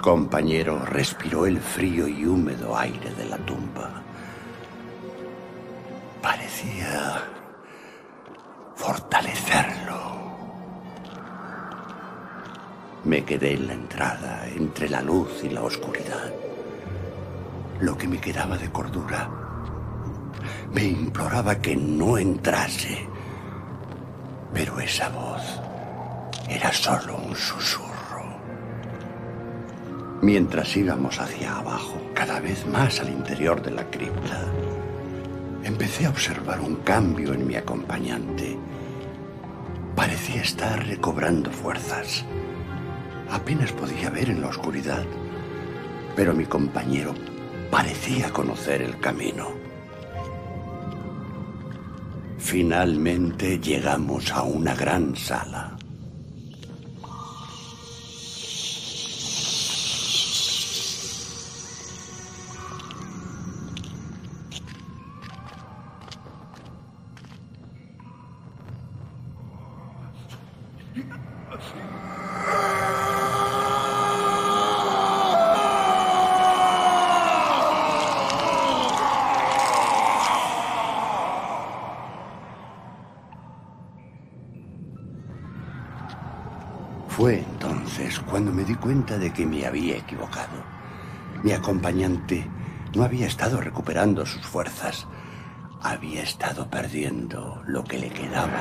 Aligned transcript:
compañero 0.00 0.84
respiró 0.84 1.46
el 1.46 1.60
frío 1.60 2.08
y 2.08 2.24
húmedo 2.24 2.76
aire 2.76 3.14
de 3.14 3.24
la 3.26 3.36
tumba. 3.38 4.02
Parecía 6.22 7.22
fortalecerlo. 8.74 10.00
Me 13.04 13.24
quedé 13.24 13.54
en 13.54 13.66
la 13.66 13.72
entrada, 13.74 14.46
entre 14.54 14.88
la 14.88 15.00
luz 15.00 15.42
y 15.42 15.50
la 15.50 15.62
oscuridad. 15.62 16.32
Lo 17.80 17.96
que 17.96 18.08
me 18.08 18.18
quedaba 18.18 18.58
de 18.58 18.70
cordura 18.70 19.30
me 20.72 20.84
imploraba 20.84 21.56
que 21.56 21.76
no 21.76 22.18
entrase. 22.18 23.08
Pero 24.52 24.78
esa 24.80 25.08
voz 25.08 25.60
era 26.48 26.72
solo 26.72 27.16
un 27.16 27.34
susurro. 27.34 27.89
Mientras 30.22 30.76
íbamos 30.76 31.18
hacia 31.18 31.56
abajo, 31.56 31.98
cada 32.12 32.40
vez 32.40 32.66
más 32.66 33.00
al 33.00 33.08
interior 33.08 33.62
de 33.62 33.70
la 33.70 33.88
cripta, 33.88 34.44
empecé 35.64 36.04
a 36.04 36.10
observar 36.10 36.60
un 36.60 36.76
cambio 36.76 37.32
en 37.32 37.46
mi 37.46 37.56
acompañante. 37.56 38.58
Parecía 39.96 40.42
estar 40.42 40.86
recobrando 40.86 41.50
fuerzas. 41.50 42.26
Apenas 43.30 43.72
podía 43.72 44.10
ver 44.10 44.28
en 44.28 44.42
la 44.42 44.48
oscuridad, 44.48 45.04
pero 46.14 46.34
mi 46.34 46.44
compañero 46.44 47.14
parecía 47.70 48.30
conocer 48.30 48.82
el 48.82 49.00
camino. 49.00 49.48
Finalmente 52.36 53.58
llegamos 53.58 54.30
a 54.32 54.42
una 54.42 54.74
gran 54.74 55.16
sala. 55.16 55.79
Cuenta 88.80 89.18
de 89.18 89.32
que 89.32 89.46
me 89.46 89.66
había 89.66 89.98
equivocado. 89.98 90.64
Mi 91.42 91.52
acompañante 91.52 92.48
no 92.94 93.04
había 93.04 93.26
estado 93.26 93.60
recuperando 93.60 94.26
sus 94.26 94.44
fuerzas. 94.46 95.06
Había 95.82 96.22
estado 96.22 96.68
perdiendo 96.68 97.62
lo 97.66 97.84
que 97.84 97.98
le 97.98 98.10
quedaba 98.10 98.60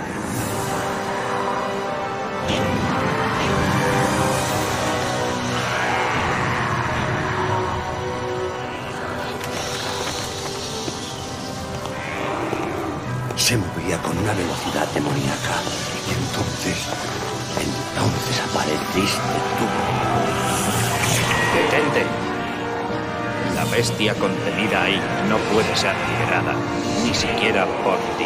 Se 13.50 13.58
movía 13.58 13.98
con 14.04 14.16
una 14.16 14.32
velocidad 14.34 14.88
demoníaca. 14.94 15.56
Y 16.08 16.12
entonces, 16.12 16.88
entonces 18.06 18.42
apareciste 18.50 19.36
tú. 19.58 19.66
¡Detente! 21.56 22.06
La 23.56 23.66
bestia 23.66 24.14
contenida 24.16 24.84
ahí 24.84 25.02
no 25.28 25.38
puede 25.54 25.76
ser 25.76 25.94
liberada, 26.10 26.54
ni 27.04 27.14
siquiera 27.14 27.66
por 27.84 27.98
ti. 28.18 28.26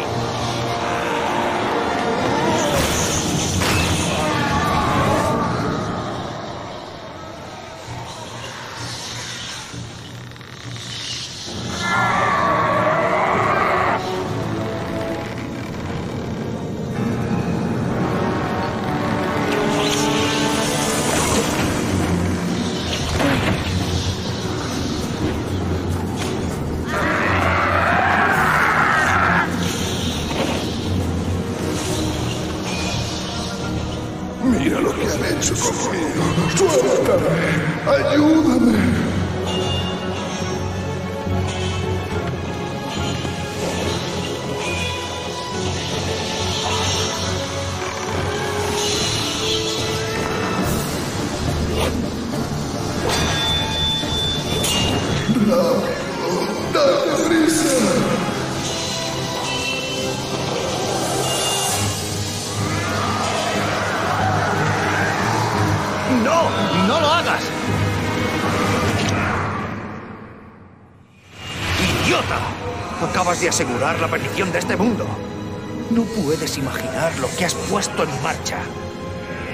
De 73.44 73.50
asegurar 73.50 74.00
la 74.00 74.08
perdición 74.08 74.50
de 74.52 74.58
este 74.58 74.74
mundo. 74.74 75.06
No 75.90 76.04
puedes 76.04 76.56
imaginar 76.56 77.12
lo 77.18 77.28
que 77.36 77.44
has 77.44 77.52
puesto 77.52 78.02
en 78.02 78.22
marcha. 78.22 78.56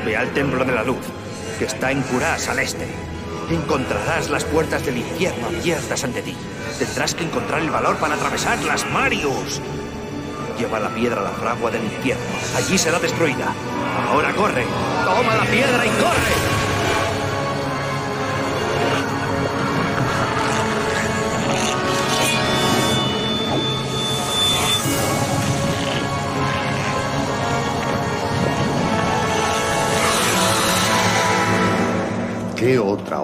Ve 0.04 0.16
al 0.16 0.32
Templo 0.32 0.64
de 0.64 0.72
la 0.72 0.84
Luz, 0.84 1.04
que 1.58 1.64
está 1.64 1.90
en 1.90 2.00
Curás 2.02 2.48
al 2.48 2.60
este. 2.60 2.86
Encontrarás 3.50 4.30
las 4.30 4.44
puertas 4.44 4.86
del 4.86 4.98
infierno 4.98 5.48
abiertas 5.48 6.04
ante 6.04 6.22
ti. 6.22 6.36
Tendrás 6.78 7.16
que 7.16 7.24
encontrar 7.24 7.62
el 7.62 7.70
valor 7.70 7.96
para 7.96 8.14
atravesarlas, 8.14 8.88
Marius. 8.92 9.60
Lleva 10.56 10.78
la 10.78 10.90
piedra 10.90 11.22
a 11.22 11.24
la 11.24 11.30
fragua 11.30 11.72
del 11.72 11.82
infierno. 11.82 12.22
Allí 12.56 12.78
será 12.78 13.00
destruida. 13.00 13.52
Ahora 14.08 14.32
corre. 14.34 14.66
Toma 15.04 15.34
la 15.34 15.44
piedra 15.46 15.84
y 15.84 15.88
corre. 15.88 16.59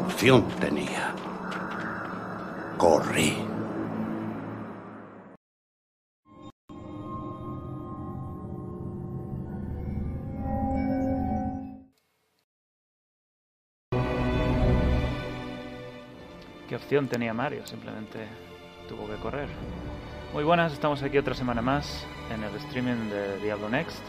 Opción 0.06 0.46
tenía? 0.60 1.12
Corrí. 2.78 3.36
¿Qué 16.68 16.76
opción 16.76 17.08
tenía 17.08 17.34
Mario? 17.34 17.66
Simplemente 17.66 18.28
tuvo 18.88 19.08
que 19.08 19.16
correr. 19.16 19.48
Muy 20.32 20.44
buenas, 20.44 20.72
estamos 20.72 21.02
aquí 21.02 21.18
otra 21.18 21.34
semana 21.34 21.62
más 21.62 22.06
en 22.32 22.44
el 22.44 22.54
streaming 22.56 23.10
de 23.10 23.38
Diablo 23.38 23.68
Next, 23.68 24.02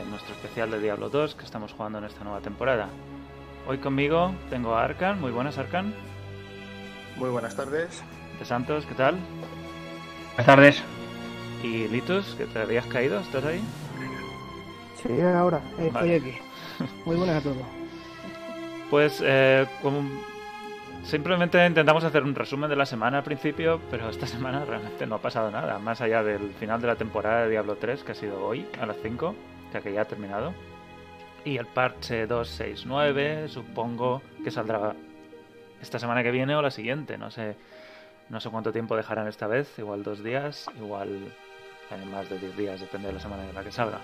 en 0.00 0.10
nuestro 0.10 0.34
especial 0.34 0.70
de 0.72 0.80
Diablo 0.80 1.10
2 1.10 1.36
que 1.36 1.44
estamos 1.44 1.72
jugando 1.72 1.98
en 1.98 2.04
esta 2.04 2.24
nueva 2.24 2.40
temporada. 2.40 2.88
Hoy 3.66 3.78
conmigo 3.78 4.34
tengo 4.50 4.74
a 4.74 4.84
Arkan. 4.84 5.20
Muy 5.20 5.30
buenas, 5.30 5.58
Arkan. 5.58 5.94
Muy 7.16 7.30
buenas 7.30 7.54
tardes. 7.56 8.02
De 8.38 8.44
Santos, 8.44 8.84
¿qué 8.86 8.94
tal? 8.94 9.16
Buenas 10.30 10.46
tardes. 10.46 10.82
Y 11.62 11.86
Litus, 11.88 12.34
que 12.34 12.46
te 12.46 12.58
habías 12.58 12.86
caído, 12.86 13.20
¿estás 13.20 13.44
ahí? 13.44 13.62
Sí, 15.00 15.20
ahora, 15.20 15.58
eh, 15.78 15.86
estoy 15.86 15.90
Vale. 15.90 16.16
aquí. 16.16 16.34
Muy 17.04 17.16
buenas 17.16 17.36
a 17.36 17.40
todos. 17.42 17.56
Pues 18.90 19.22
eh, 19.24 19.66
como 19.80 20.02
simplemente 21.02 21.64
intentamos 21.66 22.04
hacer 22.04 22.24
un 22.24 22.34
resumen 22.34 22.68
de 22.68 22.76
la 22.76 22.84
semana 22.84 23.16
al 23.18 23.24
principio, 23.24 23.80
pero 23.90 24.10
esta 24.10 24.26
semana 24.26 24.66
realmente 24.66 25.06
no 25.06 25.14
ha 25.14 25.22
pasado 25.22 25.50
nada, 25.50 25.78
más 25.78 26.02
allá 26.02 26.22
del 26.22 26.52
final 26.60 26.78
de 26.82 26.88
la 26.88 26.96
temporada 26.96 27.44
de 27.44 27.52
Diablo 27.52 27.76
3, 27.76 28.04
que 28.04 28.12
ha 28.12 28.14
sido 28.14 28.44
hoy 28.44 28.66
a 28.78 28.84
las 28.84 28.98
5, 29.02 29.28
o 29.28 29.72
sea 29.72 29.80
que 29.80 29.94
ya 29.94 30.02
ha 30.02 30.04
terminado. 30.04 30.52
Y 31.44 31.56
el 31.56 31.66
parche 31.66 32.26
269 32.26 33.48
supongo 33.48 34.22
que 34.44 34.50
saldrá 34.50 34.94
esta 35.80 35.98
semana 35.98 36.22
que 36.22 36.30
viene 36.30 36.54
o 36.54 36.62
la 36.62 36.70
siguiente. 36.70 37.18
No 37.18 37.30
sé, 37.30 37.56
no 38.28 38.40
sé 38.40 38.48
cuánto 38.50 38.72
tiempo 38.72 38.96
dejarán 38.96 39.26
esta 39.26 39.48
vez, 39.48 39.76
igual 39.78 40.04
dos 40.04 40.22
días, 40.22 40.66
igual 40.76 41.32
más 42.10 42.28
de 42.30 42.38
10 42.38 42.56
días, 42.56 42.80
depende 42.80 43.08
de 43.08 43.14
la 43.14 43.20
semana 43.20 43.48
en 43.48 43.54
la 43.54 43.62
que 43.62 43.72
salga. 43.72 44.00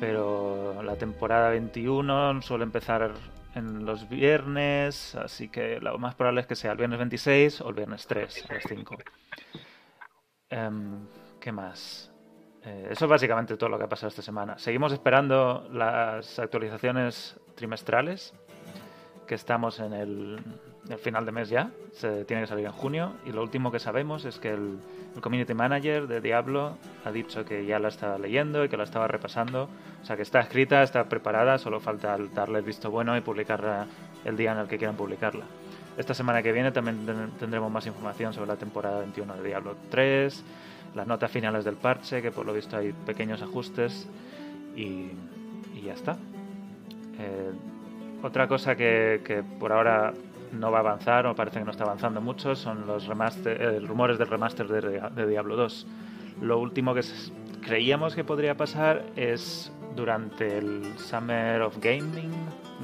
Pero 0.00 0.82
la 0.82 0.96
temporada 0.96 1.50
21 1.50 2.42
suele 2.42 2.64
empezar 2.64 3.12
en 3.54 3.86
los 3.86 4.08
viernes, 4.08 5.14
así 5.14 5.48
que 5.48 5.80
lo 5.80 5.96
más 5.98 6.14
probable 6.14 6.42
es 6.42 6.46
que 6.46 6.56
sea 6.56 6.72
el 6.72 6.78
viernes 6.78 6.98
26 6.98 7.60
o 7.62 7.68
el 7.68 7.74
viernes 7.74 8.06
3 8.06 8.50
a 8.50 8.54
las 8.54 8.64
5. 8.68 8.96
Em, 10.50 11.06
¿Qué 11.40 11.52
más? 11.52 12.11
Eh, 12.64 12.88
eso 12.90 13.06
es 13.06 13.10
básicamente 13.10 13.56
todo 13.56 13.70
lo 13.70 13.78
que 13.78 13.84
ha 13.84 13.88
pasado 13.88 14.08
esta 14.08 14.22
semana. 14.22 14.58
Seguimos 14.58 14.92
esperando 14.92 15.68
las 15.72 16.38
actualizaciones 16.38 17.36
trimestrales, 17.54 18.34
que 19.26 19.34
estamos 19.34 19.80
en 19.80 19.92
el, 19.92 20.40
final 20.98 21.24
de 21.24 21.32
mes 21.32 21.48
ya, 21.48 21.70
se 21.92 22.24
tiene 22.24 22.42
que 22.42 22.48
salir 22.48 22.66
en 22.66 22.72
junio, 22.72 23.14
y 23.24 23.32
lo 23.32 23.42
último 23.42 23.72
que 23.72 23.78
sabemos 23.78 24.24
es 24.24 24.38
que 24.38 24.50
el, 24.50 24.78
el, 25.14 25.20
community 25.20 25.54
manager 25.54 26.06
de 26.06 26.20
Diablo 26.20 26.76
ha 27.04 27.10
dicho 27.10 27.44
que 27.44 27.64
ya 27.64 27.78
la 27.78 27.88
estaba 27.88 28.18
leyendo 28.18 28.64
y 28.64 28.68
que 28.68 28.76
la 28.76 28.84
estaba 28.84 29.08
repasando, 29.08 29.68
o 30.02 30.04
sea 30.04 30.16
que 30.16 30.22
está 30.22 30.40
escrita, 30.40 30.82
está 30.82 31.08
preparada, 31.08 31.58
solo 31.58 31.80
falta 31.80 32.16
darle 32.34 32.58
el 32.58 32.64
visto 32.64 32.90
bueno 32.90 33.16
y 33.16 33.20
publicarla 33.20 33.86
el 34.24 34.36
día 34.36 34.52
en 34.52 34.58
el 34.58 34.68
que 34.68 34.76
quieran 34.76 34.96
publicarla. 34.96 35.44
Esta 35.96 36.14
semana 36.14 36.42
que 36.42 36.52
viene 36.52 36.72
también 36.72 37.06
tendremos 37.38 37.70
más 37.70 37.86
información 37.86 38.32
sobre 38.32 38.48
la 38.48 38.56
temporada 38.56 39.00
21 39.00 39.36
de 39.36 39.48
Diablo 39.48 39.76
3, 39.90 40.44
las 40.94 41.06
notas 41.06 41.30
finales 41.30 41.64
del 41.64 41.76
parche, 41.76 42.22
que 42.22 42.30
por 42.30 42.46
lo 42.46 42.52
visto 42.52 42.76
hay 42.76 42.92
pequeños 42.92 43.42
ajustes 43.42 44.08
y, 44.76 45.08
ya 45.84 45.94
está. 45.94 46.16
Eh, 47.18 47.50
otra 48.22 48.46
cosa 48.46 48.76
que, 48.76 49.42
por 49.58 49.72
ahora 49.72 50.12
no 50.52 50.70
va 50.70 50.78
a 50.78 50.80
avanzar 50.80 51.26
o 51.26 51.34
parece 51.34 51.58
que 51.58 51.64
no 51.64 51.70
está 51.70 51.84
avanzando 51.84 52.20
mucho 52.20 52.54
son 52.54 52.86
los 52.86 53.06
remaster, 53.06 53.82
rumores 53.84 54.18
del 54.18 54.28
remaster 54.28 54.68
de, 54.68 55.26
Diablo 55.26 55.56
2. 55.56 55.86
Lo 56.42 56.58
último 56.60 56.94
que 56.94 57.00
creíamos 57.62 58.14
que 58.14 58.22
podría 58.22 58.56
pasar 58.56 59.04
es 59.16 59.72
durante 59.96 60.58
el 60.58 60.96
Summer 60.98 61.62
of 61.62 61.78
Gaming 61.80 62.30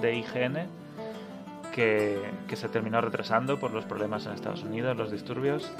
de 0.01 0.17
IGN, 0.17 0.67
que, 1.73 2.21
que, 2.49 2.57
se 2.57 2.69
terminó 2.69 3.01
retrasando 3.01 3.61
por 3.61 3.73
los 3.73 3.85
problemas 3.85 4.27
en 4.27 4.33
Estados 4.33 4.65
Unidos, 4.65 4.97
los 4.97 5.13
disturbios, 5.13 5.71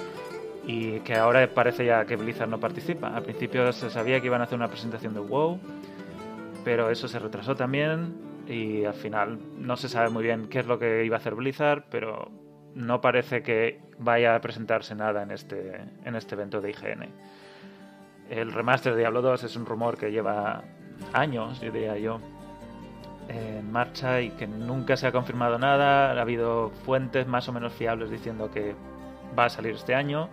y 0.69 1.01
que 1.01 1.15
ahora 1.15 1.49
parece 1.49 1.87
ya 1.87 2.05
que 2.05 2.17
Blizzard 2.17 2.51
no 2.51 2.61
participa. 2.61 3.09
Al 3.09 3.23
principio 3.23 3.73
se 3.73 3.89
sabía 3.89 4.21
que 4.21 4.27
iban 4.27 4.43
a 4.43 4.45
hacer 4.45 4.59
una 4.59 4.69
presentación 4.69 5.15
de 5.15 5.21
WoW, 5.21 5.59
pero 6.63 6.91
eso 6.91 7.09
se 7.09 7.19
retrasó 7.19 7.55
también 7.55 8.45
y 8.47 8.85
al 8.85 8.93
final 8.93 9.39
no 9.57 9.79
se 9.79 9.89
sabe 9.89 10.11
muy 10.11 10.23
bien 10.23 10.49
qué 10.51 10.59
es 10.59 10.67
lo 10.67 10.79
que 10.79 11.07
iba 11.07 11.17
a 11.17 11.21
hacer 11.21 11.35
Blizzard, 11.35 11.85
pero 11.91 12.31
no 12.75 13.01
parece 13.01 13.43
que 13.43 13.81
vaya 13.99 14.35
a 14.35 14.41
presentarse 14.43 14.95
nada 14.95 15.23
en 15.23 15.31
este, 15.31 15.81
en 16.05 16.15
este 16.15 16.35
evento 16.35 16.61
de 16.61 16.71
IGN. 16.71 17.09
El 18.29 18.53
remaster 18.53 18.93
de 18.93 18.99
Diablo 19.01 19.23
2 19.23 19.45
es 19.45 19.57
un 19.57 19.65
rumor 19.65 19.97
que 19.97 20.13
lleva 20.13 20.65
años, 21.15 21.63
yo 21.63 21.73
diría 21.73 21.97
yo, 21.97 22.21
en 23.31 23.73
marcha 23.73 24.21
y 24.21 24.33
que 24.33 24.47
nunca 24.47 24.99
se 24.99 25.07
ha 25.07 25.13
confirmado 25.13 25.59
nada. 25.59 26.13
Ha 26.13 26.21
habido 26.21 26.69
fuentes 26.85 27.27
más 27.27 27.49
o 27.49 27.55
menos 27.55 27.73
fiables 27.73 28.11
diciendo 28.11 28.51
que 28.51 28.75
va 29.37 29.47
a 29.47 29.49
salir 29.49 29.75
este 29.75 29.95
año 29.95 30.29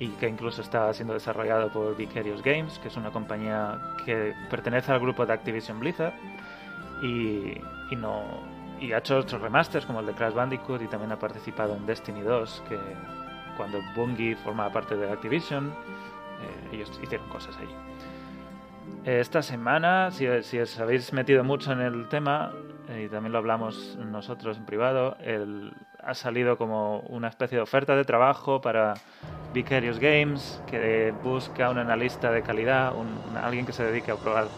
y 0.00 0.08
que 0.12 0.26
incluso 0.26 0.62
está 0.62 0.92
siendo 0.94 1.12
desarrollado 1.12 1.70
por 1.70 1.94
Vicarious 1.94 2.42
Games, 2.42 2.78
que 2.78 2.88
es 2.88 2.96
una 2.96 3.10
compañía 3.10 3.78
que 4.06 4.34
pertenece 4.48 4.90
al 4.90 4.98
grupo 4.98 5.26
de 5.26 5.34
Activision 5.34 5.78
Blizzard 5.78 6.14
y, 7.02 7.60
no 7.94 8.24
y 8.80 8.92
ha 8.92 8.98
hecho 8.98 9.18
otros 9.18 9.42
remasters 9.42 9.84
como 9.84 10.00
el 10.00 10.06
de 10.06 10.14
Crash 10.14 10.32
Bandicoot 10.32 10.80
y 10.80 10.86
también 10.86 11.12
ha 11.12 11.18
participado 11.18 11.76
en 11.76 11.84
Destiny 11.84 12.22
2, 12.22 12.62
que 12.66 12.78
cuando 13.58 13.78
Bungie 13.94 14.36
formaba 14.36 14.72
parte 14.72 14.96
de 14.96 15.12
Activision, 15.12 15.68
eh, 15.68 16.76
ellos 16.76 16.98
hicieron 17.02 17.28
cosas 17.28 17.54
ahí. 17.58 17.68
Esta 19.04 19.42
semana, 19.42 20.10
si, 20.10 20.26
si, 20.42 20.58
os 20.58 20.80
habéis 20.80 21.12
metido 21.12 21.44
mucho 21.44 21.72
en 21.72 21.80
el 21.82 22.08
tema, 22.08 22.52
y 22.88 23.08
también 23.08 23.32
lo 23.32 23.38
hablamos 23.38 23.98
nosotros 23.98 24.56
en 24.56 24.64
privado, 24.64 25.18
el, 25.20 25.74
ha 26.02 26.14
salido 26.14 26.56
como 26.56 27.00
una 27.00 27.28
especie 27.28 27.56
de 27.56 27.62
oferta 27.62 27.94
de 27.94 28.04
trabajo 28.04 28.62
para 28.62 28.94
Vicarious 29.52 29.98
Games, 29.98 30.60
que 30.66 31.12
busca 31.22 31.70
un 31.70 31.78
analista 31.78 32.30
de 32.30 32.42
calidad, 32.42 32.94
un, 32.94 33.36
alguien 33.36 33.66
que 33.66 33.72
se 33.72 33.84
dedique 33.84 34.10
a 34.10 34.16
probar 34.16 34.48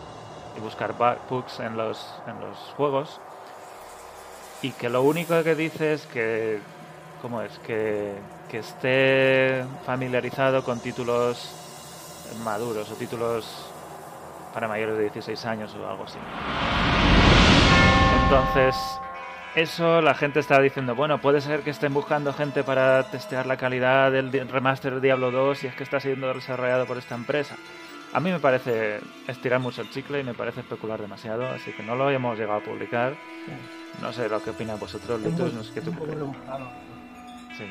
y 0.57 0.61
buscar 0.61 0.95
bugs 1.29 1.61
en 1.61 1.77
los, 1.77 2.15
en 2.27 2.41
los 2.41 2.57
juegos. 2.77 3.21
Y 4.61 4.73
que 4.73 4.89
lo 4.89 5.03
único 5.03 5.43
que 5.43 5.55
dice 5.55 5.95
es 5.95 6.07
que, 6.07 6.61
¿cómo 7.21 7.43
es? 7.43 7.59
Que, 7.61 8.13
que 8.49 8.59
esté 8.59 9.65
familiarizado 9.85 10.63
con 10.63 10.79
títulos 10.81 11.57
maduros 12.45 12.91
o 12.91 12.95
títulos 12.95 13.73
para 14.53 14.69
mayores 14.69 14.97
de 14.97 15.03
16 15.05 15.45
años 15.47 15.75
o 15.75 15.89
algo 15.89 16.05
así. 16.05 16.19
Entonces, 18.25 18.77
eso 19.55 20.01
la 20.01 20.15
gente 20.15 20.41
está 20.41 20.61
diciendo, 20.61 20.95
bueno, 20.95 21.21
puede 21.21 21.41
ser 21.41 21.61
que 21.61 21.71
estén 21.71 21.93
buscando 21.93 22.33
gente 22.33 22.65
para 22.65 23.11
testear 23.11 23.47
la 23.47 23.57
calidad 23.57 24.11
del 24.11 24.31
remaster 24.49 24.95
de 24.95 25.01
Diablo 25.01 25.31
2 25.31 25.65
y 25.65 25.67
es 25.67 25.75
que 25.75 25.83
está 25.83 26.01
siendo 26.01 26.33
desarrollado 26.33 26.87
por 26.87 26.99
esta 26.99 27.15
empresa. 27.15 27.57
A 28.15 28.21
mí 28.21 28.31
me 28.31 28.41
parece 28.41 29.01
estirar 29.27 29.61
mucho 29.61 29.83
el 29.83 29.91
chicle 29.91 30.21
y 30.21 30.25
me 30.25 30.35
parece 30.35 30.61
especular 30.61 31.01
demasiado, 31.01 31.49
así 31.49 31.73
que 31.73 31.83
no 31.83 31.97
lo 31.97 32.11
hemos 32.11 32.39
llegado 32.39 32.59
a 32.61 32.65
publicar. 32.65 33.15
No 34.01 34.13
sé 34.13 34.29
lo 34.29 34.43
que 34.43 34.51
opinan 34.51 34.79
vosotros, 34.79 35.21
Litus, 35.23 35.55
no 35.55 35.63
sé 35.63 35.75
qué 35.75 35.81
tú. 35.81 35.93
Sí. 37.57 37.65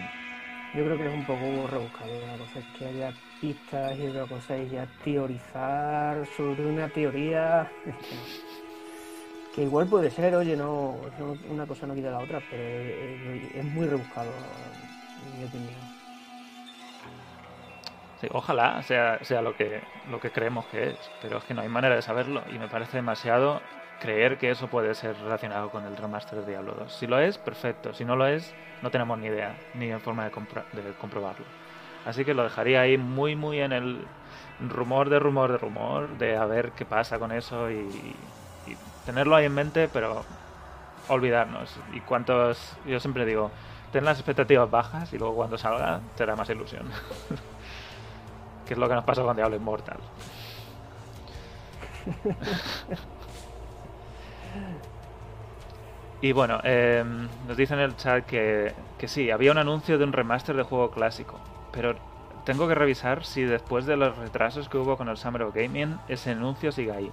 Yo 0.74 0.86
creo 0.86 0.98
que 0.98 1.08
es 1.08 1.14
un 1.14 1.26
poco 1.26 1.68
rebuscado. 1.68 2.12
Una 2.24 2.38
cosa 2.38 2.60
es 2.60 2.66
que 2.78 2.86
haya 2.86 3.14
pistas 3.40 4.00
y 4.00 4.08
otra 4.08 4.26
cosa 4.26 4.56
es 4.56 4.72
ya 4.72 4.88
teorizar 5.04 6.26
sobre 6.38 6.66
una 6.66 6.88
teoría. 6.90 7.70
Que 9.54 9.64
igual 9.64 9.88
puede 9.88 10.10
ser, 10.10 10.34
oye, 10.36 10.56
no, 10.56 10.96
una 11.50 11.66
cosa 11.66 11.86
no 11.86 11.94
quita 11.94 12.12
la 12.12 12.20
otra, 12.20 12.42
pero 12.50 12.64
es, 12.64 13.66
muy 13.66 13.86
rebuscado, 13.86 14.32
en 15.26 15.40
mi 15.40 15.46
opinión. 15.46 15.76
Sí, 18.22 18.28
ojalá 18.32 18.82
sea, 18.84 19.20
sea 19.24 19.42
lo, 19.42 19.56
que, 19.56 19.82
lo 20.10 20.20
que 20.20 20.32
creemos 20.32 20.66
que 20.68 20.92
es, 20.92 21.12
pero 21.22 21.40
es 21.40 21.44
que 21.44 21.54
no 21.54 21.62
hay 21.62 21.70
manera 21.70 21.96
de 21.96 22.02
saberlo 22.02 22.44
y 22.54 22.60
me 22.60 22.68
parece 22.68 22.98
demasiado 22.98 23.62
creer 24.00 24.38
que 24.38 24.52
eso 24.52 24.68
puede 24.68 24.96
ser 24.96 25.18
relacionado 25.18 25.70
con 25.70 25.86
el 25.86 25.98
remaster 25.98 26.40
de 26.40 26.52
Diablo 26.52 26.74
2. 26.78 26.94
Si 26.94 27.08
lo 27.08 27.20
es, 27.20 27.38
perfecto. 27.38 27.94
Si 27.94 28.06
no 28.06 28.16
lo 28.16 28.28
es, 28.28 28.54
no 28.82 28.90
tenemos 28.90 29.18
ni 29.20 29.28
idea, 29.28 29.58
ni 29.74 29.92
en 29.92 30.02
forma 30.02 30.24
de, 30.24 30.32
de 30.32 30.94
comprobarlo. 30.94 31.46
Así 32.06 32.26
que 32.26 32.34
lo 32.34 32.44
dejaría 32.44 32.82
ahí 32.82 32.98
muy, 32.98 33.36
muy 33.36 33.60
en 33.60 33.74
el 33.74 34.06
rumor 34.60 35.10
de 35.10 35.20
rumor 35.20 35.52
de 35.52 35.58
rumor, 35.58 36.18
de 36.18 36.36
a 36.36 36.46
ver 36.46 36.72
qué 36.72 36.86
pasa 36.86 37.20
con 37.20 37.32
eso 37.32 37.70
y, 37.70 38.16
tenerlo 39.06 39.36
ahí 39.36 39.46
en 39.46 39.54
mente, 39.54 39.88
pero 39.92 40.24
olvidarnos. 41.08 41.76
Y 41.94 42.02
cuántos, 42.02 42.76
yo 42.86 43.00
siempre 43.00 43.26
digo, 43.26 43.52
ten 43.92 44.06
las 44.06 44.18
expectativas 44.18 44.70
bajas 44.70 45.12
y 45.14 45.18
luego 45.18 45.36
cuando 45.36 45.58
salga 45.58 46.02
te 46.16 46.26
da 46.26 46.36
más 46.36 46.50
ilusión. 46.50 46.86
que 48.66 48.74
es 48.74 48.80
lo 48.80 48.88
que 48.88 48.96
nos 48.96 49.04
pasa 49.04 49.22
con 49.24 49.36
Diablo 49.36 49.56
Immortal. 49.56 49.98
y 56.22 56.32
bueno, 56.32 56.60
em, 56.64 57.28
nos 57.48 57.58
dice 57.58 57.74
en 57.74 57.82
el 57.82 57.96
chat 57.96 58.26
que, 58.26 58.74
que 58.98 59.08
sí, 59.08 59.30
había 59.30 59.52
un 59.52 59.58
anuncio 59.58 59.98
de 59.98 60.04
un 60.04 60.14
remaster 60.14 60.56
de 60.56 60.64
juego 60.64 60.90
clásico, 60.92 61.38
pero 61.72 61.96
tengo 62.46 62.68
que 62.68 62.76
revisar 62.76 63.24
si 63.24 63.44
después 63.44 63.86
de 63.86 63.98
los 63.98 64.18
retrasos 64.18 64.68
que 64.70 64.78
hubo 64.78 64.98
con 64.98 65.10
el 65.10 65.18
Summer 65.18 65.44
of 65.44 65.54
Gaming, 65.54 66.00
ese 66.08 66.32
anuncio 66.32 66.72
sigue 66.72 66.92
ahí. 66.92 67.12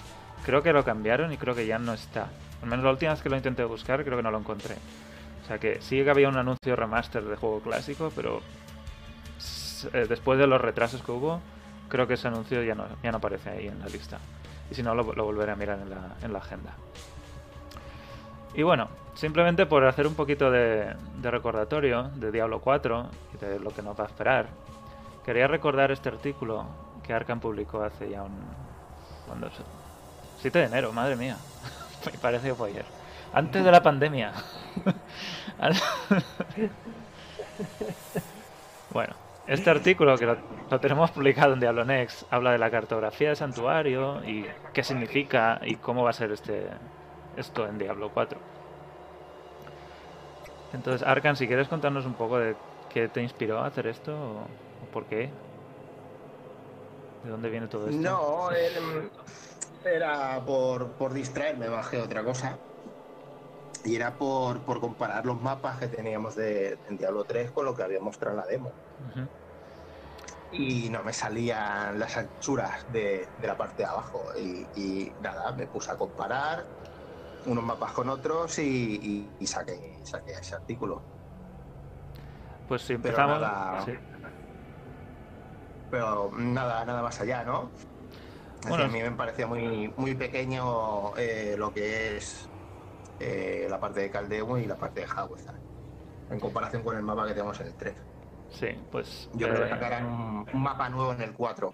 Creo 0.49 0.63
que 0.63 0.73
lo 0.73 0.83
cambiaron 0.83 1.31
y 1.31 1.37
creo 1.37 1.55
que 1.55 1.67
ya 1.67 1.79
no 1.79 1.93
está. 1.93 2.31
Al 2.63 2.71
menos 2.71 2.83
la 2.83 2.93
última 2.93 3.13
vez 3.13 3.21
que 3.21 3.29
lo 3.29 3.37
intenté 3.37 3.65
buscar 3.65 4.03
creo 4.03 4.17
que 4.17 4.23
no 4.23 4.31
lo 4.31 4.39
encontré. 4.39 4.77
O 5.43 5.47
sea 5.47 5.59
que 5.59 5.83
sí 5.83 6.03
que 6.03 6.09
había 6.09 6.27
un 6.27 6.39
anuncio 6.39 6.75
remaster 6.75 7.23
de 7.23 7.37
juego 7.37 7.61
clásico, 7.61 8.11
pero 8.17 8.41
eh, 9.93 10.07
después 10.09 10.39
de 10.39 10.47
los 10.47 10.59
retrasos 10.59 11.03
que 11.03 11.13
hubo, 11.13 11.43
creo 11.91 12.09
que 12.09 12.15
ese 12.15 12.29
anuncio 12.29 12.63
ya 12.63 12.75
no, 12.75 12.87
aparece 13.13 13.51
ahí 13.51 13.67
en 13.67 13.79
la 13.79 13.89
lista. 13.89 14.21
Y 14.71 14.75
si 14.75 14.83
no, 14.83 14.95
lo, 14.95 15.05
volveré 15.05 15.53
a 15.53 15.57
mirar 15.57 15.81
en 15.81 15.91
la, 15.91 16.17
en 16.23 16.33
la, 16.33 16.39
agenda. 16.39 16.73
Y 18.55 18.63
bueno, 18.63 18.89
simplemente 19.17 19.67
por 19.67 19.85
hacer 19.85 20.07
un 20.07 20.15
poquito 20.15 20.51
de, 20.51 20.95
de, 21.21 21.31
recordatorio 21.31 22.05
de 22.15 22.33
Diablo 22.33 22.63
4 22.63 23.11
y 23.35 23.45
de 23.45 23.61
lo 23.61 23.69
que 23.69 23.83
nos 23.83 24.01
va 24.01 24.05
a 24.05 24.07
esperar, 24.07 24.47
quería 25.27 25.47
recordar 25.47 25.93
este 25.93 26.09
artículo 26.09 26.65
que 27.03 27.13
Arkham 27.13 27.39
publicó 27.39 27.83
hace 27.83 28.09
ya 28.09 28.23
un... 28.23 28.33
cuando 29.27 29.51
7 30.41 30.59
de 30.59 30.65
enero, 30.65 30.93
madre 30.93 31.17
mía. 31.17 31.37
Me 32.07 32.19
parece 32.19 32.49
que 32.49 32.55
fue 32.55 32.71
ayer. 32.71 32.85
Antes 33.33 33.65
de 33.65 33.71
la 33.71 33.83
pandemia. 33.83 34.33
bueno, 38.91 39.15
este 39.47 39.71
artículo 39.71 40.17
que 40.17 40.27
lo, 40.27 40.37
tenemos 40.81 41.11
publicado 41.11 41.53
en 41.55 41.61
Diablo 41.61 41.85
Next 41.85 42.25
habla 42.33 42.53
de 42.53 42.59
la 42.59 42.71
cartografía 42.71 43.31
de 43.31 43.37
santuario 43.37 44.25
y 44.25 44.47
qué 44.73 44.83
significa 44.83 45.61
y 45.63 45.77
cómo 45.77 46.05
va 46.05 46.11
a 46.11 46.15
ser 46.15 46.33
este 46.33 46.69
esto 47.37 47.67
en 47.67 47.79
Diablo 47.79 48.11
4. 48.13 48.39
Entonces, 50.73 51.07
Arkan, 51.07 51.37
si 51.37 51.47
quieres 51.47 51.69
contarnos 51.69 52.05
un 52.05 52.15
poco 52.15 52.39
de 52.39 52.57
qué 52.91 53.09
te 53.09 53.23
inspiró 53.23 53.61
a 53.61 53.67
hacer 53.67 53.87
esto 53.87 54.15
o, 54.15 54.41
o 54.85 54.91
por 54.93 55.05
qué. 55.07 55.31
¿De 57.25 57.31
dónde 57.31 57.49
viene 57.51 57.69
todo 57.69 57.89
esto? 57.89 58.03
No, 58.03 58.51
em, 58.53 59.09
era 59.85 60.45
por, 60.45 60.97
por 60.97 61.13
distraerme 61.15 61.69
más 61.71 61.89
que 61.89 61.99
otra 62.01 62.25
cosa. 62.25 62.61
Y 63.85 63.97
era 63.97 64.17
por, 64.19 64.65
por 64.65 64.79
comparar 64.81 65.27
los 65.27 65.41
mapas 65.41 65.79
que 65.81 65.89
teníamos 65.89 66.35
de, 66.37 66.79
en 66.85 66.97
Diablo 66.97 67.25
3 67.25 67.51
con 67.51 67.65
lo 67.65 67.75
que 67.75 67.83
había 67.83 68.01
mostrado 68.01 68.35
en 68.37 68.41
la 68.41 68.47
demo. 68.47 68.77
Y 70.51 70.89
no 70.91 71.03
me 71.05 71.13
salían 71.13 71.99
las 71.99 72.17
anchuras 72.17 72.83
de, 72.87 73.33
de 73.37 73.47
la 73.47 73.57
parte 73.57 73.83
de 73.83 73.89
abajo. 73.89 74.31
Y, 74.37 74.71
y 74.75 75.15
nada, 75.19 75.53
me 75.53 75.67
puse 75.69 75.93
a 75.93 75.97
comparar 75.97 76.69
unos 77.47 77.65
mapas 77.65 77.93
con 77.93 78.09
otros 78.11 78.59
y, 78.61 78.63
y- 79.03 79.37
y 79.39 79.47
saqué, 79.47 80.01
saqué 80.05 80.33
ese 80.33 80.57
artículo. 80.57 81.07
Pues 82.67 82.83
si 82.83 82.93
Pero 83.01 83.19
empezamos. 83.19 83.41
nada- 83.41 83.85
sí. 83.85 83.93
Pero 85.91 86.31
nada, 86.37 86.85
nada 86.85 87.03
más 87.03 87.21
allá, 87.21 87.45
¿no? 87.45 87.73
Bueno. 88.67 88.85
a 88.85 88.89
mí 88.89 89.01
me 89.01 89.11
parecía 89.13 89.47
muy, 89.47 89.93
muy 89.97 90.15
pequeño 90.15 91.17
eh, 91.17 91.55
lo 91.57 91.73
que 91.73 92.17
es 92.17 92.49
eh, 93.21 93.67
la 93.71 93.79
parte 93.79 94.01
de 94.01 94.11
Caldeum 94.11 94.59
y 94.59 94.67
la 94.67 94.77
parte 94.77 95.01
de 95.01 95.07
Hawthorne, 95.07 95.59
en 96.31 96.41
comparación 96.41 96.83
con 96.83 96.97
el 96.97 97.03
mapa 97.03 97.27
que 97.27 97.35
tenemos 97.35 97.61
en 97.61 97.69
el 97.69 97.75
3. 97.75 97.95
Sí, 98.51 98.69
pues. 98.91 99.31
Yo 99.35 99.49
creo 99.49 99.61
eh, 99.61 99.65
que 99.65 99.71
sacarán 99.71 100.07
un, 100.07 100.47
un 100.53 100.63
mapa 100.63 100.89
nuevo 100.89 101.13
en 101.13 101.23
el 101.23 101.33
4. 101.33 101.73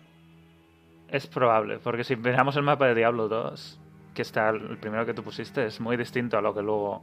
Es 1.08 1.26
probable, 1.26 1.78
porque 1.78 2.04
si 2.04 2.16
miramos 2.16 2.56
el 2.56 2.62
mapa 2.62 2.86
de 2.86 2.94
Diablo 2.94 3.28
2, 3.28 3.80
que 4.14 4.22
está 4.22 4.50
el 4.50 4.78
primero 4.78 5.06
que 5.06 5.14
tú 5.14 5.22
pusiste, 5.22 5.66
es 5.66 5.80
muy 5.80 5.96
distinto 5.96 6.38
a 6.38 6.42
lo 6.42 6.54
que 6.54 6.62
luego 6.62 7.02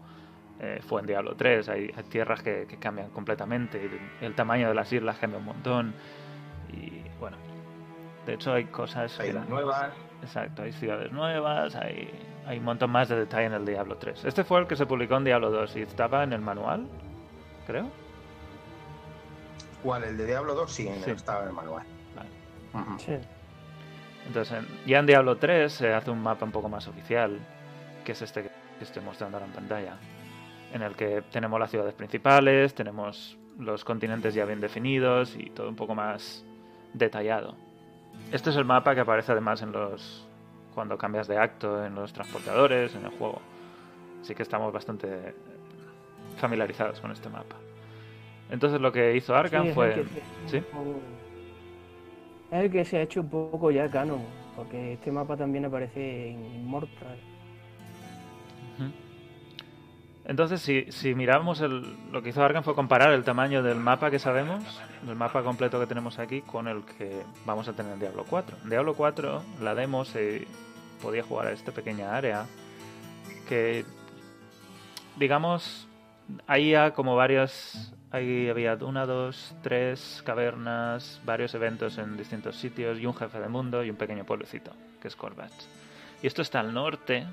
eh, 0.59 0.79
fue 0.87 1.01
en 1.01 1.07
Diablo 1.07 1.35
3. 1.35 1.69
Hay, 1.69 1.91
hay 1.95 2.03
tierras 2.03 2.41
que, 2.41 2.65
que 2.67 2.77
cambian 2.77 3.09
completamente, 3.09 3.89
el 4.21 4.35
tamaño 4.35 4.67
de 4.67 4.73
las 4.73 4.91
islas 4.91 5.17
cambia 5.17 5.39
un 5.39 5.45
montón. 5.45 5.93
Y 6.71 7.03
bueno, 7.19 7.37
de 8.25 8.33
hecho 8.33 8.53
hay 8.53 8.65
cosas. 8.65 9.19
Hay 9.19 9.27
que- 9.27 9.33
las 9.33 9.47
nuevas. 9.49 9.91
Exacto, 10.21 10.61
hay 10.63 10.71
ciudades 10.73 11.11
nuevas, 11.11 11.75
hay, 11.75 12.09
hay 12.45 12.59
un 12.59 12.63
montón 12.65 12.91
más 12.91 13.09
de 13.09 13.15
detalle 13.17 13.45
en 13.47 13.53
el 13.53 13.65
Diablo 13.65 13.97
3. 13.97 14.23
Este 14.25 14.43
fue 14.43 14.59
el 14.59 14.67
que 14.67 14.75
se 14.75 14.85
publicó 14.85 15.17
en 15.17 15.23
Diablo 15.23 15.49
2 15.49 15.75
y 15.77 15.81
estaba 15.81 16.23
en 16.23 16.33
el 16.33 16.41
manual, 16.41 16.85
creo. 17.65 17.89
¿Cuál? 19.83 20.03
¿El 20.03 20.17
de 20.17 20.25
Diablo 20.27 20.53
2? 20.53 20.71
Sí, 20.71 20.87
en- 20.87 21.03
Sí. 21.03 21.11
estaba 21.11 21.41
en 21.43 21.49
el 21.49 21.53
manual. 21.55 21.83
Vale. 22.15 22.29
Sí. 22.99 23.13
Entonces, 24.27 24.59
en- 24.59 24.67
ya 24.87 24.99
en 24.99 25.05
Diablo 25.07 25.37
3 25.37 25.73
se 25.73 25.91
hace 25.93 26.11
un 26.11 26.21
mapa 26.21 26.45
un 26.45 26.51
poco 26.51 26.69
más 26.69 26.87
oficial, 26.87 27.39
que 28.05 28.11
es 28.11 28.21
este 28.21 28.43
que 28.43 28.49
estoy 28.83 29.03
mostrando 29.03 29.37
ahora 29.37 29.47
en 29.47 29.53
pantalla, 29.53 29.95
en 30.71 30.83
el 30.83 30.95
que 30.95 31.23
tenemos 31.31 31.59
las 31.59 31.71
ciudades 31.71 31.95
principales, 31.95 32.75
tenemos 32.75 33.37
los 33.57 33.83
continentes 33.83 34.33
ya 34.35 34.45
bien 34.45 34.61
definidos 34.61 35.35
y 35.35 35.49
todo 35.49 35.67
un 35.67 35.75
poco 35.75 35.95
más 35.95 36.45
detallado. 36.93 37.55
Este 38.31 38.49
es 38.49 38.55
el 38.55 38.65
mapa 38.65 38.95
que 38.95 39.01
aparece 39.01 39.31
además 39.31 39.61
en 39.61 39.71
los 39.71 40.27
cuando 40.73 40.97
cambias 40.97 41.27
de 41.27 41.37
acto 41.37 41.85
en 41.85 41.95
los 41.95 42.13
transportadores, 42.13 42.95
en 42.95 43.03
el 43.05 43.11
juego. 43.11 43.41
Así 44.21 44.33
que 44.33 44.43
estamos 44.43 44.71
bastante 44.71 45.33
familiarizados 46.37 46.99
con 47.01 47.11
este 47.11 47.27
mapa. 47.29 47.55
Entonces 48.49 48.79
lo 48.79 48.91
que 48.91 49.15
hizo 49.15 49.35
Arkham 49.35 49.67
Sí, 49.67 49.73
fue... 49.73 49.93
el 49.93 50.07
¿Sí? 50.47 50.57
Es 52.51 52.63
el 52.63 52.71
que 52.71 52.85
se 52.85 52.97
ha 52.97 53.01
hecho 53.01 53.21
un 53.21 53.29
poco 53.29 53.71
ya 53.71 53.89
canon, 53.89 54.21
porque 54.55 54.93
este 54.93 55.11
mapa 55.11 55.37
también 55.37 55.65
aparece 55.65 56.31
en 56.31 56.43
Immortal. 56.55 57.17
Ujú. 58.77 58.91
Entonces, 60.31 60.61
si, 60.95 61.13
miramos 61.13 61.59
el, 61.59 61.83
lo 62.09 62.23
que 62.23 62.29
hizo 62.29 62.41
Arkham 62.41 62.63
fue 62.63 62.73
comparar 62.73 63.11
el 63.11 63.25
tamaño 63.25 63.61
del 63.61 63.75
mapa 63.75 64.09
que 64.09 64.17
sabemos, 64.17 64.63
el 65.05 65.13
mapa 65.13 65.43
completo 65.43 65.77
que 65.77 65.87
tenemos 65.87 66.19
aquí, 66.19 66.41
con 66.41 66.69
el 66.69 66.85
que 66.85 67.21
vamos 67.45 67.67
a 67.67 67.73
tener 67.73 67.91
en 67.91 67.99
Diablo 67.99 68.23
4. 68.29 68.59
En 68.63 68.69
Diablo 68.69 68.93
4, 68.93 69.43
la 69.59 69.75
demo 69.75 70.05
se 70.05 70.47
podía 71.01 71.21
jugar 71.21 71.47
a 71.47 71.51
esta 71.51 71.73
pequeña 71.73 72.15
área 72.15 72.45
que, 73.49 73.83
digamos, 75.17 75.85
ahí 76.47 76.71
ya 76.71 76.91
como 76.91 77.17
varias... 77.17 77.93
Ahí 78.09 78.47
había 78.47 78.75
una, 78.75 79.05
dos, 79.05 79.53
tres 79.61 80.23
cavernas, 80.25 81.19
varios 81.25 81.53
eventos 81.55 81.97
en 81.97 82.15
distintos 82.15 82.55
sitios 82.55 82.99
y 82.99 83.05
un 83.05 83.15
jefe 83.15 83.37
de 83.37 83.49
mundo 83.49 83.83
y 83.83 83.89
un 83.89 83.97
pequeño 83.97 84.23
pueblecito, 84.23 84.71
que 85.01 85.09
es 85.09 85.15
Corvach. 85.17 85.51
Y 86.23 86.27
esto 86.27 86.41
está 86.41 86.61
al 86.61 86.73
norte 86.73 87.27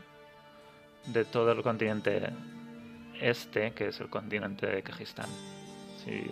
de 1.07 1.25
todo 1.25 1.53
el 1.53 1.63
continente 1.63 2.33
este, 3.21 3.73
que 3.73 3.89
es 3.89 4.01
el 4.01 4.09
continente 4.09 4.67
de 4.67 4.83
Kajistán. 4.83 5.29
Si, 6.05 6.31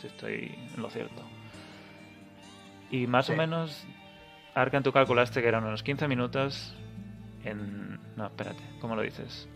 si 0.00 0.06
estoy 0.06 0.54
en 0.76 0.82
lo 0.82 0.90
cierto. 0.90 1.22
Y 2.90 3.06
más 3.06 3.28
o 3.30 3.36
menos, 3.36 3.84
Arkan, 4.54 4.82
tú 4.82 4.92
calculaste 4.92 5.40
que 5.42 5.48
eran 5.48 5.64
unos 5.64 5.82
15 5.82 6.06
minutos 6.08 6.74
en... 7.44 7.98
No, 8.16 8.26
espérate, 8.26 8.62
¿cómo 8.80 8.94
lo 8.94 9.02
dices? 9.02 9.48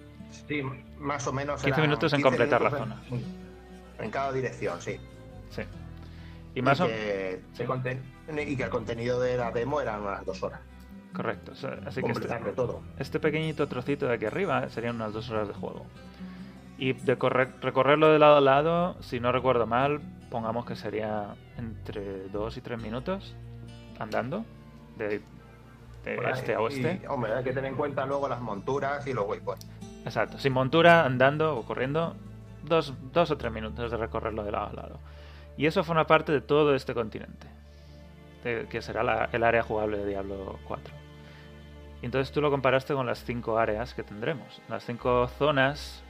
Sí, 0.48 0.62
más 0.98 1.26
o 1.26 1.32
menos. 1.32 1.62
15 1.62 1.68
eran 1.68 1.80
minutos 1.82 2.12
en 2.12 2.18
15 2.18 2.28
completar 2.28 2.60
la 2.60 2.96
En, 3.10 4.04
en 4.04 4.10
cada 4.10 4.32
dirección, 4.32 4.80
sí. 4.80 4.98
Sí. 5.50 5.62
Y 6.54 6.62
más 6.62 6.80
o 6.80 6.86
que, 6.86 7.40
sí. 7.52 7.62
conten- 7.64 8.02
y 8.46 8.56
que 8.56 8.64
el 8.64 8.70
contenido 8.70 9.20
de 9.20 9.36
la 9.36 9.50
demo 9.52 9.80
eran 9.80 10.02
unas 10.02 10.24
dos 10.26 10.42
horas. 10.42 10.60
Correcto. 11.12 11.52
o 11.52 11.88
Así 11.88 12.02
que 12.02 12.12
este, 12.12 12.28
todo. 12.54 12.82
este 12.98 13.20
pequeñito 13.20 13.66
trocito 13.66 14.06
de 14.06 14.14
aquí 14.14 14.26
arriba 14.26 14.68
serían 14.68 14.96
unas 14.96 15.12
dos 15.12 15.30
horas 15.30 15.48
de 15.48 15.54
juego. 15.54 15.86
Y 16.78 16.92
de 16.92 17.18
correr, 17.18 17.54
recorrerlo 17.60 18.12
de 18.12 18.18
lado 18.18 18.36
a 18.36 18.40
lado, 18.40 18.96
si 19.02 19.18
no 19.20 19.32
recuerdo 19.32 19.66
mal, 19.66 20.00
pongamos 20.30 20.64
que 20.64 20.76
sería 20.76 21.34
entre 21.56 22.28
2 22.28 22.56
y 22.56 22.60
3 22.60 22.80
minutos 22.80 23.34
andando 23.98 24.44
de, 24.96 25.20
este 26.32 26.54
a 26.54 26.60
oeste. 26.60 27.00
Y, 27.02 27.06
hombre, 27.06 27.32
hay 27.34 27.42
que 27.42 27.52
tener 27.52 27.72
en 27.72 27.76
cuenta 27.76 28.06
luego 28.06 28.28
las 28.28 28.40
monturas 28.40 29.06
y 29.06 29.12
los 29.12 29.26
waypoints. 29.28 29.66
Exacto, 30.04 30.38
sin 30.38 30.52
montura, 30.52 31.04
andando 31.04 31.56
o 31.56 31.64
corriendo, 31.64 32.14
dos, 32.64 32.94
dos 33.12 33.30
o 33.32 33.36
tres 33.36 33.52
minutos 33.52 33.90
de 33.90 33.96
recorrerlo 33.96 34.44
de 34.44 34.52
lado 34.52 34.68
a 34.68 34.72
lado. 34.72 35.00
Y 35.56 35.66
eso 35.66 35.82
forma 35.82 36.06
parte 36.06 36.30
de 36.30 36.40
todo 36.40 36.74
este 36.76 36.94
continente, 36.94 37.48
de- 38.44 38.68
que 38.70 38.80
será 38.80 39.02
la- 39.02 39.28
el 39.32 39.42
área 39.42 39.62
jugable 39.64 39.98
de 39.98 40.06
Diablo 40.06 40.58
4. 40.68 40.94
Y 42.00 42.06
entonces 42.06 42.32
tú 42.32 42.40
lo 42.40 42.50
comparaste 42.52 42.94
con 42.94 43.04
las 43.06 43.24
cinco 43.24 43.58
áreas 43.58 43.92
que 43.92 44.04
tendremos, 44.04 44.62
las 44.68 44.84
cinco 44.86 45.26
zonas, 45.36 46.04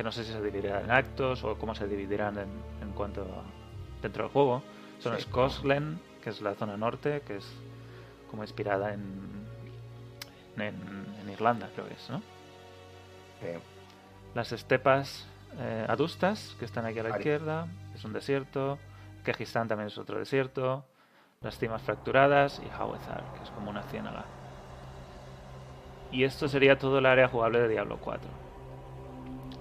que 0.00 0.04
no 0.04 0.12
sé 0.12 0.24
si 0.24 0.32
se 0.32 0.40
dividirán 0.40 0.84
en 0.84 0.90
actos 0.92 1.44
o 1.44 1.58
cómo 1.58 1.74
se 1.74 1.86
dividirán 1.86 2.38
en, 2.38 2.48
en 2.80 2.90
cuanto 2.92 3.20
a 3.20 3.42
dentro 4.00 4.22
del 4.24 4.32
juego. 4.32 4.62
Son 4.98 5.14
Sí. 5.14 5.24
Skoslen, 5.24 6.00
que 6.22 6.30
es 6.30 6.40
la 6.40 6.54
zona 6.54 6.78
norte, 6.78 7.20
que 7.26 7.36
es 7.36 7.46
como 8.30 8.42
inspirada 8.42 8.94
en, 8.94 9.02
en, 10.56 10.74
en 11.20 11.28
Irlanda, 11.28 11.68
creo 11.74 11.86
que 11.86 11.92
es, 11.92 12.08
¿no? 12.08 12.22
Las 14.34 14.52
estepas 14.52 15.28
eh, 15.58 15.84
adustas, 15.86 16.56
que 16.58 16.64
están 16.64 16.86
aquí 16.86 16.98
a 17.00 17.02
la 17.02 17.10
Ahí. 17.10 17.16
izquierda, 17.16 17.66
es 17.94 18.02
un 18.06 18.14
desierto. 18.14 18.78
Kejistán 19.22 19.68
también 19.68 19.88
es 19.88 19.98
otro 19.98 20.18
desierto. 20.18 20.82
Las 21.42 21.58
cimas 21.58 21.82
fracturadas 21.82 22.58
y 22.64 22.70
Hawezar, 22.70 23.22
que 23.36 23.42
es 23.42 23.50
como 23.50 23.68
una 23.68 23.82
ciénaga. 23.82 24.24
Y 26.10 26.24
esto 26.24 26.48
sería 26.48 26.78
todo 26.78 27.00
el 27.00 27.04
área 27.04 27.28
jugable 27.28 27.60
de 27.60 27.68
Diablo 27.68 27.98
4. 28.00 28.39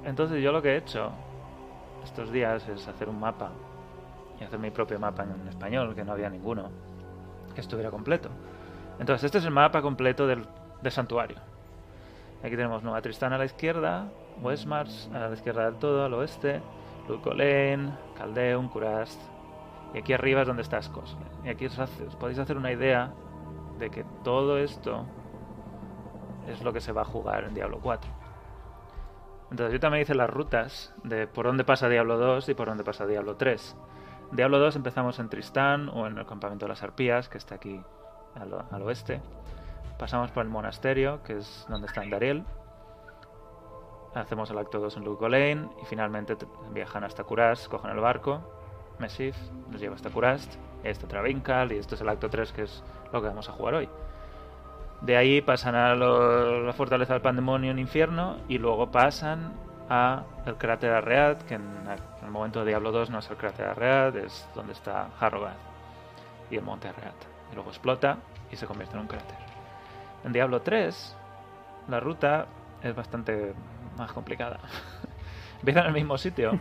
Entonces 0.10 0.42
yo 0.42 0.52
lo 0.52 0.60
que 0.60 0.70
he 0.70 0.78
hecho 0.78 1.12
estos 2.04 2.32
días 2.32 2.68
es 2.68 2.88
hacer 2.88 3.08
un 3.08 3.20
mapa 3.20 3.52
y 4.40 4.44
hacer 4.44 4.58
mi 4.58 4.72
propio 4.72 5.00
mapa 5.00 5.24
en 5.24 5.48
español, 5.48 5.94
que 5.94 6.04
no 6.04 6.14
había 6.14 6.32
ninguno 6.32 6.72
que 7.54 7.62
estuviera 7.62 7.92
completo. 7.92 8.30
Entonces 9.00 9.26
este 9.26 9.38
es 9.38 9.46
el 9.46 9.52
mapa 9.52 9.84
completo 9.84 10.26
del, 10.26 10.48
santuario. 10.90 11.38
Aquí 12.40 12.56
tenemos 12.56 12.82
Nueva 12.82 13.04
Tristán 13.04 13.34
a 13.34 13.38
la 13.38 13.46
izquierda, 13.46 14.10
Westmars 14.42 15.12
a 15.14 15.28
la 15.28 15.34
izquierda 15.34 15.66
del 15.66 15.76
todo, 15.76 16.06
al 16.06 16.14
oeste, 16.16 16.60
Lulcolén, 17.08 17.96
Caldeum, 18.18 18.68
Kurast. 18.70 19.22
Y 19.94 20.00
aquí 20.00 20.14
arriba 20.14 20.42
es 20.42 20.48
donde 20.48 20.64
está 20.64 20.82
Skoslen. 20.82 21.28
Y 21.46 21.50
aquí 21.50 21.68
os, 21.68 21.78
os 21.78 22.16
podéis 22.16 22.40
hacer 22.40 22.58
una 22.58 22.72
idea 22.72 23.12
de 23.78 23.92
que 23.92 24.04
todo 24.24 24.58
esto 24.58 25.06
es 26.48 26.64
lo 26.64 26.74
que 26.74 26.82
se 26.82 26.92
va 26.94 27.04
a 27.04 27.06
jugar 27.06 27.44
en 27.44 27.54
Diablo 27.54 27.80
4. 27.80 28.19
Entonces 29.52 29.74
yo 29.74 29.80
también 29.80 30.04
hice 30.04 30.16
las 30.16 30.30
rutas 30.30 30.94
de 31.04 31.28
por 31.28 31.46
dónde 31.46 31.64
pasa 31.64 31.90
Diablo 31.90 32.18
2 32.18 32.50
y 32.50 32.54
por 32.54 32.68
dónde 32.68 32.84
pasa 32.84 33.06
Diablo 33.06 33.36
3. 33.36 33.76
Diablo 34.32 34.60
2 34.60 34.76
empezamos 34.76 35.18
en 35.18 35.30
Tristán 35.30 35.90
o 35.90 36.06
en 36.06 36.18
el 36.18 36.26
campamento 36.26 36.66
de 36.66 36.70
las 36.70 36.84
arpías, 36.84 37.30
que 37.30 37.40
está 37.40 37.56
aquí 37.56 37.82
al, 38.36 38.82
oeste. 38.84 39.22
Pasamos 39.98 40.32
por 40.32 40.44
el 40.44 40.50
monasterio, 40.50 41.24
que 41.24 41.38
es 41.38 41.66
donde 41.68 41.88
está 41.88 42.04
Dariel. 42.06 42.46
Hacemos 44.14 44.52
el 44.52 44.60
acto 44.60 44.80
2 44.80 44.98
en 44.98 45.04
Lugolain 45.04 45.70
y 45.82 45.86
finalmente 45.86 46.38
viajan 46.72 47.04
hasta 47.04 47.24
Kurast, 47.24 47.68
cogen 47.68 47.92
el 47.92 48.00
barco, 48.00 48.42
Mesif, 49.00 49.36
nos 49.70 49.82
lleva 49.82 49.96
hasta 49.96 50.10
Kurast, 50.10 50.56
y 50.84 50.88
ahí 50.88 50.92
está 50.92 51.08
Travinkal 51.08 51.72
y 51.72 51.78
esto 51.78 51.96
es 51.96 52.02
el 52.02 52.10
acto 52.10 52.30
3 52.30 52.52
que 52.54 52.64
es 52.64 52.84
lo 53.12 53.22
que 53.22 53.28
vamos 53.28 53.50
a 53.50 53.52
jugar 53.52 53.76
hoy. 53.76 53.90
De 55.02 55.16
ahí 55.16 55.42
pasan 55.42 55.76
a 55.76 55.96
la 55.96 56.74
fortaleza 56.74 57.14
del 57.14 57.22
Pandemonium 57.22 57.80
Infierno 57.80 58.38
y 58.50 58.58
luego 58.58 58.92
pasan 58.92 59.54
a 59.90 60.24
el 60.46 60.56
cráter 60.56 60.92
Arread, 60.92 61.38
que 61.44 61.56
en 61.56 61.64
el 62.24 62.30
momento 62.30 62.60
de 62.60 62.68
Diablo 62.68 62.92
2 62.92 63.10
no 63.10 63.20
es 63.20 63.30
el 63.30 63.38
cráter 63.38 63.68
Arread, 63.68 64.18
es 64.18 64.48
donde 64.54 64.74
está 64.74 65.08
Harrogate 65.20 65.58
y 66.52 66.58
el 66.58 66.64
monte 66.64 66.90
Arread. 66.90 67.14
Y 67.52 67.56
luego 67.56 67.70
explota 67.70 68.18
y 68.52 68.56
se 68.56 68.66
convierte 68.66 68.96
en 68.96 69.02
un 69.02 69.08
cráter. 69.08 69.38
En 70.26 70.34
Diablo 70.34 70.62
3 70.62 71.16
la 71.88 72.00
ruta 72.00 72.48
es 72.84 72.96
bastante 72.96 73.54
más 73.98 74.12
complicada. 74.12 74.60
Empiezan 75.60 75.84
en 75.84 75.88
el 75.88 75.94
mismo 75.94 76.18
sitio, 76.18 76.52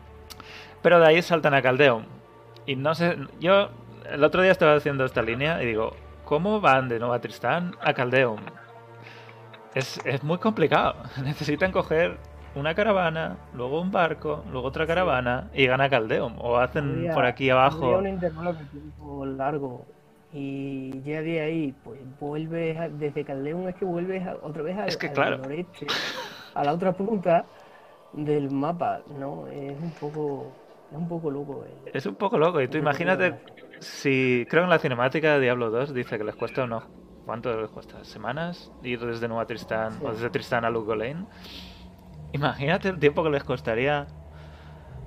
pero 0.82 0.98
de 1.00 1.06
ahí 1.06 1.22
saltan 1.22 1.54
a 1.54 1.62
Caldeum. 1.62 2.04
Y 2.66 2.76
no 2.76 2.94
sé, 2.94 3.16
yo 3.40 3.70
el 4.10 4.24
otro 4.24 4.42
día 4.42 4.52
estaba 4.52 4.74
haciendo 4.74 5.04
esta 5.04 5.22
línea 5.22 5.62
y 5.62 5.66
digo, 5.66 5.96
¿cómo 6.28 6.60
van 6.60 6.88
de 6.90 6.98
Nova 6.98 7.18
Tristán 7.20 7.74
a 7.80 7.94
Caldeum? 7.94 8.38
Es, 9.74 9.98
es 10.04 10.22
muy 10.22 10.36
complicado. 10.38 10.94
Necesitan 11.24 11.72
coger 11.72 12.18
una 12.54 12.74
caravana, 12.74 13.38
luego 13.54 13.80
un 13.80 13.90
barco, 13.90 14.44
luego 14.50 14.68
otra 14.68 14.86
caravana 14.86 15.48
y 15.54 15.66
gana 15.66 15.88
Caldeum. 15.88 16.34
O 16.38 16.58
hacen 16.58 16.84
Habría- 16.90 17.14
por 17.14 17.24
aquí 17.24 17.48
abajo. 17.50 17.96
un 17.98 18.06
intervalo 18.08 18.52
de 18.52 18.64
tiempo 18.66 19.24
largo 19.24 19.86
y 20.34 21.00
ya 21.02 21.22
de 21.22 21.40
ahí 21.40 21.74
pues 21.82 21.98
vuelves 22.20 22.76
a- 22.78 22.88
desde 22.90 23.24
Caldeón 23.24 23.66
es 23.68 23.74
que 23.76 23.86
vuelves 23.86 24.26
a- 24.26 24.36
otra 24.42 24.62
vez 24.62 24.76
al, 24.76 24.88
Es 24.88 24.96
que 24.98 25.06
al 25.08 25.12
claro. 25.14 25.38
noreste 25.38 25.86
a 26.54 26.64
la 26.64 26.72
otra 26.74 26.92
punta 26.92 27.46
del 28.12 28.50
mapa 28.50 29.00
no 29.18 29.46
es 29.46 29.72
un 29.80 29.90
poco 29.92 30.52
es 30.90 30.96
un 30.96 31.08
poco 31.08 31.30
loco 31.30 31.64
el- 31.64 31.90
Es 31.96 32.06
un 32.06 32.14
poco 32.14 32.38
loco. 32.38 32.60
Y 32.60 32.68
tú 32.68 32.78
imagínate 32.78 33.40
si 33.80 34.46
creo 34.48 34.64
en 34.64 34.70
la 34.70 34.78
cinemática 34.78 35.34
de 35.34 35.40
Diablo 35.40 35.70
2 35.70 35.92
dice 35.94 36.18
que 36.18 36.24
les 36.24 36.34
cuesta 36.36 36.64
unos 36.64 36.84
¿cuánto 37.26 37.54
les 37.60 37.70
cuesta? 37.70 38.02
¿Semanas? 38.04 38.72
Ir 38.82 39.00
desde 39.00 39.28
Nueva 39.28 39.44
Tristán 39.46 39.92
Sí. 39.92 40.04
o 40.04 40.12
desde 40.12 40.30
Tristán 40.30 40.64
a 40.64 40.70
Lugolain. 40.70 41.26
Imagínate 42.32 42.88
el 42.88 42.98
tiempo 42.98 43.22
que 43.22 43.30
les 43.30 43.44
costaría 43.44 44.06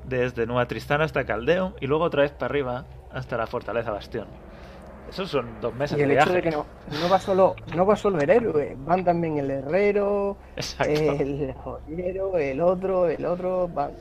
desde 0.06 0.46
Nueva 0.46 0.68
Tristán 0.68 1.02
hasta 1.02 1.26
Caldeum 1.26 1.74
y 1.80 1.88
luego 1.88 2.06
otra 2.06 2.24
vez 2.24 2.32
para 2.32 2.46
arriba 2.46 2.86
hasta 3.12 3.38
la 3.38 3.48
fortaleza 3.48 3.92
Bastión. 3.92 4.28
Esos 5.10 5.30
son 5.30 5.60
dos 5.62 5.74
meses 5.76 5.98
y 5.98 6.02
el 6.04 6.10
de 6.10 6.16
hecho 6.16 6.26
viaje. 6.32 6.42
de 6.42 6.50
que 6.50 6.56
no, 6.56 6.66
no 7.02 7.10
va 7.10 7.20
solo 7.20 7.56
no 7.76 7.86
va 7.86 7.96
solo 7.96 8.20
el 8.20 8.30
héroe 8.30 8.78
van 8.80 9.04
también 9.04 9.38
el 9.40 9.52
herrero 9.52 10.38
Exacto. 10.56 10.94
el 10.94 11.54
joyero 11.54 12.38
el 12.38 12.62
otro 12.62 13.08
el 13.10 13.26
otro 13.26 13.68
van 13.68 13.92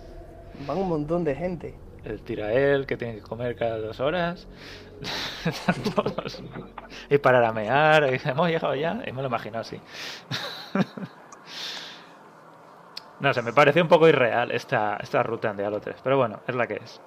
van 0.66 0.78
un 0.78 0.88
montón 0.88 1.24
de 1.24 1.34
gente 1.34 1.74
El 2.04 2.22
tirael 2.22 2.86
que 2.86 2.96
tiene 2.96 3.16
que 3.16 3.22
comer 3.22 3.56
cada 3.56 3.78
dos 3.78 4.00
horas. 4.00 4.46
Y 7.08 7.18
parar 7.18 7.44
a 7.44 7.52
mear. 7.52 8.06
y 8.08 8.12
dice, 8.12 8.30
Hemos 8.30 8.48
llegado 8.48 8.74
ya. 8.74 9.02
Y 9.06 9.12
me 9.12 9.22
lo 9.22 9.28
imagino 9.28 9.58
así. 9.58 9.80
No 13.20 13.34
sé, 13.34 13.42
me 13.42 13.52
pareció 13.52 13.82
un 13.82 13.88
poco 13.88 14.08
irreal 14.08 14.50
esta, 14.50 14.96
esta 14.96 15.22
ruta 15.22 15.50
en 15.50 15.58
Diablo 15.58 15.78
3. 15.78 15.96
Pero 16.02 16.16
bueno, 16.16 16.40
es 16.46 16.54
la 16.54 16.66
que 16.66 16.76
es. 16.76 17.02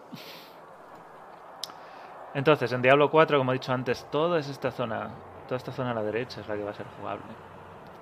Entonces, 2.36 2.72
en 2.72 2.84
Diablo 2.84 3.10
4, 3.10 3.40
como 3.40 3.52
he 3.52 3.56
dicho 3.56 3.74
antes, 3.74 4.08
toda 4.12 4.40
es 4.40 4.48
esta 4.48 4.70
zona, 4.70 5.10
toda 5.48 5.58
esta 5.58 5.72
zona 5.72 5.90
a 5.90 5.94
la 5.96 6.04
derecha 6.04 6.42
es 6.42 6.48
la 6.48 6.56
que 6.56 6.64
va 6.64 6.70
a 6.70 6.76
ser 6.76 6.86
jugable. 7.00 7.26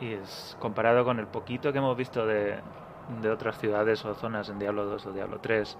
Y 0.01 0.13
es 0.13 0.57
comparado 0.59 1.05
con 1.05 1.19
el 1.19 1.27
poquito 1.27 1.71
que 1.71 1.77
hemos 1.77 1.95
visto 1.95 2.25
de, 2.25 2.59
de 3.21 3.29
otras 3.29 3.57
ciudades 3.59 4.03
o 4.05 4.13
zonas 4.15 4.49
en 4.49 4.59
Diablo 4.59 4.85
2 4.85 5.05
o 5.07 5.11
Diablo 5.11 5.39
3, 5.41 5.77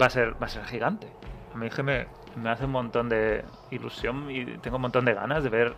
va 0.00 0.06
a 0.06 0.10
ser, 0.10 0.40
va 0.42 0.46
a 0.46 0.50
ser 0.50 0.64
gigante. 0.64 1.08
A 1.54 1.56
mí 1.56 1.68
que 1.70 1.82
me, 1.82 2.06
me 2.36 2.50
hace 2.50 2.64
un 2.64 2.72
montón 2.72 3.08
de 3.08 3.44
ilusión 3.70 4.30
y 4.30 4.44
tengo 4.58 4.76
un 4.76 4.82
montón 4.82 5.04
de 5.04 5.14
ganas 5.14 5.42
de 5.44 5.50
ver 5.50 5.74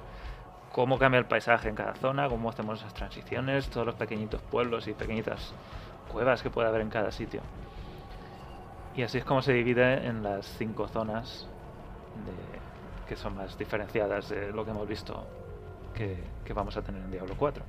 cómo 0.73 0.99
cambia 0.99 1.19
el 1.19 1.27
paisaje 1.27 1.69
en 1.69 1.75
cada 1.75 1.95
zona, 1.95 2.29
cómo 2.29 2.51
hacemos 2.51 2.81
esas 2.81 2.95
transiciones, 2.95 3.69
todos 3.69 3.87
los 3.87 3.95
pequeñitos 3.95 4.41
pueblos 4.43 4.87
y 4.89 4.93
pequeñitas 4.93 5.53
cuevas 6.13 6.43
que 6.43 6.51
puede 6.51 6.69
haber 6.69 6.81
en 6.83 6.91
cada 6.91 7.11
sitio. 7.11 7.41
Y 8.95 9.03
así 9.03 9.19
es 9.19 9.25
como 9.25 9.43
se 9.43 9.53
divide 9.53 10.07
en 10.07 10.23
las 10.23 10.47
cinco 10.59 10.89
zonas 10.89 11.47
de- 12.27 13.07
que 13.09 13.17
son 13.17 13.37
más 13.37 13.57
diferenciadas 13.59 14.31
de 14.31 14.51
lo 14.53 14.65
que 14.65 14.71
hemos 14.71 14.89
visto 14.89 15.25
que, 15.95 16.17
que 16.45 16.53
vamos 16.53 16.77
a 16.77 16.83
tener 16.83 17.03
en 17.03 17.11
Diablo 17.11 17.35
4. 17.39 17.63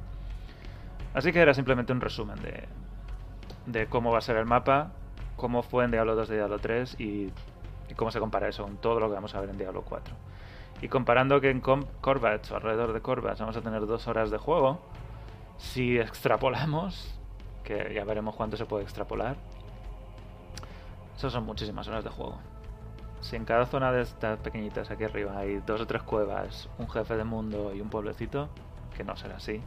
Así 1.18 1.34
que 1.34 1.40
era 1.40 1.56
simplemente 1.56 1.92
un 1.92 2.00
resumen 2.00 2.40
de, 2.44 2.66
de 3.66 3.88
cómo 3.88 4.12
va 4.12 4.20
a 4.20 4.22
ser 4.22 4.38
el 4.38 4.46
mapa, 4.46 4.92
cómo 5.36 5.64
fue 5.64 5.84
en 5.84 5.90
Diablo 5.90 6.16
2 6.16 6.30
y 6.30 6.34
Diablo 6.34 6.60
3 6.60 7.00
y, 7.00 7.34
y 7.90 7.94
cómo 7.96 8.12
se 8.12 8.20
compara 8.20 8.48
eso 8.48 8.62
con 8.62 8.78
todo 8.78 9.00
lo 9.00 9.08
que 9.08 9.16
vamos 9.16 9.34
a 9.34 9.42
ver 9.42 9.50
en 9.50 9.58
Diablo 9.58 9.82
4. 9.82 10.14
Y 10.84 10.90
comparando 10.90 11.42
que 11.42 11.50
en 11.50 11.60
Corvats 11.60 12.52
o 12.52 12.56
alrededor 12.58 12.94
de 12.94 13.02
Corvats 13.02 13.40
vamos 13.40 13.58
a 13.58 13.62
tener 13.62 13.88
dos 13.88 14.08
horas 14.08 14.30
de 14.30 14.38
juego, 14.38 14.80
si 15.58 15.98
extrapolamos, 15.98 17.20
que 17.64 17.96
ya 17.96 18.06
veremos 18.06 18.36
cuánto 18.36 18.56
se 18.56 18.68
puede 18.68 18.84
extrapolar, 18.84 19.38
eso 21.18 21.32
son 21.32 21.48
muchísimas 21.48 21.88
horas 21.88 22.04
de 22.04 22.12
juego. 22.12 22.38
Si 23.22 23.36
en 23.36 23.44
cada 23.44 23.66
zona 23.66 23.92
de 23.92 24.04
estas 24.04 24.38
pequeñitas 24.38 24.92
aquí 24.92 25.06
arriba 25.06 25.36
hay 25.36 25.64
dos 25.66 25.82
o 25.82 25.88
tres 25.88 26.04
cuevas, 26.04 26.70
un 26.78 26.88
jefe 26.88 27.18
de 27.18 27.24
mundo 27.24 27.74
y 27.74 27.82
un 27.82 27.90
pueblecito, 27.90 28.50
que 28.96 29.04
no 29.04 29.18
será 29.18 29.38
así, 29.38 29.64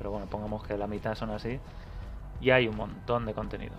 pero 0.00 0.10
bueno, 0.10 0.24
pongamos 0.24 0.62
que 0.66 0.78
la 0.78 0.86
mitad 0.86 1.14
son 1.14 1.28
así, 1.30 1.60
y 2.40 2.48
hay 2.48 2.66
un 2.66 2.74
montón 2.76 3.26
de 3.26 3.34
contenido. 3.34 3.74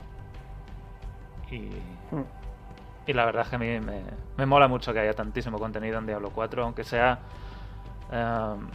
Y, 1.50 1.70
Hmm. 2.16 2.24
y 3.08 3.14
la 3.14 3.26
verdad 3.26 3.42
es 3.42 3.50
que 3.50 3.56
a 3.56 3.60
mí 3.60 3.80
me, 3.80 4.04
me 4.38 4.46
mola 4.46 4.68
mucho 4.68 4.94
que 4.94 5.00
haya 5.00 5.14
tantísimo 5.16 5.58
contenido 5.58 5.98
en 5.98 6.06
Diablo 6.06 6.30
4, 6.30 6.64
aunque 6.64 6.84
sea, 6.84 7.18
em, 8.12 8.68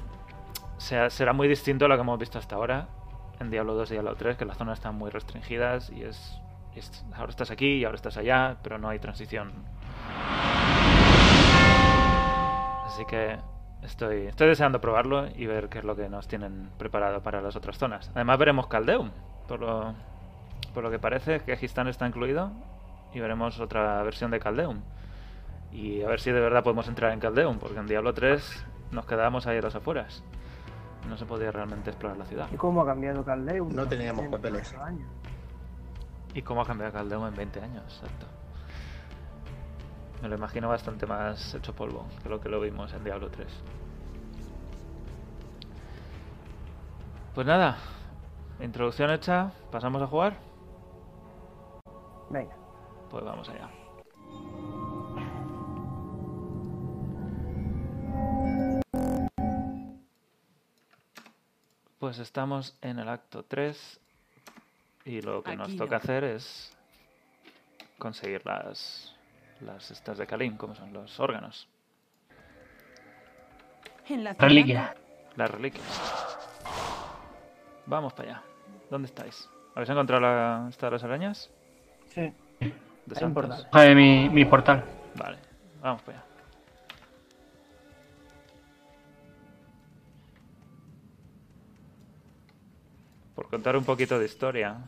sea- 0.76 1.08
será 1.08 1.32
muy 1.32 1.46
distinto 1.46 1.84
a 1.84 1.88
lo 1.88 1.94
que 1.94 2.00
hemos 2.00 2.18
visto 2.18 2.36
hasta 2.40 2.56
ahora 2.56 2.88
en 3.38 3.48
Diablo 3.48 3.74
2 3.74 3.90
y 3.92 3.94
Diablo 3.94 4.16
3, 4.16 4.36
que 4.36 4.44
las 4.44 4.56
zonas 4.56 4.78
están 4.78 4.96
muy 4.96 5.10
restringidas 5.10 5.90
y 5.90 6.02
es, 6.02 6.40
es- 6.74 7.04
ahora 7.14 7.30
estás 7.30 7.52
aquí 7.52 7.74
y 7.76 7.84
ahora 7.84 7.94
estás 7.96 8.16
allá, 8.16 8.56
pero 8.62 8.76
no 8.78 8.88
hay 8.88 8.98
transición. 8.98 9.52
Así 12.86 13.04
que 13.04 13.38
estoy, 13.86 14.26
estoy 14.26 14.48
deseando 14.48 14.80
probarlo 14.80 15.26
y 15.34 15.46
ver 15.46 15.68
qué 15.68 15.78
es 15.78 15.84
lo 15.84 15.96
que 15.96 16.08
nos 16.08 16.28
tienen 16.28 16.70
preparado 16.78 17.22
para 17.22 17.40
las 17.40 17.56
otras 17.56 17.78
zonas. 17.78 18.10
Además 18.14 18.38
veremos 18.38 18.66
Caldeum, 18.66 19.10
por 19.48 19.60
lo, 19.60 19.94
por 20.74 20.82
lo 20.84 20.90
que 20.90 20.98
parece 20.98 21.40
que 21.40 21.56
Gistán 21.56 21.88
está 21.88 22.06
incluido 22.06 22.50
y 23.14 23.20
veremos 23.20 23.58
otra 23.60 24.02
versión 24.02 24.30
de 24.30 24.40
Caldeum. 24.40 24.80
Y 25.72 26.02
a 26.02 26.08
ver 26.08 26.20
si 26.20 26.30
de 26.30 26.40
verdad 26.40 26.62
podemos 26.62 26.88
entrar 26.88 27.12
en 27.12 27.20
Caldeum, 27.20 27.58
porque 27.58 27.78
en 27.78 27.86
Diablo 27.86 28.12
3 28.14 28.64
nos 28.92 29.06
quedábamos 29.06 29.46
ahí 29.46 29.58
a 29.58 29.62
las 29.62 29.74
afueras. 29.74 30.22
No 31.08 31.16
se 31.16 31.24
podía 31.26 31.52
realmente 31.52 31.90
explorar 31.90 32.16
la 32.18 32.24
ciudad. 32.24 32.48
y 32.52 32.56
cómo 32.56 32.82
ha 32.82 32.86
cambiado 32.86 33.24
Caldeum 33.24 33.74
No 33.74 33.86
teníamos 33.86 34.24
en 34.24 34.30
papeles. 34.30 34.74
años. 34.74 35.08
¿Y 36.34 36.42
cómo 36.42 36.62
ha 36.62 36.66
cambiado 36.66 36.92
Caldeum 36.92 37.26
en 37.26 37.34
20 37.34 37.60
años? 37.60 37.84
Exacto. 38.00 38.26
Me 40.22 40.28
lo 40.28 40.34
imagino 40.36 40.68
bastante 40.68 41.06
más 41.06 41.54
hecho 41.54 41.74
polvo 41.74 42.06
que 42.22 42.28
lo 42.28 42.40
que 42.40 42.48
lo 42.48 42.60
vimos 42.60 42.92
en 42.94 43.04
Diablo 43.04 43.28
3. 43.30 43.46
Pues 47.36 47.46
nada, 47.46 47.76
introducción 48.60 49.10
hecha, 49.10 49.52
pasamos 49.70 50.00
a 50.00 50.06
jugar. 50.06 50.38
venga 52.30 52.56
Pues 53.10 53.22
vamos 53.26 53.46
allá. 53.50 53.68
Pues 61.98 62.18
estamos 62.20 62.78
en 62.80 63.00
el 63.00 63.06
acto 63.10 63.42
3 63.42 64.00
y 65.04 65.20
lo 65.20 65.42
que 65.42 65.56
nos 65.56 65.76
toca 65.76 65.90
no. 65.90 65.96
hacer 65.98 66.24
es 66.24 66.74
conseguir 67.98 68.46
las 68.46 69.14
las 69.60 69.90
estas 69.90 70.16
de 70.16 70.26
Kalim, 70.26 70.56
como 70.56 70.74
son 70.74 70.90
los 70.94 71.20
órganos, 71.20 71.68
En 74.08 74.24
la 74.24 74.32
Reliquia. 74.32 74.96
las 75.36 75.50
reliquias. 75.50 76.25
Vamos 77.86 78.12
para 78.12 78.30
allá. 78.30 78.42
¿Dónde 78.90 79.06
estáis? 79.06 79.48
¿Habéis 79.74 79.90
encontrado 79.90 80.22
la, 80.22 80.66
esta 80.68 80.86
de 80.86 80.92
las 80.92 81.04
arañas? 81.04 81.50
sí 82.08 82.32
De 82.60 82.72
Hay 83.14 83.24
un 83.24 83.34
portal. 83.34 83.68
Coge 83.70 83.94
mi, 83.94 84.28
mi 84.28 84.44
portal. 84.44 84.84
Vale, 85.14 85.38
vamos 85.80 86.02
para 86.02 86.18
allá. 86.18 86.26
Por 93.34 93.48
contar 93.50 93.76
un 93.76 93.84
poquito 93.84 94.18
de 94.18 94.24
historia, 94.24 94.78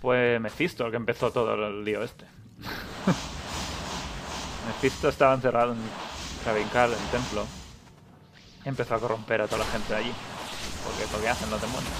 fue 0.00 0.38
Mephisto 0.40 0.86
el 0.86 0.90
que 0.90 0.96
empezó 0.96 1.30
todo 1.30 1.54
el 1.54 1.84
lío 1.84 2.02
este. 2.02 2.24
Mephisto 4.66 5.10
estaba 5.10 5.34
encerrado 5.34 5.74
en 5.74 5.78
Ravincal, 6.44 6.92
en 6.92 7.10
templo, 7.10 7.46
y 8.64 8.68
empezó 8.68 8.94
a 8.94 8.98
corromper 8.98 9.42
a 9.42 9.46
toda 9.46 9.58
la 9.58 9.66
gente 9.70 9.92
de 9.92 9.98
allí. 9.98 10.12
Porque 10.88 11.04
es 11.04 11.12
lo 11.12 11.20
que 11.20 11.28
hacen 11.28 11.50
los 11.50 11.60
demonios. 11.60 11.92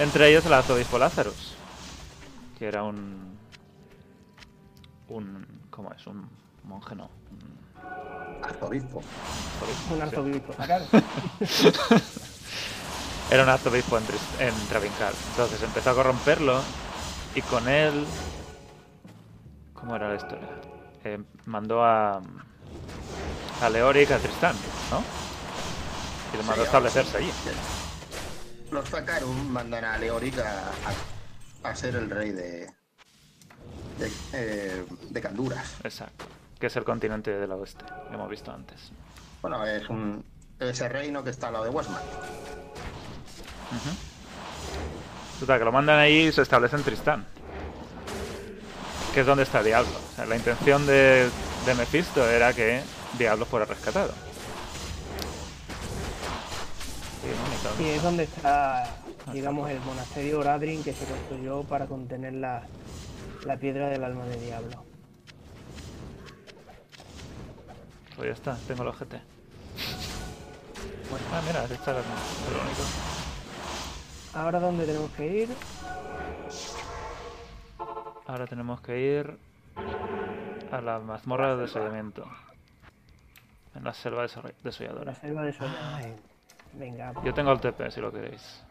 Entre 0.00 0.28
ellos 0.28 0.44
el 0.44 0.52
arzobispo 0.52 0.98
Lazarus, 0.98 1.54
que 2.58 2.66
era 2.68 2.82
un 2.82 3.36
un 5.08 5.46
¿cómo 5.70 5.90
es? 5.92 6.06
Un 6.06 6.28
monje 6.64 6.94
no, 6.94 7.08
un 7.30 8.44
Arzobispo. 8.44 9.00
arzobispo, 9.60 9.94
un 9.94 10.02
arzobispo 10.02 10.52
era 13.30 13.42
un 13.42 13.48
arzobispo 13.48 13.98
en, 13.98 14.04
en 14.40 14.54
Travincal. 14.68 15.14
Entonces 15.30 15.62
empezó 15.62 15.90
a 15.90 15.94
corromperlo 15.94 16.60
y 17.34 17.42
con 17.42 17.68
él... 17.68 18.04
¿Cómo 19.74 19.96
era 19.96 20.08
la 20.08 20.16
historia? 20.16 20.48
Eh, 21.04 21.18
mandó 21.46 21.84
a, 21.84 22.20
a 23.62 23.70
Leoric 23.70 24.10
a 24.10 24.18
Tristán, 24.18 24.56
¿no? 24.90 25.02
Establecerse 26.64 27.16
allí. 27.18 27.30
Los 28.70 28.88
Zakarum 28.88 29.48
mandan 29.48 29.84
a 29.84 29.98
Leoric 29.98 30.38
a, 30.38 30.70
a- 31.64 31.70
a 31.70 31.74
ser 31.76 31.94
el 31.96 32.10
rey 32.10 32.30
de. 32.32 32.66
de, 33.98 34.12
eh, 34.32 34.84
de 35.10 35.20
Canduras. 35.20 35.74
Exacto. 35.84 36.24
Que 36.58 36.66
es 36.68 36.76
el 36.76 36.84
continente 36.84 37.30
del 37.30 37.52
oeste, 37.52 37.84
que 38.08 38.14
hemos 38.14 38.28
visto 38.30 38.50
antes. 38.52 38.90
Bueno, 39.42 39.64
es 39.66 39.88
un. 39.88 40.24
ese 40.58 40.88
reino 40.88 41.22
que 41.22 41.30
está 41.30 41.48
al 41.48 41.52
lado 41.54 41.64
de 41.66 41.70
Westman. 41.70 42.00
Total, 45.40 45.58
que 45.58 45.64
lo 45.64 45.72
mandan 45.72 45.98
ahí 45.98 46.28
y 46.28 46.32
se 46.32 46.42
establece 46.42 46.76
en 46.76 46.82
Tristán. 46.82 47.26
Que 49.12 49.20
es 49.20 49.26
donde 49.26 49.42
está 49.44 49.62
Diablo. 49.62 49.90
O 50.12 50.16
sea, 50.16 50.26
la 50.26 50.36
intención 50.36 50.86
de, 50.86 51.28
de 51.66 51.74
Mephisto 51.74 52.26
era 52.28 52.52
que 52.54 52.82
Diablo 53.18 53.44
fuera 53.44 53.66
rescatado. 53.66 54.12
Sí. 57.76 57.82
Y 57.84 57.88
es 57.88 58.02
donde 58.02 58.24
está, 58.24 58.96
digamos, 59.32 59.70
el 59.70 59.80
monasterio 59.80 60.40
Oradrin 60.40 60.82
que 60.84 60.92
se 60.92 61.04
construyó 61.04 61.62
para 61.64 61.86
contener 61.86 62.34
la, 62.34 62.62
la 63.44 63.56
piedra 63.56 63.88
del 63.88 64.04
alma 64.04 64.24
de 64.26 64.36
diablo. 64.40 64.84
Pues 68.16 68.28
ya 68.28 68.32
está, 68.34 68.56
tengo 68.66 68.82
el 68.82 68.88
ojete. 68.88 69.20
Ah, 71.32 71.40
mira, 71.46 71.62
este 71.62 71.74
está 71.74 71.90
el, 71.92 71.96
único. 71.98 72.82
Ahora, 74.34 74.58
¿dónde 74.60 74.86
tenemos 74.86 75.10
que 75.12 75.26
ir? 75.42 75.48
Ahora 78.26 78.46
tenemos 78.46 78.80
que 78.80 78.98
ir 79.00 79.38
a 80.72 80.80
la 80.80 80.98
mazmorra 80.98 81.54
de 81.56 81.62
desollamiento. 81.62 82.26
En 83.74 83.84
la 83.84 83.92
selva 83.94 84.24
deso- 84.24 84.42
La 84.42 84.52
desolladora. 84.62 85.14
selva 85.14 85.42
de 85.42 85.52
Soledad. 85.52 86.00
Venga, 86.78 87.12
Yo 87.24 87.32
tengo 87.32 87.52
el 87.52 87.60
TP 87.60 87.90
si 87.90 88.00
lo 88.00 88.12
queréis. 88.12 88.62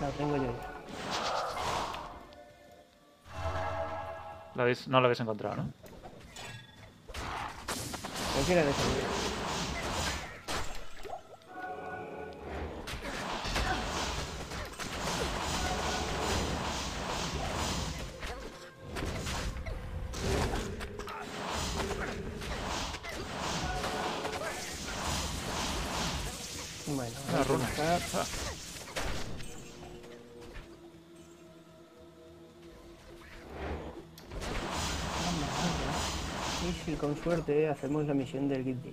la 0.00 0.08
tengo 0.10 0.36
yo 0.36 0.44
ya. 0.44 0.74
¿Lo 4.54 4.62
habéis- 4.62 4.88
no 4.88 5.00
lo 5.00 5.06
habéis 5.06 5.20
encontrado, 5.20 5.56
¿no? 5.56 5.68
Cualquiera 8.34 8.62
de 8.64 8.70
esos. 8.70 9.27
Suerte 37.28 37.68
hacemos 37.68 38.06
la 38.06 38.14
misión 38.14 38.48
del 38.48 38.64
Guilty, 38.64 38.92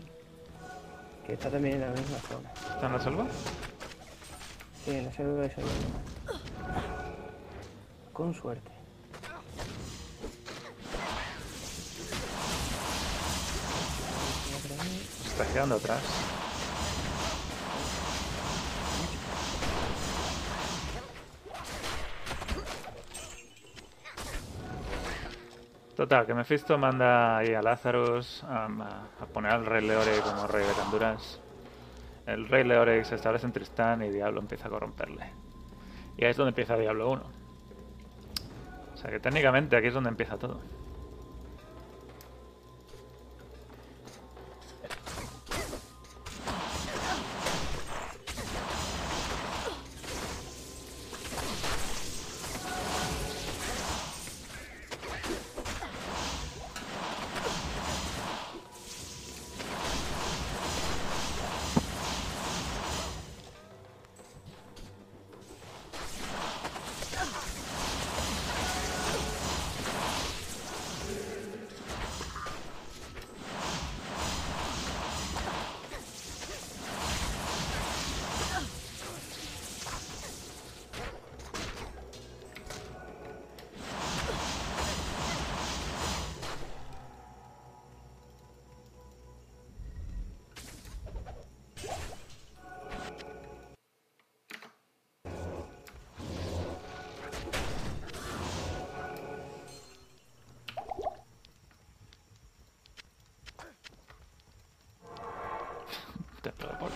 que 1.26 1.34
está 1.34 1.50
también 1.50 1.76
en 1.76 1.82
la 1.82 1.89
misma 1.91 2.17
zona. 2.28 2.52
¿Está 2.52 2.88
en 2.88 2.91
la 2.91 3.00
selva? 3.00 3.26
Sí, 4.84 4.91
en 4.91 5.06
la 5.06 5.12
selva 5.13 5.41
de 5.43 5.56
Soledad. 5.56 5.71
Con 8.12 8.34
suerte. 8.34 8.71
Se 15.24 15.30
está 15.30 15.54
quedando 15.54 15.76
atrás. 15.76 16.04
Total, 26.06 26.24
que 26.28 26.36
Mephisto 26.36 26.78
manda 26.78 27.36
ahí 27.38 27.56
a 27.56 27.63
Lazarus 27.63 28.44
a, 28.44 28.65
a- 28.65 29.24
a 29.24 29.26
poner 29.26 29.52
al 29.52 29.65
rey 29.65 29.84
Leore 29.88 30.20
como 30.20 30.46
rey 30.46 30.63
de 30.63 30.74
Canduras. 30.74 31.39
El 32.28 32.48
rey 32.48 32.63
Leore 32.63 33.04
se 33.06 33.15
establece 33.15 33.48
en 33.48 33.52
Tristán 33.54 34.04
y 34.04 34.10
Diablo 34.12 34.39
empieza 34.39 34.68
a 34.68 34.70
corromperle. 34.70 35.32
Y 36.15 36.24
ahí 36.26 36.30
es 36.30 36.38
donde 36.38 36.50
empieza 36.50 36.78
Diablo 36.78 37.10
1. 37.10 37.24
O 38.94 38.98
sea 38.98 39.10
que 39.10 39.20
técnicamente 39.20 39.76
aquí 39.76 39.88
es 39.88 39.96
donde 39.96 40.12
empieza 40.12 40.38
todo. 40.38 40.60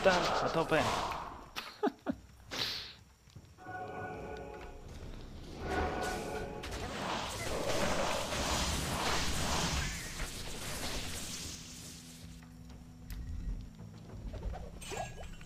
Portal, 0.10 0.22
a 0.44 0.50
tope. 0.50 0.80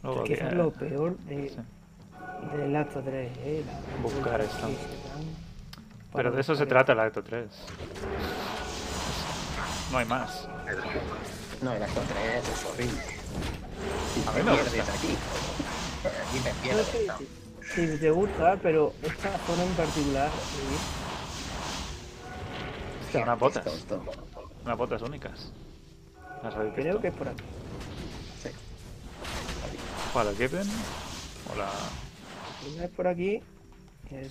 Luego 0.03 0.23
que 0.23 0.33
es 0.33 0.53
lo 0.53 0.71
peor 0.71 1.17
de, 1.19 1.49
sí. 1.49 1.55
del 2.57 2.75
acto 2.75 3.01
3, 3.01 3.31
¿eh? 3.37 3.63
Buscar 4.01 4.41
esto. 4.41 4.69
Pero 6.13 6.31
de 6.31 6.41
eso 6.41 6.55
se 6.55 6.65
trata 6.65 6.91
el 6.93 6.99
acto 6.99 7.23
3. 7.23 7.47
No 9.91 9.97
hay 9.97 10.05
más. 10.05 10.47
No, 11.61 11.71
el 11.73 11.83
acto 11.83 12.01
3 12.01 12.49
es 12.49 12.65
horrible. 12.65 13.22
A 14.27 14.31
mí 14.31 14.37
Te 14.37 14.43
me 14.43 14.51
pierdes 14.51 14.75
gusta. 14.75 14.93
aquí. 14.93 15.07
Aquí 16.27 16.39
te 16.43 16.53
No 16.53 16.61
pierdes. 16.61 16.87
sé 16.87 17.07
¿no? 17.07 17.17
si, 17.75 17.87
si 17.91 17.97
te 17.97 18.11
gusta, 18.11 18.57
pero 18.61 18.93
esta 19.01 19.37
zona 19.47 19.63
en 19.63 19.73
particular, 19.73 20.29
Hostia, 23.05 23.23
unas 23.23 23.39
botas. 23.39 23.65
Esto, 23.67 23.77
esto. 23.77 24.03
Unas 24.65 24.77
botas 24.77 25.01
únicas. 25.01 25.51
¿Las 26.43 26.55
habéis 26.55 26.73
creo 26.73 26.85
visto? 26.85 27.01
que 27.01 27.07
es 27.09 27.13
por 27.13 27.27
aquí. 27.27 27.43
Sí. 28.41 28.49
¿Cuál, 30.11 30.27
el 30.29 30.35
Given? 30.37 30.67
O 31.53 31.57
la... 31.57 31.69
Una 32.73 32.83
es 32.85 32.91
por 32.91 33.07
aquí. 33.07 33.41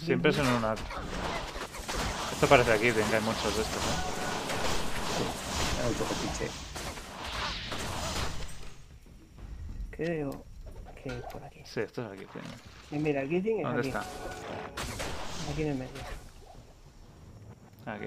Siempre 0.05 0.31
es 0.31 0.39
en 0.39 0.47
una... 0.47 0.75
Esto 0.75 2.47
parece 2.49 2.73
aquí, 2.73 2.93
que 2.93 3.03
hay 3.03 3.23
muchos 3.23 3.57
de 3.57 3.63
estos, 3.63 3.83
¿eh? 3.83 3.99
Autocopiche. 10.07 10.23
Creo 10.23 10.45
que 11.03 11.09
es 11.09 11.25
por 11.33 11.45
aquí. 11.45 11.61
Sí, 11.65 11.81
esto 11.81 12.03
es 12.07 12.13
aquí. 12.13 12.27
Y 12.91 12.99
mira, 12.99 13.23
el 13.23 13.29
Giting 13.29 13.59
es 13.59 13.63
¿Dónde 13.65 13.79
aquí. 13.81 13.89
está? 13.89 14.01
Aquí 15.53 15.63
en 15.63 15.69
el 15.69 15.75
medio. 15.77 15.91
Aquí. 17.87 18.07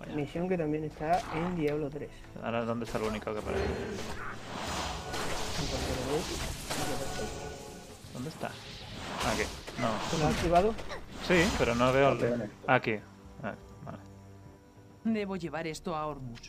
¿vale? 0.00 0.14
Misión 0.14 0.48
que 0.48 0.56
también 0.58 0.84
está 0.84 1.20
en 1.34 1.56
Diablo 1.56 1.88
3. 1.90 2.08
Ahora, 2.44 2.64
¿dónde 2.64 2.84
está 2.84 2.98
el 2.98 3.04
único 3.04 3.32
que 3.32 3.38
aparece? 3.40 3.64
¿Dónde 8.14 8.28
está? 8.30 8.46
Aquí. 8.48 9.42
No. 9.80 10.18
¿Lo 10.18 10.26
has 10.26 10.34
activado? 10.34 10.74
Sí, 11.26 11.42
pero 11.58 11.74
no 11.74 11.92
veo... 11.92 12.12
el- 12.12 12.50
Aquí. 12.66 12.96
Ah, 13.42 13.54
vale. 13.84 13.98
Debo 15.04 15.36
llevar 15.36 15.66
esto 15.66 15.94
a 15.96 16.06
Ormus. 16.06 16.40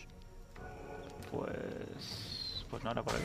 Pues... 1.31 2.65
Pues 2.69 2.83
no 2.83 2.91
era 2.91 3.01
por 3.03 3.13
aquí. 3.15 3.23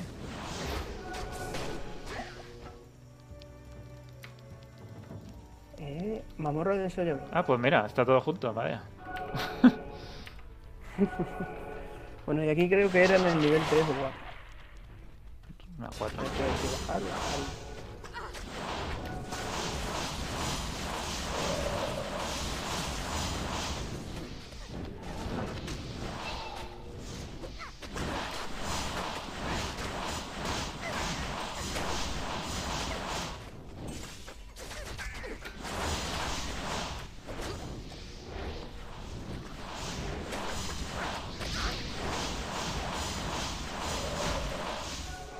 Eh, 5.86 6.22
mamorro 6.38 6.76
del 6.76 6.90
cerebro. 6.90 7.22
Ah, 7.32 7.42
pues 7.42 7.60
mira, 7.60 7.84
está 7.86 8.04
todo 8.04 8.20
junto, 8.20 8.52
vaya. 8.54 8.80
bueno, 12.26 12.44
y 12.44 12.48
aquí 12.48 12.68
creo 12.68 12.90
que 12.90 13.04
era 13.04 13.16
en 13.16 13.26
el 13.26 13.42
nivel 13.42 13.62
3 13.68 13.84
o 13.88 13.94
Una 15.78 15.88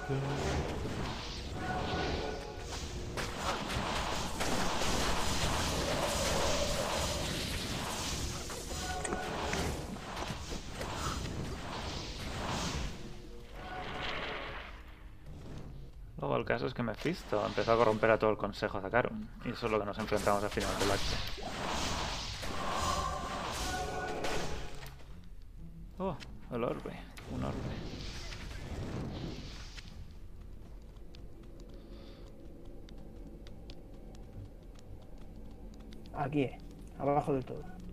Luego 0.06 0.20
el 16.36 16.44
caso 16.44 16.66
es 16.66 16.74
que 16.74 16.82
Mephisto 16.82 17.46
empezó 17.46 17.72
a 17.72 17.76
corromper 17.76 18.10
a 18.10 18.18
todo 18.18 18.30
el 18.30 18.36
consejo 18.36 18.82
de. 18.82 19.10
Y 19.46 19.52
eso 19.52 19.66
es 19.66 19.72
lo 19.72 19.78
que 19.78 19.86
nos 19.86 19.98
enfrentamos 19.98 20.44
al 20.44 20.50
final 20.50 20.78
del 20.80 20.90
acto. 20.90 21.33
Abajo 37.24 37.34
del 37.34 37.44
todo. 37.44 37.83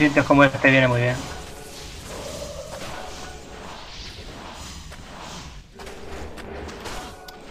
Sitios 0.00 0.24
como 0.24 0.42
este 0.42 0.70
viene 0.70 0.88
muy 0.88 0.98
bien. 1.02 1.16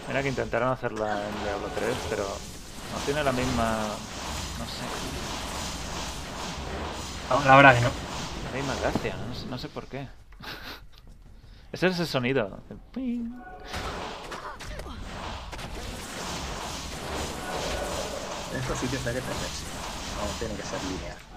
Mira 0.08 0.20
que 0.20 0.30
intentaron 0.30 0.72
hacerla 0.72 1.28
en 1.28 1.44
Diablo 1.44 1.68
3, 1.76 1.96
pero 2.10 2.24
no 2.24 2.98
tiene 3.04 3.22
la 3.22 3.30
misma... 3.30 3.86
No 4.58 4.64
sé, 4.64 4.82
No, 7.30 7.44
la 7.48 7.54
verdad 7.56 7.74
que 7.76 7.80
no. 7.82 7.90
la 8.50 8.56
misma 8.56 8.74
gracia, 8.82 9.14
no 9.28 9.34
sé, 9.36 9.46
no 9.46 9.56
sé 9.56 9.68
por 9.68 9.86
qué. 9.86 10.08
Ese 11.72 11.86
es 11.86 11.92
ese 11.94 12.06
sonido. 12.06 12.58
ping. 12.92 13.30
En 18.52 18.60
estos 18.60 18.76
sitios 18.76 19.06
hay 19.06 19.14
que 19.14 19.20
tenerse. 19.20 19.64
No 20.18 20.38
tiene 20.40 20.54
que 20.56 20.62
ser 20.62 20.82
lineal. 20.82 21.29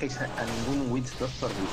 Dejéis 0.00 0.20
a, 0.22 0.24
a 0.24 0.44
ningún 0.46 0.90
Witch 0.90 1.10
Doctor 1.18 1.50
vivo. 1.50 1.68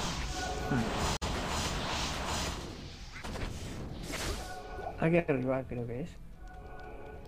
Aquí 4.99 5.17
arriba 5.17 5.63
creo 5.67 5.87
que 5.87 6.01
es. 6.01 6.09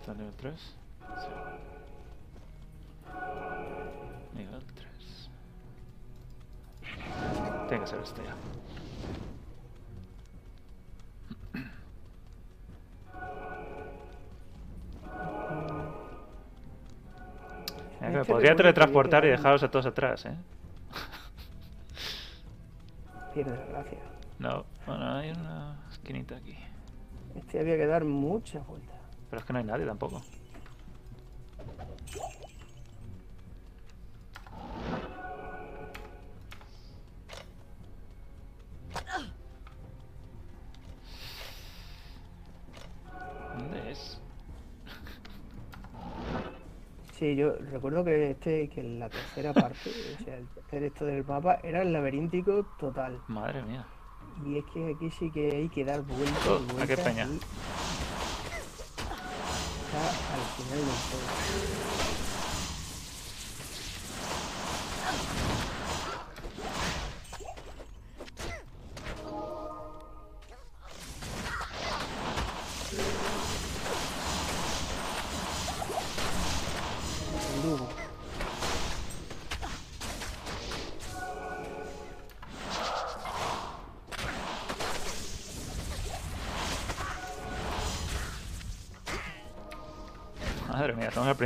¿Está 0.00 0.12
nivel 0.14 0.34
3? 0.34 0.54
Sí. 0.60 0.74
Nivel 4.36 4.62
3. 4.74 5.30
Tiene 7.68 7.84
que 7.84 7.90
ser 7.90 8.00
este 8.00 8.22
ya. 8.22 8.34
Podría 18.24 18.56
teletransportar 18.56 19.24
y 19.24 19.28
dejaros 19.28 19.62
a 19.62 19.70
todos 19.70 19.86
atrás, 19.86 20.26
¿eh? 20.26 20.34
Pierde 23.34 23.56
la 23.56 23.66
gracia. 23.66 23.98
No, 24.38 24.64
bueno, 24.86 25.16
hay 25.16 25.30
una 25.30 25.76
esquinita 25.90 26.36
aquí. 26.36 26.56
Este 27.36 27.60
había 27.60 27.76
que 27.76 27.86
dar 27.86 28.04
muchas 28.04 28.66
vueltas. 28.66 28.96
Pero 29.28 29.40
es 29.40 29.46
que 29.46 29.52
no 29.52 29.58
hay 29.60 29.64
nadie 29.64 29.86
tampoco. 29.86 30.22
Yo 47.36 47.52
recuerdo 47.70 48.04
que 48.04 48.30
este, 48.30 48.68
que 48.68 48.82
la 48.82 49.08
tercera 49.08 49.52
parte, 49.52 49.90
o 50.20 50.24
sea, 50.24 50.36
el 50.36 50.46
tercer 50.48 50.82
esto 50.84 51.04
del 51.04 51.24
mapa 51.24 51.58
era 51.62 51.82
el 51.82 51.92
laberíntico 51.92 52.66
total. 52.78 53.20
Madre 53.28 53.62
mía. 53.62 53.86
Y 54.46 54.58
es 54.58 54.64
que 54.72 54.94
aquí 54.94 55.10
sí 55.10 55.30
que 55.30 55.50
hay 55.50 55.68
que 55.68 55.84
dar 55.84 56.02
vueltas 56.02 56.46
Oh, 56.48 56.60
y 56.78 56.82
Está 56.82 56.98
al 60.34 60.44
final 60.56 60.78
del 60.78 60.86
todo. 60.86 61.99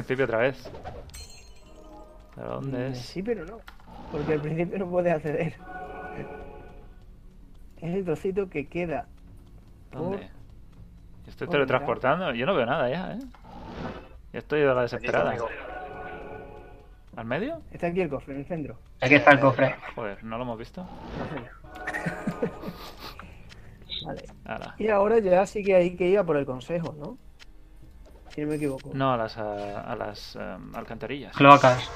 Principio 0.04 0.24
otra 0.26 0.38
vez. 0.38 0.70
¿Pero 2.34 2.48
dónde 2.54 2.88
Mm, 2.88 2.92
es? 2.92 2.98
Sí, 2.98 3.22
pero 3.22 3.44
no. 3.46 3.58
Porque 4.12 4.34
al 4.34 4.40
principio 4.40 4.78
no 4.78 4.88
puedes 4.90 5.14
acceder. 5.14 5.54
Es 7.80 7.94
el 7.94 8.04
trocito 8.04 8.48
que 8.48 8.66
queda. 8.66 9.06
¿Dónde? 9.92 10.28
Estoy 11.26 11.48
Oh, 11.48 11.50
teletransportando. 11.50 12.32
Yo 12.34 12.46
no 12.46 12.54
veo 12.54 12.66
nada 12.66 12.88
ya, 12.90 13.14
¿eh? 13.14 13.18
Estoy 14.32 14.60
de 14.60 14.66
la 14.66 14.82
desesperada. 14.82 15.34
¿Al 17.16 17.24
medio? 17.24 17.62
Está 17.70 17.86
aquí 17.86 18.00
el 18.00 18.08
cofre, 18.08 18.34
en 18.34 18.40
el 18.40 18.46
centro. 18.46 18.76
Aquí 19.00 19.14
está 19.14 19.30
el 19.32 19.40
cofre. 19.40 19.76
Joder, 19.94 20.22
¿no 20.24 20.36
lo 20.36 20.42
hemos 20.44 20.58
visto? 20.58 20.84
Vale. 24.04 24.24
Ahora. 24.44 24.74
Y 24.78 24.88
ahora 24.88 25.18
ya 25.20 25.46
sí 25.46 25.62
que 25.62 25.74
hay 25.76 25.96
que 25.96 26.08
ir 26.08 26.18
a 26.18 26.24
por 26.24 26.36
el 26.36 26.44
consejo, 26.44 26.94
¿no? 26.98 27.16
Si 28.34 28.40
no 28.40 28.48
me 28.48 28.56
equivoco. 28.56 28.90
No, 28.94 29.12
a 29.12 29.16
las, 29.16 29.38
a, 29.38 29.80
a 29.82 29.94
las 29.94 30.34
em, 30.34 30.74
alcantarillas. 30.74 31.36
Cloacas. 31.36 31.88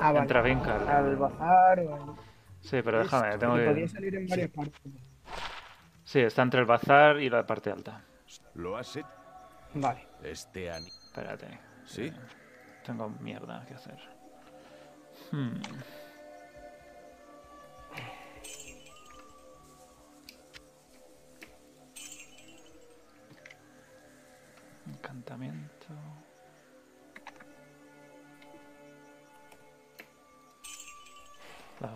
Ah, 0.00 0.10
vale. 0.10 0.18
Entra 0.20 0.42
Vincar. 0.42 0.88
Al 0.88 1.16
bazar 1.16 1.80
o 1.80 1.94
al... 1.94 2.02
Sí, 2.60 2.80
pero 2.82 2.98
déjame, 2.98 3.38
tengo 3.38 3.54
que... 3.54 3.88
salir 3.88 4.14
en 4.16 4.26
varias 4.26 4.50
partes. 4.50 4.80
Sí, 6.04 6.20
está 6.20 6.42
entre 6.42 6.60
el 6.60 6.66
bazar 6.66 7.20
y 7.20 7.30
la 7.30 7.46
parte 7.46 7.70
alta. 7.70 8.02
¿Lo 8.54 8.76
has 8.76 8.96
hecho? 8.96 9.06
Vale. 9.74 10.06
Este 10.22 10.70
ani... 10.70 10.88
Espérate. 10.88 11.58
¿Sí? 11.86 12.12
Tengo 12.84 13.08
mierda 13.20 13.64
que 13.66 13.74
hacer. 13.74 13.98
Hmm. 15.30 15.54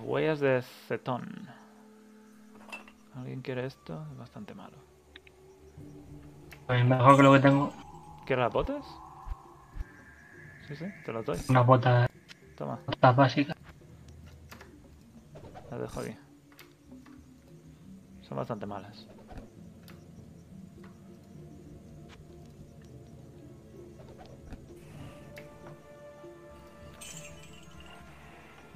Huellas 0.06 0.40
de 0.40 0.62
cetón. 0.88 1.48
¿Alguien 3.14 3.40
quiere 3.42 3.66
esto? 3.66 4.06
Es 4.12 4.16
bastante 4.18 4.54
malo. 4.54 4.76
Pues 6.66 6.84
mejor 6.84 7.16
que 7.16 7.22
lo 7.22 7.32
que 7.32 7.40
tengo. 7.40 7.72
¿Quieres 8.26 8.44
las 8.44 8.52
botas? 8.52 8.84
Sí, 10.68 10.76
sí, 10.76 10.84
te 11.04 11.12
las 11.12 11.24
doy. 11.24 11.38
Unas 11.48 11.66
botas, 11.66 12.08
Toma, 12.56 12.78
botas 12.86 13.16
básicas. 13.16 13.56
las 15.70 15.80
dejo 15.80 16.00
aquí. 16.00 16.16
Son 18.22 18.36
bastante 18.36 18.66
malas. 18.66 19.06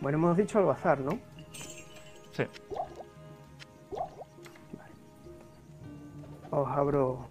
Bueno, 0.00 0.16
hemos 0.16 0.36
dicho 0.36 0.58
al 0.58 0.64
bazar, 0.64 0.98
¿no? 1.00 1.18
Sí. 2.32 2.44
Os 6.50 6.68
abro. 6.68 7.28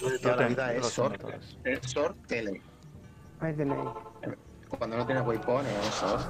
De 0.00 0.18
toda 0.18 0.36
la 0.36 0.48
vida 0.48 0.74
es 0.74 0.82
los 0.82 0.94
tengo 0.94 1.08
Sor, 1.08 1.18
todos. 1.18 1.58
es 1.64 2.26
Tele. 2.26 2.62
Ahí 3.40 3.54
tenéis. 3.54 3.80
Cuando 4.68 4.96
no 4.96 5.06
tienes 5.06 5.24
waypoint 5.24 5.68
es 5.68 5.94
Sor. 5.94 6.20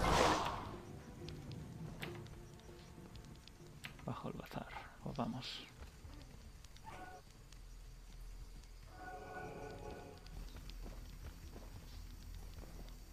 Bajo 4.05 4.29
el 4.29 4.35
bazar. 4.35 4.67
Pues 5.03 5.17
vamos. 5.17 5.67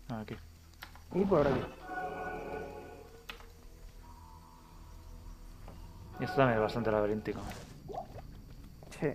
Ah, 0.10 0.20
Aquí. 0.22 0.36
Y 1.24 1.26
por 1.26 1.48
aquí. 1.48 1.60
Y 6.20 6.24
esto 6.26 6.36
también 6.36 6.58
es 6.58 6.64
bastante 6.64 6.92
laberíntico. 6.92 7.40
Sí. 9.00 9.08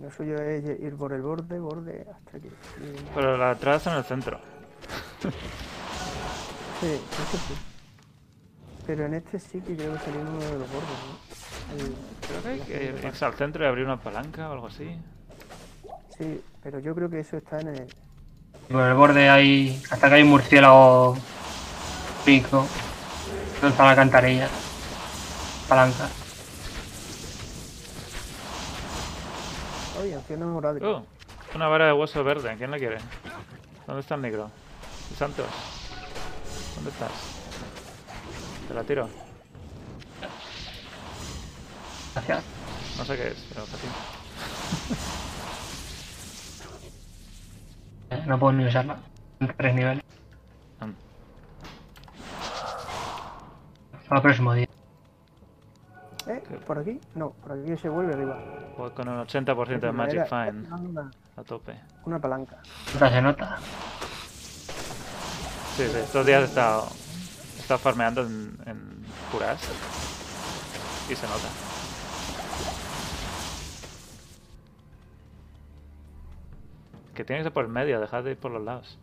Lo 0.00 0.10
suyo 0.10 0.38
es 0.40 0.64
ir 0.80 0.94
por 0.96 1.12
el 1.12 1.22
borde, 1.22 1.58
borde, 1.58 2.06
hasta 2.14 2.36
aquí. 2.36 2.48
Y- 2.48 3.14
Pero 3.14 3.36
la 3.38 3.52
entrada 3.52 3.78
está 3.78 3.92
en 3.92 3.98
el 3.98 4.04
centro. 4.04 4.38
Sí, 5.20 6.86
eso 6.88 7.38
sí. 7.48 7.54
Pero 8.86 9.06
en 9.06 9.14
este 9.14 9.38
sí 9.38 9.60
que 9.62 9.74
creo 9.74 9.94
que 9.98 10.10
uno 10.10 10.38
de 10.38 10.58
los 10.58 10.70
bordes, 10.70 10.98
¿no? 11.08 11.74
El- 11.78 11.94
Creo 12.28 12.42
que 12.42 12.48
hay 12.48 12.60
que 12.60 13.06
irse 13.06 13.24
al 13.24 13.34
centro 13.34 13.64
y 13.64 13.66
abrir 13.66 13.86
una 13.86 13.98
palanca 13.98 14.50
o 14.50 14.52
algo 14.52 14.66
así. 14.66 14.98
Sí, 16.16 16.42
pero 16.62 16.78
yo 16.78 16.94
creo 16.94 17.10
que 17.10 17.20
eso 17.20 17.36
está 17.36 17.60
en 17.60 17.68
el... 17.68 17.88
Por 18.70 18.82
el 18.82 18.94
borde 18.94 19.28
hay. 19.28 19.82
Hasta 19.90 20.08
que 20.08 20.14
hay 20.14 20.22
un 20.22 20.28
murciélago 20.30 21.16
pico. 22.24 22.66
Donde 23.60 23.68
está 23.68 23.84
la 23.84 23.96
cantarilla. 23.96 24.48
Palanca. 25.68 26.08
Oye, 30.00 30.14
anciano 30.14 30.46
morado. 30.46 30.78
Oh, 30.82 31.04
una 31.54 31.68
vara 31.68 31.86
de 31.86 31.92
hueso 31.92 32.22
verde. 32.24 32.54
¿Quién 32.56 32.70
la 32.70 32.78
quiere? 32.78 32.98
¿Dónde 33.86 34.00
está 34.00 34.14
el 34.14 34.22
negro? 34.22 34.50
Santos. 35.18 35.46
¿Dónde 36.76 36.90
estás? 36.90 37.10
Te 38.68 38.74
la 38.74 38.82
tiro. 38.84 39.08
Gracias. 42.14 42.44
No 42.98 43.04
sé 43.04 43.16
qué 43.16 43.28
es, 43.28 43.46
pero 43.50 43.64
para 43.66 43.78
ti. 43.78 43.88
No 48.26 48.38
puedo 48.38 48.52
ni 48.52 48.66
usarla. 48.66 48.96
En 49.40 49.48
tres 49.56 49.74
niveles. 49.74 50.02
Mm. 50.80 50.90
Para 54.08 54.16
el 54.18 54.22
próximo 54.22 54.54
día. 54.54 54.66
¿Eh? 56.26 56.42
¿Por 56.66 56.78
aquí? 56.78 56.98
No, 57.14 57.30
por 57.30 57.52
aquí 57.52 57.76
se 57.76 57.88
vuelve 57.88 58.14
arriba. 58.14 58.38
Voy 58.78 58.90
con 58.92 59.08
un 59.08 59.26
80% 59.26 59.78
de 59.80 59.92
Magic 59.92 60.14
Era- 60.14 60.24
Find 60.26 60.66
era 60.66 60.76
Una, 60.76 61.10
a 61.36 61.42
tope. 61.42 61.78
una 62.06 62.18
palanca. 62.18 62.62
Nota 62.94 63.10
se 63.10 63.22
nota. 63.22 63.58
Sí, 65.76 65.86
sí, 65.88 65.98
estos 65.98 66.24
días 66.24 66.42
he 66.42 66.44
estado, 66.46 66.86
he 67.56 67.60
estado 67.60 67.78
farmeando 67.78 68.22
en, 68.22 68.56
en 68.64 69.04
curas. 69.30 69.60
Y 71.10 71.14
se 71.16 71.26
nota. 71.26 71.48
Que 77.14 77.24
tiene 77.24 77.40
que 77.40 77.44
ser 77.44 77.52
por 77.52 77.64
el 77.64 77.70
medio, 77.70 78.00
dejad 78.00 78.24
de 78.24 78.32
ir 78.32 78.36
por 78.36 78.50
los 78.50 78.62
lados. 78.62 78.98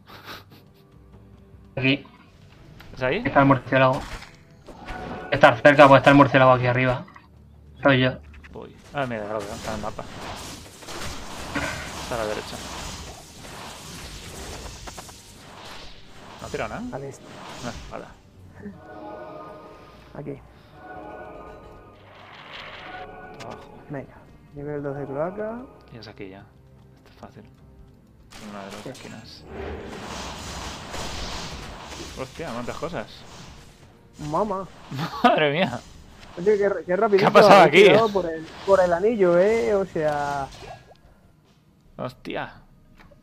Aquí. 1.77 2.05
¿Es 2.93 3.03
ahí? 3.03 3.23
Está 3.25 3.39
el 3.39 3.45
murciélago. 3.45 4.01
Estar 5.31 5.57
cerca 5.61 5.87
puede 5.87 5.99
estar 5.99 6.11
el 6.11 6.17
murciélago 6.17 6.51
aquí 6.51 6.67
arriba. 6.67 7.05
Soy 7.81 8.01
yo. 8.01 8.11
Voy. 8.51 8.75
Ah, 8.93 9.05
mira, 9.07 9.25
ya 9.25 9.33
lo 9.33 9.39
veo, 9.39 9.53
está 9.53 9.71
en 9.71 9.77
el 9.77 9.81
mapa. 9.81 10.03
Está 12.03 12.15
a 12.15 12.17
la 12.17 12.25
derecha. 12.25 12.57
¿No 16.41 16.47
ha 16.47 16.49
tirado 16.49 16.69
nada? 16.69 16.95
Al 16.97 17.03
este. 17.03 17.23
No, 17.63 17.71
vale. 17.91 18.05
Aquí. 20.15 20.41
Abajo. 23.41 23.79
Venga. 23.89 24.13
Nivel 24.53 24.83
2 24.83 24.97
de 24.97 25.05
cloaca. 25.05 25.61
Y 25.93 25.97
es 25.97 26.07
aquí 26.09 26.29
ya. 26.29 26.39
Esto 26.97 27.09
es 27.09 27.15
fácil. 27.15 27.60
En 28.41 28.49
una 28.49 28.65
de 28.65 28.71
las 28.71 28.85
esquinas. 28.85 29.43
Hostia, 32.19 32.49
cuántas 32.53 32.77
cosas. 32.77 33.07
Mamá. 34.29 34.67
Madre 35.23 35.51
mía. 35.51 35.79
Oye, 36.37 36.57
qué, 36.57 36.69
qué 36.85 36.95
rapidito. 36.95 37.23
¿Qué 37.23 37.25
ha 37.27 37.31
pasado 37.41 37.61
aquí? 37.61 37.85
Por 38.13 38.25
el, 38.25 38.45
por 38.65 38.79
el 38.79 38.93
anillo, 38.93 39.37
¿eh? 39.37 39.75
O 39.75 39.85
sea... 39.85 40.47
Hostia. 41.97 42.53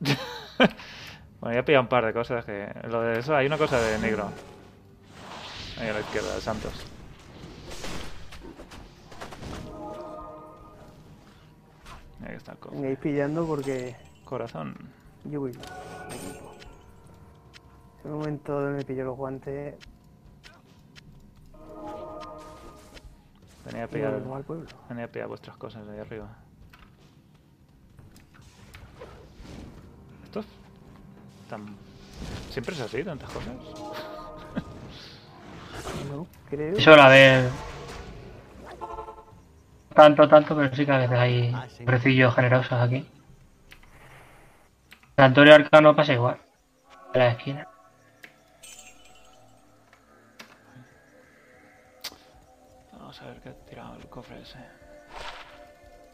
bueno, 1.41 1.55
ya 1.55 1.61
he 1.61 1.63
pillado 1.63 1.83
un 1.83 1.89
par 1.89 2.07
de 2.07 2.13
cosas 2.13 2.45
que... 2.45 2.69
Lo 2.89 3.03
de 3.03 3.21
eso, 3.21 3.35
hay 3.35 3.47
una 3.47 3.59
cosa 3.59 3.81
de 3.81 3.99
negro. 3.99 4.31
Ahí 5.81 5.89
a 5.89 5.93
la 5.95 6.01
izquierda, 6.01 6.35
de 6.35 6.41
Santos. 6.41 6.73
Ahí 12.27 12.35
está 12.37 12.53
el 12.53 12.59
cofre. 12.59 12.79
Vengáis 12.79 12.99
pillando 12.99 13.47
porque 13.47 13.97
Corazón. 14.29 14.77
Yo 15.31 15.41
voy. 15.41 15.53
En 18.05 18.11
un 18.13 18.19
momento 18.19 18.53
donde 18.53 18.79
me 18.79 18.85
pillo 18.85 19.05
los 19.05 19.17
guantes 19.17 19.75
Venía 23.65 23.85
a 23.85 23.89
pillar, 23.89 24.13
vuelvo 24.13 24.37
al 24.37 24.45
pueblo. 24.45 24.67
venía 24.89 25.05
a 25.05 25.09
pillar 25.09 25.29
vuestras 25.29 25.57
cosas 25.59 25.87
de 25.87 25.93
ahí 25.93 25.99
arriba. 26.01 26.29
Esto 30.25 30.41
es 30.41 30.47
tan... 31.51 31.67
¿Siempre 32.51 32.75
es 32.75 32.81
así, 32.81 33.05
tantas 33.05 33.31
cosas? 33.31 33.53
No, 36.11 36.27
creo. 36.49 36.77
Eso 36.77 36.97
la 36.97 37.09
ver. 37.09 37.51
tanto, 39.95 40.29
tanto, 40.29 40.57
pero 40.57 40.75
sí 40.75 40.87
que 40.87 40.93
a 40.93 40.99
veces 40.99 41.19
hay 41.19 41.55
precillos 41.85 42.35
generosos 42.35 42.73
aquí. 42.73 43.07
Santuario 45.19 45.53
Arcano 45.53 45.97
pasa 45.97 46.13
igual. 46.13 46.39
En 47.13 47.19
la 47.19 47.31
esquina. 47.31 47.67
Vamos 52.93 53.21
a 53.21 53.27
ver 53.27 53.41
qué 53.41 53.49
ha 53.49 53.55
tirado 53.69 53.97
el 53.97 54.07
cofre 54.07 54.41
ese. 54.41 54.61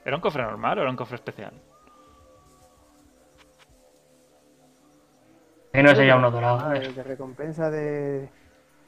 ¿Era 0.06 0.16
un 0.16 0.22
cofre 0.22 0.42
normal 0.42 0.78
o 0.78 0.80
era 0.80 0.90
un 0.90 0.96
cofre 0.96 1.16
especial? 1.16 1.52
Que 5.70 5.82
no 5.82 5.94
sería 5.94 6.16
uno 6.16 6.30
dorado. 6.30 6.72
El 6.72 6.94
de 6.94 7.02
recompensa 7.02 7.68
de, 7.68 8.30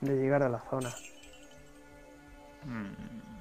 de 0.00 0.16
llegar 0.16 0.42
a 0.42 0.48
la 0.48 0.60
zona. 0.60 0.88
Mm. 2.64 3.35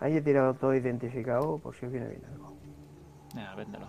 Ahí 0.00 0.16
he 0.16 0.22
tirado 0.22 0.54
todo 0.54 0.74
identificado 0.74 1.58
por 1.58 1.74
si 1.76 1.86
os 1.86 1.92
viene 1.92 2.08
bien 2.08 2.24
algo. 2.24 2.56
Véndelo. 3.56 3.86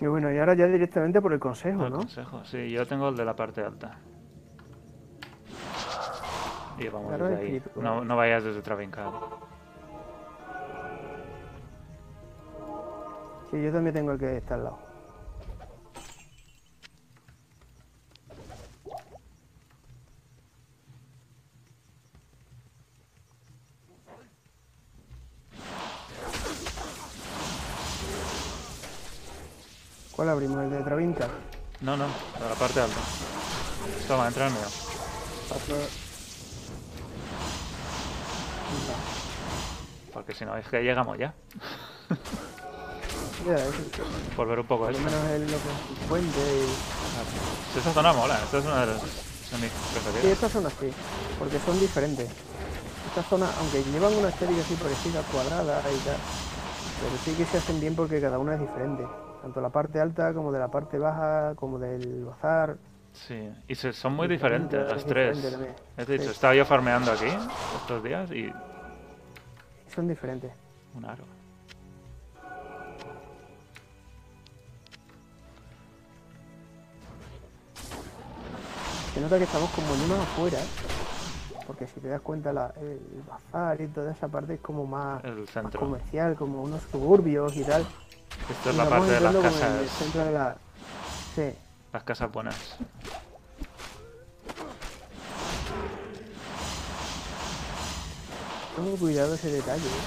Y 0.00 0.06
bueno, 0.06 0.32
y 0.32 0.38
ahora 0.38 0.54
ya 0.54 0.66
directamente 0.66 1.20
por 1.20 1.32
el 1.32 1.38
consejo, 1.38 1.86
El 1.86 1.92
¿no? 1.92 1.98
consejo. 1.98 2.44
Sí, 2.44 2.70
yo 2.70 2.86
tengo 2.86 3.08
el 3.10 3.16
de 3.16 3.24
la 3.24 3.36
parte 3.36 3.62
alta. 3.62 3.98
Y 6.78 6.88
vamos 6.88 7.08
Claro, 7.08 7.28
desde 7.28 7.42
ahí. 7.42 7.62
No, 7.76 8.04
no 8.04 8.16
vayas 8.16 8.42
desde 8.42 8.62
Travincal. 8.62 9.12
Sí, 13.50 13.62
yo 13.62 13.70
también 13.72 13.94
tengo 13.94 14.12
el 14.12 14.18
que 14.18 14.38
está 14.38 14.54
al 14.54 14.64
lado. 14.64 14.78
¿Cuál 30.14 30.28
abrimos? 30.28 30.62
¿El 30.64 30.70
de 30.70 30.82
Travinca? 30.82 31.26
No, 31.80 31.96
no, 31.96 32.04
de 32.06 32.48
la 32.48 32.54
parte 32.54 32.80
alta. 32.80 33.00
Toma, 34.12 34.28
entra 34.28 34.46
el 34.46 34.52
mío. 34.52 34.66
Porque 40.12 40.34
si 40.34 40.44
no, 40.44 40.54
es 40.54 40.68
que 40.68 40.82
llegamos 40.82 41.16
ya. 41.16 41.32
Ya, 43.46 43.54
es 43.54 43.74
Por 44.36 44.48
ver 44.48 44.60
un 44.60 44.66
poco 44.66 44.84
por 44.84 44.92
esto. 44.92 45.02
menos 45.02 45.24
el 45.30 45.46
puente 46.10 46.38
y... 46.38 47.78
Esta 47.78 47.92
zona 47.94 48.12
mola, 48.12 48.38
esta 48.44 48.58
es 48.58 48.64
una 48.66 48.80
de 48.82 48.86
las 48.88 49.00
de 49.00 49.58
mis 49.58 49.72
Sí, 50.20 50.28
estas 50.28 50.52
zonas 50.52 50.74
sí, 50.78 50.92
porque 51.38 51.58
son 51.60 51.80
diferentes. 51.80 52.28
Estas 53.08 53.26
zonas, 53.30 53.48
aunque 53.60 53.82
llevan 53.82 54.12
una 54.14 54.28
estética 54.28 54.60
así 54.60 54.74
parecida, 54.74 55.22
cuadrada 55.32 55.80
y 55.90 55.98
tal, 56.04 56.16
pero 57.00 57.16
sí 57.24 57.32
que 57.32 57.46
se 57.46 57.56
hacen 57.56 57.80
bien 57.80 57.96
porque 57.96 58.20
cada 58.20 58.38
una 58.38 58.56
es 58.56 58.60
diferente. 58.60 59.06
Tanto 59.40 59.62
la 59.62 59.70
parte 59.70 60.02
alta 60.02 60.34
como 60.34 60.52
de 60.52 60.58
la 60.58 60.68
parte 60.68 60.98
baja, 60.98 61.54
como 61.56 61.78
del 61.78 62.26
bazar. 62.26 62.76
Sí, 63.12 63.48
y 63.68 63.74
se- 63.74 63.92
son 63.92 64.14
muy 64.14 64.26
diferentes 64.26 64.80
es 64.80 64.88
las 64.90 65.04
tres. 65.04 65.36
diferente. 65.42 65.74
Es 65.96 66.06
dicho, 66.06 66.24
Sí. 66.24 66.30
estaba 66.30 66.54
yo 66.54 66.64
farmeando 66.64 67.12
aquí 67.12 67.28
estos 67.76 68.02
días 68.02 68.30
y 68.32 68.52
Son 69.94 70.08
diferentes. 70.08 70.50
un 70.94 71.04
aro. 71.04 71.24
Se 79.14 79.20
nota 79.20 79.38
que 79.38 79.44
estamos 79.44 79.70
como 79.70 79.94
en 79.94 80.00
una 80.02 80.22
afuera, 80.22 80.58
porque 81.66 81.86
si 81.86 82.00
te 82.00 82.08
das 82.08 82.20
cuenta 82.22 82.52
la- 82.52 82.72
el 82.80 82.98
bazar 83.28 83.80
y 83.80 83.86
toda 83.88 84.12
esa 84.12 84.28
parte 84.28 84.54
es 84.54 84.60
como 84.60 84.86
más, 84.86 85.22
El 85.24 85.40
más 85.40 85.50
centro. 85.50 85.80
comercial, 85.80 86.34
como 86.34 86.62
unos 86.62 86.82
suburbios 86.90 87.54
y 87.56 87.64
tal. 87.64 87.84
Esta 88.50 88.70
es 88.70 88.76
la 88.76 88.88
parte 88.88 89.12
de 89.12 89.20
las 89.20 89.34
en 89.34 89.36
el 89.36 89.42
casas, 89.52 89.90
centro 89.90 90.24
de 90.24 90.32
la... 90.32 90.56
Sí, 91.34 91.54
las 91.92 92.02
casas 92.04 92.32
buenas. 92.32 92.76
Tengo 98.76 98.96
cuidado 98.96 99.34
ese 99.34 99.50
detalle. 99.50 99.86
¿eh? 99.86 100.02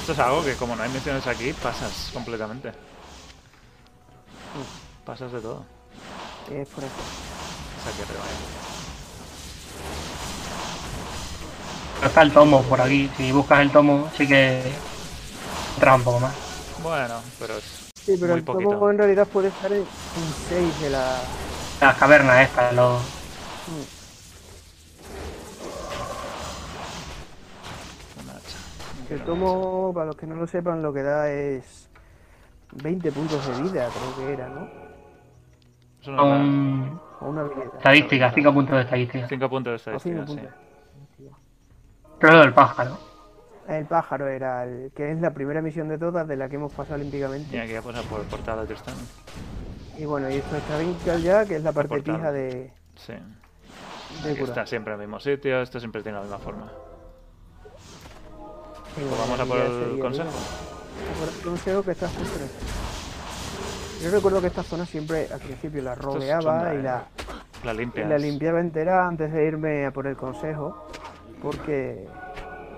Esto 0.00 0.12
es 0.12 0.18
algo 0.18 0.44
que 0.44 0.54
como 0.54 0.76
no 0.76 0.82
hay 0.82 0.90
misiones 0.90 1.26
aquí, 1.26 1.52
pasas 1.52 2.10
completamente. 2.12 2.72
Pasas 5.04 5.32
de 5.32 5.40
todo. 5.40 5.64
Es 6.50 6.68
por 6.68 6.84
eso. 6.84 6.92
Es 7.80 7.92
aquí 7.92 8.02
arriba. 8.02 8.24
¿eh? 8.24 8.66
Pero 11.96 12.08
está 12.08 12.22
el 12.22 12.32
tomo 12.32 12.62
por 12.62 12.80
aquí. 12.80 13.10
Si 13.16 13.32
buscas 13.32 13.60
el 13.60 13.70
tomo, 13.72 14.10
sí 14.16 14.26
que 14.28 14.62
entras 15.74 15.96
un 15.96 16.04
poco 16.04 16.20
más. 16.20 16.34
Bueno, 16.82 17.14
pero 17.38 17.56
es 17.56 17.64
Sí, 18.04 18.14
pero 18.20 18.32
muy 18.32 18.38
el 18.38 18.44
poquito. 18.44 18.70
tomo 18.70 18.90
en 18.90 18.98
realidad 18.98 19.26
puede 19.26 19.48
estar 19.48 19.72
en 19.72 19.84
6 20.48 20.80
de 20.82 20.90
la... 20.90 21.18
Las 21.80 21.96
cavernas 21.96 22.40
estas, 22.48 22.72
los. 22.74 23.02
Una 23.68 23.84
El 29.10 29.22
tomo, 29.22 29.92
para 29.94 30.06
los 30.06 30.16
que 30.16 30.26
no 30.26 30.34
lo 30.34 30.46
sepan, 30.46 30.82
lo 30.82 30.92
que 30.92 31.02
da 31.02 31.30
es 31.30 31.88
20 32.82 33.12
puntos 33.12 33.46
de 33.46 33.62
vida, 33.62 33.88
creo 33.88 34.26
que 34.26 34.32
era, 34.32 34.48
¿no? 34.48 34.68
Eso 36.00 36.10
no. 36.12 36.22
Son 36.22 37.00
O 37.20 37.28
una 37.30 37.40
habilidad. 37.42 37.76
estadísticas, 37.76 38.34
5 38.34 38.52
puntos 38.52 38.76
de 38.76 38.82
estadística. 38.82 39.28
Cinco 39.28 39.48
puntos 39.48 39.70
de 39.72 39.76
estadística, 39.76 40.26
sí. 40.26 40.34
puntos. 40.34 40.54
Pero 42.18 42.32
lo 42.34 42.40
del 42.40 42.52
pájaro. 42.54 42.98
El 43.68 43.84
pájaro 43.86 44.28
era 44.28 44.64
el 44.64 44.92
que 44.94 45.10
es 45.12 45.20
la 45.20 45.32
primera 45.32 45.60
misión 45.60 45.88
de 45.88 45.98
todas 45.98 46.26
de 46.28 46.36
la 46.36 46.48
que 46.48 46.56
hemos 46.56 46.72
pasado 46.72 46.98
Y 46.98 47.00
olímpicamente. 47.00 47.60
aquí 47.60 47.72
ya 47.72 47.82
pasa 47.82 48.02
por 48.02 48.20
el 48.20 48.26
portal 48.26 48.60
de 48.60 48.66
Tristán. 48.66 48.94
Y 49.98 50.04
bueno, 50.04 50.30
y 50.30 50.34
esto 50.34 50.56
es 50.56 50.62
Travincal 50.64 51.22
ya, 51.22 51.44
que 51.46 51.56
es 51.56 51.62
la 51.64 51.72
parte 51.72 52.00
pija 52.02 52.30
de, 52.30 52.72
Sí. 52.94 53.14
de 54.24 54.32
está 54.32 54.66
siempre 54.66 54.94
en 54.94 55.00
el 55.00 55.06
mismo 55.06 55.18
sitio, 55.20 55.60
esto 55.62 55.80
siempre 55.80 56.02
tiene 56.02 56.18
la 56.18 56.22
misma 56.22 56.38
forma. 56.38 56.70
Pues 58.96 59.06
bueno, 59.08 59.22
vamos 59.24 59.40
a 59.40 59.44
por 59.44 59.58
el 59.58 59.98
consejo. 60.00 60.30
el 61.36 61.42
consejo 61.44 61.82
que 61.82 61.90
está 61.92 62.08
justo. 62.08 62.38
Yo 64.02 64.10
recuerdo 64.10 64.40
que 64.40 64.46
esta 64.48 64.62
zona 64.62 64.86
siempre 64.86 65.28
al 65.32 65.38
principio 65.40 65.82
la 65.82 65.94
rodeaba 65.94 66.72
y 66.74 66.78
eh. 66.78 66.82
la, 66.82 67.04
La 67.64 67.72
y 67.74 68.04
la 68.08 68.18
limpiaba 68.18 68.60
entera 68.60 69.06
antes 69.06 69.30
de 69.32 69.44
irme 69.46 69.86
a 69.86 69.90
por 69.90 70.06
el 70.06 70.16
consejo, 70.16 70.88
porque 71.42 72.08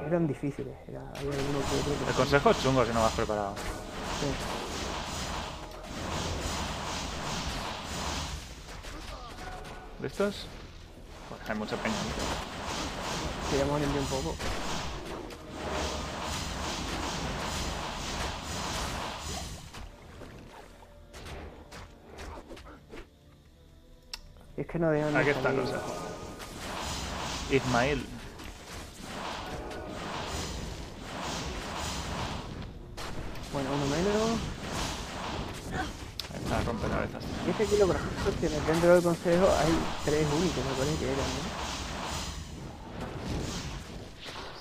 eran 0.07 0.27
difíciles. 0.27 0.75
Era, 0.89 1.01
había 1.01 1.31
alguno 1.33 1.59
que 1.71 1.77
otro 1.81 2.05
que- 2.05 2.11
El 2.11 2.17
consejo 2.17 2.51
es 2.51 2.63
chungo 2.63 2.85
si 2.85 2.93
no 2.93 3.01
vas 3.01 3.13
preparado. 3.13 3.55
Sí. 4.21 4.27
¿Listos? 10.03 10.47
Pues 11.29 11.51
hay 11.51 11.57
mucha 11.57 11.77
peña. 11.77 11.95
Que 13.51 13.59
ya 13.59 13.63
hemos 13.65 13.81
limpiado 13.81 14.03
un 14.05 14.09
poco. 14.23 14.37
Es 24.59 24.67
que 24.67 24.79
no 24.79 24.91
dejan 24.91 25.15
de 25.15 25.21
Aquí 25.21 25.31
está 25.31 25.51
el 25.51 25.57
salir. 25.57 25.71
consejo. 25.71 25.93
Ismail. 27.53 28.07
Bueno, 33.53 33.69
uno 33.73 33.87
menos. 33.87 34.41
Ahí 35.73 36.43
está, 36.43 36.61
rompecabezas. 36.63 37.23
Y 37.47 37.51
es 37.51 37.57
que 37.57 37.63
aquí 37.63 37.77
que 38.41 38.49
dentro 38.49 38.95
del 38.95 39.03
consejo 39.03 39.47
hay 39.61 39.73
tres 40.05 40.27
únicos, 40.33 40.65
me 40.65 40.73
parece 40.77 40.99
que 40.99 41.05
eran, 41.05 41.17
¿no? 41.19 41.69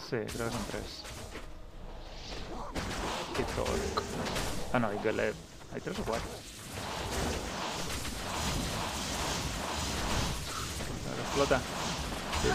Sí, 0.10 0.34
creo 0.38 0.48
que 0.48 0.54
son 0.54 0.66
tres. 0.72 1.04
Y 3.34 3.44
Torque. 3.56 4.08
Ah, 4.74 4.80
no, 4.80 4.94
y 4.94 5.00
Geleb. 5.00 5.34
Hay 5.74 5.82
tres 5.82 6.00
o 6.00 6.04
cuatro. 6.04 6.28
Explota. 11.38 11.62
Sí. 12.42 12.50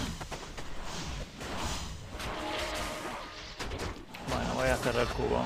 Bueno, 4.29 4.55
voy 4.55 4.69
a 4.69 4.77
cerrar 4.77 5.03
el 5.03 5.09
cubo. 5.09 5.45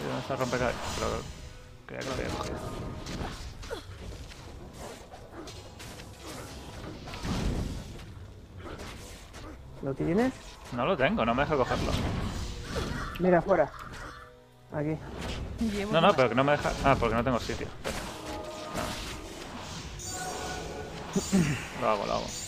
¿Y 0.00 0.06
¿Dónde 0.06 0.20
está 0.20 0.36
rompecabezas? 0.36 0.80
Creía 1.86 2.00
que 2.00 2.06
lo 2.06 2.14
había 2.14 2.28
cogido. 2.28 2.56
¿Lo 9.82 9.94
tienes? 9.94 10.32
No 10.72 10.86
lo 10.86 10.96
tengo, 10.96 11.26
no 11.26 11.34
me 11.34 11.42
deja 11.42 11.56
cogerlo. 11.56 11.92
Mira, 13.18 13.38
afuera. 13.38 13.70
Aquí. 14.72 14.96
Llevo 15.60 15.92
No, 15.92 16.00
no, 16.00 16.14
pero 16.14 16.30
que 16.30 16.34
no 16.34 16.44
me 16.44 16.52
deja. 16.52 16.72
Ah, 16.84 16.96
porque 16.98 17.14
no 17.14 17.24
tengo 17.24 17.38
sitio. 17.38 17.66
Espera. 17.66 17.96
No. 21.34 21.80
Lo 21.82 21.90
hago, 21.90 22.06
lo 22.06 22.12
hago. 22.12 22.41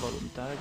Voluntad 0.00 0.48
de. 0.48 0.56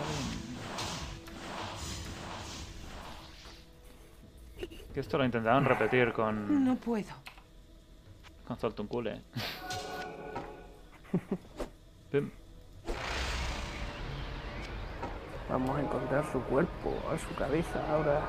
Que 4.94 5.00
esto 5.00 5.18
lo 5.18 5.26
intentaron 5.26 5.66
repetir 5.66 6.14
con, 6.14 6.64
No 6.64 6.76
puedo. 6.76 7.10
con 8.48 8.58
Zoltunkule. 8.58 9.22
Pim. 12.12 12.30
Vamos 15.50 15.78
a 15.78 15.82
encontrar 15.82 16.32
su 16.32 16.40
cuerpo, 16.44 16.94
a 17.12 17.18
su 17.18 17.34
cabeza 17.36 17.80
ahora. 17.92 18.22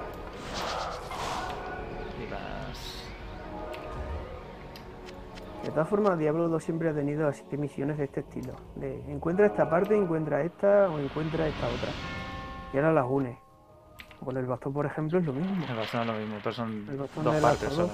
Todas 5.74 5.88
formas, 5.88 6.18
Diablo 6.18 6.48
2 6.48 6.62
siempre 6.62 6.88
ha 6.90 6.94
tenido 6.94 7.28
así 7.28 7.44
misiones 7.56 7.98
de 7.98 8.04
este 8.04 8.20
estilo. 8.20 8.54
De 8.76 9.00
encuentra 9.10 9.46
esta 9.46 9.68
parte, 9.68 9.96
encuentra 9.96 10.40
esta 10.42 10.88
o 10.88 10.98
encuentra 10.98 11.46
esta 11.46 11.66
otra. 11.66 11.90
Y 12.72 12.76
ahora 12.78 12.92
las 12.92 13.06
une. 13.08 13.38
Con 14.24 14.36
el 14.36 14.46
bastón, 14.46 14.72
por 14.72 14.86
ejemplo, 14.86 15.18
es 15.18 15.24
lo 15.26 15.32
mismo. 15.32 15.64
El 15.68 15.76
bastón 15.76 16.00
es 16.02 16.06
lo 16.06 16.12
mismo, 16.14 16.36
pero 16.42 16.54
son 16.54 16.86
dos 16.96 17.34
de 17.34 17.40
partes 17.40 17.72
solo. 17.72 17.90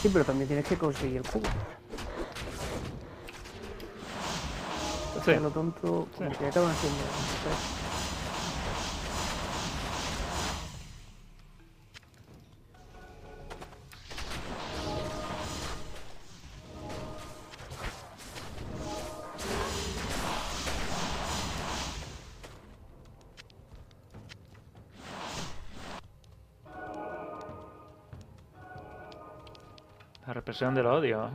Sí, 0.00 0.10
pero 0.12 0.24
también 0.24 0.48
tienes 0.48 0.66
que 0.66 0.76
conseguir 0.76 1.18
el 1.18 1.22
cubo. 1.22 1.48
Sí. 5.24 5.34
Lo 5.36 5.50
tonto, 5.50 6.08
como 6.16 6.30
Sí. 6.30 6.36
que 6.36 6.46
acaban. 6.46 6.72
Represión 30.64 30.74
del 30.74 30.86
odio. 30.86 31.30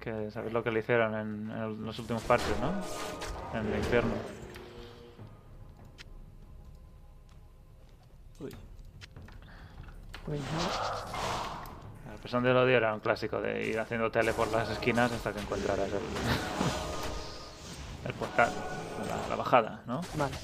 Que 0.00 0.30
sabéis 0.30 0.52
lo 0.52 0.62
que 0.62 0.70
le 0.70 0.80
hicieron 0.80 1.14
en, 1.14 1.84
los 1.84 1.98
últimos 1.98 2.22
parches, 2.22 2.54
¿no? 2.60 2.72
En 3.58 3.72
el 3.72 3.78
infierno. 3.78 4.12
Uy. 8.40 8.54
Pues 10.26 10.40
no. 10.40 12.06
La 12.06 12.12
represión 12.12 12.42
del 12.42 12.56
odio 12.56 12.76
era 12.76 12.92
un 12.92 13.00
clásico 13.00 13.40
de 13.40 13.66
ir 13.66 13.78
haciendo 13.78 14.10
tele 14.10 14.32
por 14.32 14.50
las 14.52 14.68
esquinas 14.68 15.12
hasta 15.12 15.32
que 15.32 15.40
encontraras 15.40 15.88
el, 15.88 15.94
el 18.08 18.14
portal, 18.14 18.52
la, 19.08 19.28
la 19.28 19.36
bajada, 19.36 19.82
¿no? 19.86 20.00
Vale. 20.16 20.34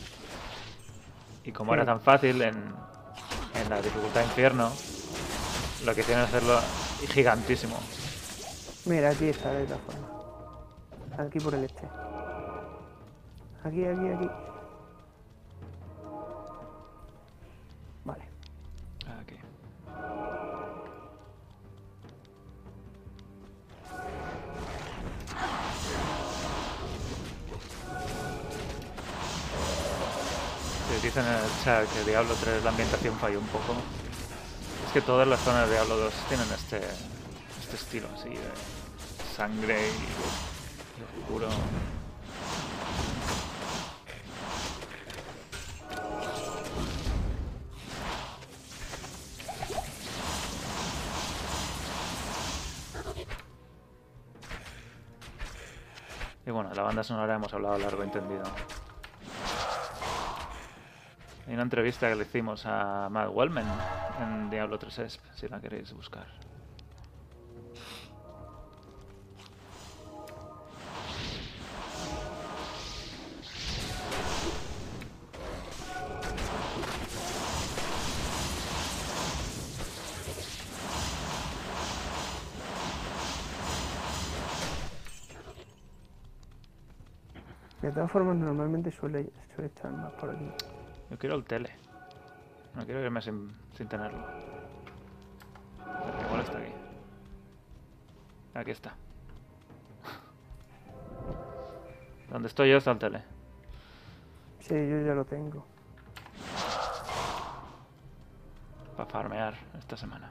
Y 1.45 1.53
como 1.53 1.75
era 1.75 1.85
tan 1.85 2.01
fácil 2.01 2.41
en, 2.41 2.55
en 3.55 3.69
la 3.69 3.83
dificultad 3.83 4.23
infierno, 4.23 4.73
lo 5.85 5.95
que 5.95 6.01
hicieron 6.01 6.25
es 6.25 6.29
hacerlo 6.29 6.61
gigantísimo. 7.09 7.77
Mira, 8.87 9.11
aquí 9.11 9.29
está 9.29 9.53
de 9.53 9.65
todas 9.65 9.81
formas. 9.83 10.11
Aquí 11.19 11.39
por 11.41 11.55
el 11.55 11.65
este. 11.65 11.83
Aquí, 13.63 13.85
aquí, 13.85 14.09
aquí. 14.09 14.31
Vale. 18.05 18.23
Aquí. 19.21 19.37
Sí, 30.89 30.95
dicen 31.03 31.25
en 31.27 31.33
el 31.33 31.65
chat 31.65 31.87
que 31.93 32.11
Diablo 32.11 32.35
3 32.41 32.65
la 32.65 32.71
ambientación 32.71 33.15
falló 33.17 33.41
un 33.41 33.47
poco. 33.49 33.75
Es 34.91 34.95
que 34.95 35.03
todas 35.03 35.29
las 35.29 35.39
zonas 35.39 35.69
de 35.69 35.75
Diablo 35.75 35.97
2 35.99 36.13
tienen 36.29 36.47
este, 36.53 36.81
este 37.61 37.77
estilo 37.77 38.09
así 38.13 38.31
de 38.31 38.41
sangre 39.37 39.79
y, 39.79 41.21
oscuro. 41.23 41.49
Y 56.45 56.51
bueno, 56.51 56.75
la 56.75 56.83
banda 56.83 57.05
sonora 57.05 57.37
hemos 57.37 57.55
hablado 57.55 57.79
largo 57.79 58.03
y 58.03 58.07
entendido. 58.07 58.43
Hay 61.47 61.55
una 61.55 61.63
entrevista 61.63 62.09
que 62.09 62.17
le 62.17 62.25
hicimos 62.25 62.67
a 62.67 63.09
Matt 63.09 63.29
Wellman 63.33 64.10
en 64.21 64.51
Diablo 64.51 64.79
3 64.79 64.99
ESP, 64.99 65.21
si 65.35 65.49
la 65.49 65.61
queréis 65.61 65.93
buscar. 65.93 66.27
De 87.83 87.91
todas 87.93 88.11
formas, 88.11 88.37
normalmente 88.37 88.91
suele, 88.91 89.33
suele 89.55 89.69
estar 89.69 89.91
más 89.91 90.13
por 90.13 90.31
aquí. 90.31 90.45
Yo 91.11 91.19
quiero 91.19 91.35
el 91.35 91.45
tele. 91.45 91.90
No 92.75 92.85
quiero 92.85 93.03
irme 93.03 93.21
sin, 93.21 93.55
sin 93.77 93.89
tenerlo. 93.89 94.19
Igual 96.27 96.41
está 96.41 96.59
aquí. 96.59 96.73
Aquí 98.55 98.71
está. 98.71 98.95
Donde 102.31 102.49
estoy 102.49 102.71
yo 102.71 102.77
está 102.77 102.93
el 102.93 102.99
tele. 102.99 103.23
Sí, 104.61 104.75
yo 104.75 105.03
ya 105.03 105.15
lo 105.15 105.25
tengo. 105.25 105.65
Para 108.97 109.09
farmear 109.09 109.55
esta 109.79 109.97
semana. 109.97 110.31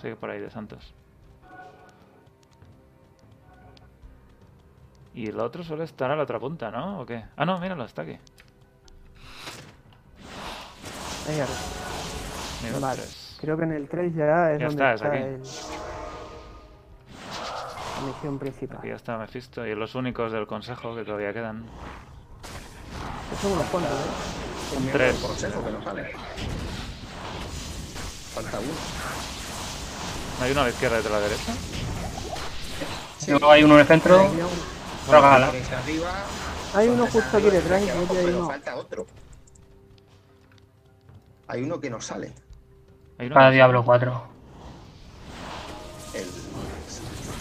Sigue 0.00 0.16
por 0.16 0.30
ahí 0.30 0.40
de 0.40 0.50
Santos. 0.50 0.94
Y 5.12 5.28
el 5.28 5.40
otro 5.40 5.64
suele 5.64 5.84
estar 5.84 6.10
a 6.10 6.16
la 6.16 6.22
otra 6.22 6.38
punta, 6.38 6.70
¿no? 6.70 7.00
¿O 7.00 7.06
qué? 7.06 7.24
Ah, 7.36 7.44
no, 7.44 7.58
míralo, 7.58 7.84
está 7.84 8.02
aquí. 8.02 8.18
Ahí 11.28 11.40
arriba. 11.40 11.58
Nivel 12.64 12.80
Vale. 12.80 13.02
3. 13.02 13.36
Creo 13.40 13.56
que 13.56 13.64
en 13.64 13.72
el 13.72 13.88
3 13.88 14.14
ya 14.14 14.52
es 14.52 14.60
Ya 14.60 14.66
donde 14.66 14.68
está, 14.68 14.94
es 14.94 15.00
está, 15.00 15.08
aquí. 15.08 15.18
el- 15.22 15.42
la 18.00 18.06
misión 18.06 18.38
principal. 18.38 18.78
Aquí 18.78 18.88
ya 18.88 18.94
está 18.96 19.18
Mephisto 19.18 19.66
y 19.66 19.74
los 19.74 19.94
únicos 19.94 20.32
del 20.32 20.46
consejo 20.46 20.94
que 20.94 21.04
todavía 21.04 21.32
quedan. 21.32 21.64
Son 23.40 23.52
unos 23.52 23.66
cuantos, 23.66 23.92
¿eh? 23.92 24.76
Un 24.76 24.82
miembro 24.84 24.98
Tres. 25.04 25.12
del 25.20 25.22
consejo 25.28 25.64
que 25.64 25.70
no 25.70 25.84
sale. 25.84 26.12
Falta 28.34 28.58
uno. 28.58 28.68
¿No 30.38 30.44
hay 30.44 30.52
uno 30.52 30.60
a 30.60 30.64
la 30.64 30.70
izquierda 30.70 30.96
y 30.96 31.00
otro 31.00 31.14
a 31.14 31.18
la 31.18 31.24
derecha? 31.28 31.52
Si 33.18 33.30
luego 33.30 33.50
hay 33.50 33.62
uno 33.64 33.74
en 33.74 33.80
el 33.80 33.86
centro, 33.86 34.18
Hay 34.20 34.26
arriba. 35.72 36.12
Hay 36.74 36.88
uno 36.88 37.06
justo 37.06 37.36
aquí 37.36 37.50
detrás 37.50 37.82
pero 38.08 38.46
falta 38.46 38.76
otro. 38.76 39.06
Hay 41.50 41.62
uno 41.64 41.80
que 41.80 41.90
no 41.90 42.00
sale. 42.00 42.32
Hay 43.18 43.26
uno 43.26 43.34
Para 43.34 43.50
Diablo 43.50 43.84
4. 43.84 44.22
El, 46.14 46.24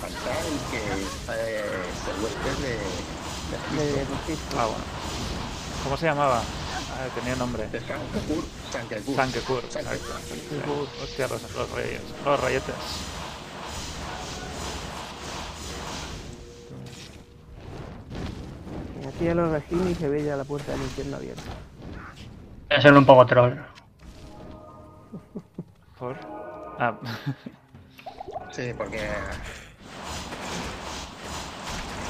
falta 0.01 0.31
el 0.39 0.57
que 0.71 0.77
eh, 0.77 1.63
es 1.91 2.07
el 2.07 2.23
huésped 2.23 2.55
de, 2.63 3.83
de, 3.83 3.91
de. 3.91 3.99
Mephisto. 3.99 4.59
Ah, 4.59 4.65
bueno. 4.65 4.83
¿Cómo 5.83 5.95
se 5.95 6.07
llamaba? 6.07 6.39
Ah, 6.39 7.07
tenía 7.13 7.35
nombre. 7.35 7.67
de 7.67 7.79
Sankekur. 7.81 8.43
Sankekur. 9.15 9.61
Sankekur. 9.69 10.87
Hostia, 11.03 11.27
los, 11.27 11.55
los 11.55 11.71
reyes. 11.71 12.01
Los 12.25 12.39
rayetes. 12.39 12.75
Aquí 19.07 19.27
a 19.27 19.35
los 19.35 19.51
Regini 19.51 19.93
se 19.93 20.09
ve 20.09 20.23
ya 20.23 20.35
la 20.35 20.45
puerta 20.45 20.71
del 20.71 20.81
infierno 20.81 21.17
abierta. 21.17 21.43
Voy 22.69 22.77
a 22.77 22.81
ser 22.81 22.93
un 22.93 23.05
poco 23.05 23.25
troll. 23.27 23.68
¿Por? 25.99 26.17
Ah. 26.79 26.97
Sí, 28.51 28.73
porque. 28.75 28.99
Ah, 29.09 29.31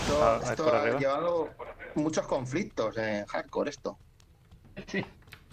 Esto, 0.02 0.38
¿es 0.44 0.50
esto 0.52 0.64
por 0.66 0.76
ha 0.76 0.82
arriba? 0.82 1.00
llevado 1.00 1.50
muchos 1.96 2.26
conflictos 2.28 2.98
en 2.98 3.26
hardcore 3.26 3.70
esto. 3.72 3.98
Sí. 4.88 5.06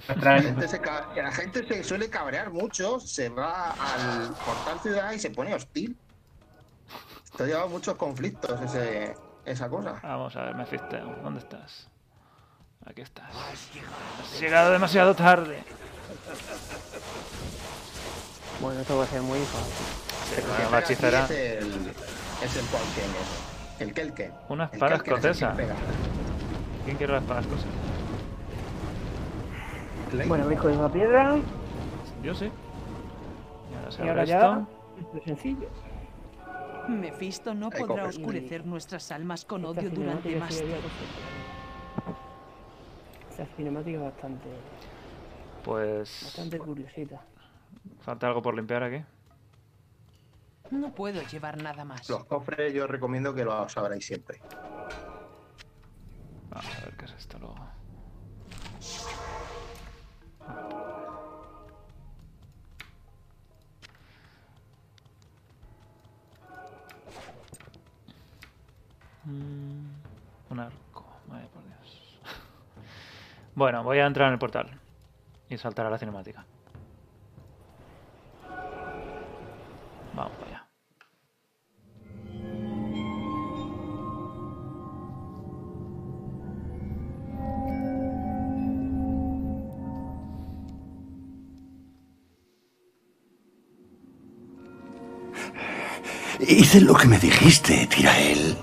La 0.09 0.15
Atrás- 0.15 0.43
gente, 0.43 0.69
se 0.69 0.81
ca- 0.81 1.09
la 1.17 1.33
gente 1.33 1.67
se 1.67 1.83
suele 1.83 2.09
cabrear 2.09 2.51
mucho, 2.53 3.01
se 3.01 3.29
va 3.31 3.71
al 3.73 4.29
portal 4.45 4.79
ciudad 4.81 5.11
y 5.13 5.19
se 5.19 5.31
pone 5.31 5.55
hostil. 5.55 5.97
Esto 7.25 7.43
ha 7.45 7.47
llevado 7.47 7.69
muchos 7.69 7.97
conflictos 7.97 8.61
ese, 8.61 9.17
esa 9.45 9.69
cosa. 9.69 9.99
Vamos 10.03 10.37
a 10.37 10.45
ver, 10.45 10.55
Mephisto, 10.55 10.97
¿dónde 11.23 11.41
estás? 11.41 11.89
Aquí 12.87 13.01
estás. 13.01 13.35
Has 13.35 14.41
llegado 14.41 14.71
demasiado 14.71 15.15
tarde. 15.17 15.65
Bueno, 18.61 18.81
esto 18.81 18.97
va 18.97 19.05
a 19.05 19.07
ser 19.07 19.23
muy 19.23 19.39
fácil. 19.41 19.87
Sí, 20.35 20.43
la- 20.65 20.71
la 20.71 20.79
hechicera. 20.81 21.25
Es 21.25 21.31
el, 21.31 21.59
es 22.43 22.57
el 22.57 22.69
ese. 22.69 23.85
el 23.85 23.93
Kelken. 23.93 24.33
Una 24.49 24.65
espada 24.73 24.97
escocesa. 24.97 25.55
¿Quién 26.85 26.97
quiere 26.97 27.13
las 27.13 27.25
palas 27.25 27.47
cosas? 27.47 27.67
Bueno, 30.29 30.45
habéis 30.45 30.61
cogido 30.61 30.83
la 30.83 30.89
piedra 30.93 31.37
Yo 32.23 32.35
sí. 32.35 32.47
Y 33.71 33.75
ahora 33.77 33.91
se 33.91 34.05
y 34.05 34.09
ahora 34.09 34.25
ya. 34.25 34.37
esto. 34.39 34.69
Es 35.19 35.25
sencillo. 35.25 35.69
Mephisto 36.89 37.53
no 37.55 37.71
podrá 37.71 38.05
oscurecer 38.07 38.65
nuestras 38.65 39.11
almas 39.11 39.45
con 39.45 39.65
Esta 39.65 39.81
odio 39.81 39.91
durante 39.91 40.37
más 40.37 40.49
tiempo. 40.51 40.77
Esta 43.31 43.47
cinemática 43.57 43.99
es 43.99 44.05
bastante, 44.05 44.49
Pues. 45.65 46.21
bastante 46.25 46.59
curiosita. 46.59 47.21
Falta 48.01 48.27
algo 48.29 48.43
por 48.43 48.55
limpiar 48.55 48.83
aquí. 48.83 49.05
No 50.71 50.93
puedo 50.95 51.23
llevar 51.23 51.63
nada 51.63 51.85
más. 51.85 52.09
Los 52.09 52.25
cofres 52.25 52.73
yo 52.75 52.87
recomiendo 52.87 53.35
que 53.35 53.45
los 53.45 53.77
abráis 53.77 54.05
siempre. 54.05 54.41
Vamos 56.51 56.77
a 56.77 56.85
ver 56.87 56.97
qué 56.97 57.05
es 57.05 57.13
esto 57.13 57.39
luego. 57.39 57.57
Mm, 69.25 69.87
Un 70.51 70.61
arco, 70.61 71.05
vaya 71.29 71.47
por 71.49 71.65
Dios. 71.65 72.21
Bueno, 73.55 73.83
voy 73.83 73.99
a 73.99 74.07
entrar 74.07 74.29
en 74.29 74.35
el 74.35 74.39
portal 74.39 74.71
y 75.49 75.57
saltar 75.59 75.87
a 75.87 75.91
la 75.91 75.99
cinemática. 75.99 76.45
Vamos 80.17 80.33
allá. 80.47 80.67
Hice 96.41 96.81
lo 96.81 96.95
que 96.95 97.07
me 97.07 97.19
dijiste, 97.19 97.87
Tirael. 97.87 98.57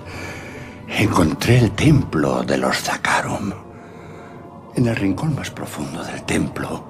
Encontré 0.88 1.58
el 1.58 1.70
templo 1.72 2.42
de 2.42 2.58
los 2.58 2.76
Zakarum. 2.78 3.52
En 4.74 4.86
el 4.86 4.96
rincón 4.96 5.36
más 5.36 5.50
profundo 5.50 6.02
del 6.02 6.24
templo 6.24 6.88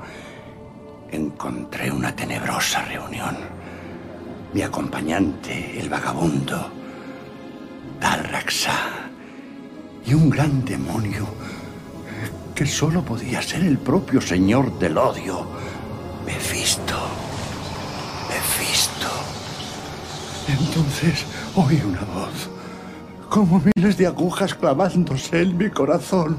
encontré 1.11 1.91
una 1.91 2.17
tenebrosa 2.17 2.83
reunión. 2.87 3.64
Mi 4.55 4.63
acompañante, 4.63 5.81
el 5.81 5.89
vagabundo, 5.89 6.71
Dalraxa, 8.01 9.11
y 10.07 10.15
un 10.15 10.31
gran 10.31 10.65
demonio 10.65 11.27
que 12.55 12.65
solo 12.65 13.05
podía 13.05 13.43
ser 13.43 13.65
el 13.65 13.79
propio 13.79 14.21
señor 14.21 14.79
del 14.79 14.97
odio, 14.97 15.45
Mefisto. 16.25 16.95
Mefisto. 18.29 19.09
Entonces 20.47 21.25
oí 21.57 21.83
una 21.85 22.03
voz, 22.03 22.49
como 23.29 23.61
miles 23.75 23.97
de 23.97 24.07
agujas 24.07 24.55
clavándose 24.55 25.43
en 25.43 25.59
mi 25.59 25.69
corazón. 25.69 26.37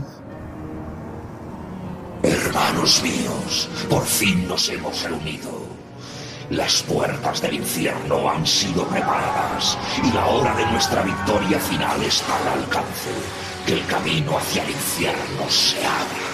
Hermanos 2.23 3.03
míos, 3.03 3.69
por 3.89 4.05
fin 4.05 4.47
nos 4.47 4.69
hemos 4.69 5.03
reunido. 5.03 5.64
Las 6.51 6.83
puertas 6.83 7.41
del 7.41 7.55
infierno 7.55 8.29
han 8.29 8.45
sido 8.45 8.85
preparadas 8.87 9.77
y 10.03 10.11
la 10.11 10.27
hora 10.27 10.55
de 10.55 10.65
nuestra 10.67 11.01
victoria 11.01 11.59
final 11.59 12.03
está 12.03 12.37
al 12.37 12.59
alcance. 12.59 13.09
Que 13.65 13.73
el 13.73 13.85
camino 13.87 14.37
hacia 14.37 14.63
el 14.63 14.69
infierno 14.69 15.49
se 15.49 15.77
abra. 15.79 16.25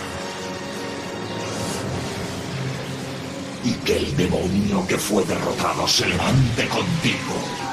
Y 3.63 3.71
que 3.85 3.97
el 3.97 4.17
demonio 4.17 4.85
que 4.85 4.97
fue 4.97 5.23
derrotado 5.23 5.87
se 5.87 6.05
levante 6.07 6.67
contigo. 6.67 7.70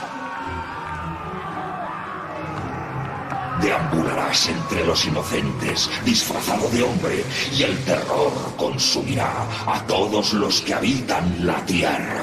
Deambularás 3.61 4.49
entre 4.49 4.85
los 4.85 5.05
inocentes, 5.05 5.91
disfrazado 6.05 6.69
de 6.69 6.83
hombre, 6.83 7.25
y 7.53 7.63
el 7.63 7.77
terror 7.85 8.33
consumirá 8.57 9.47
a 9.67 9.81
todos 9.87 10.33
los 10.35 10.61
que 10.61 10.75
habitan 10.75 11.47
la 11.47 11.57
tierra. 11.67 12.23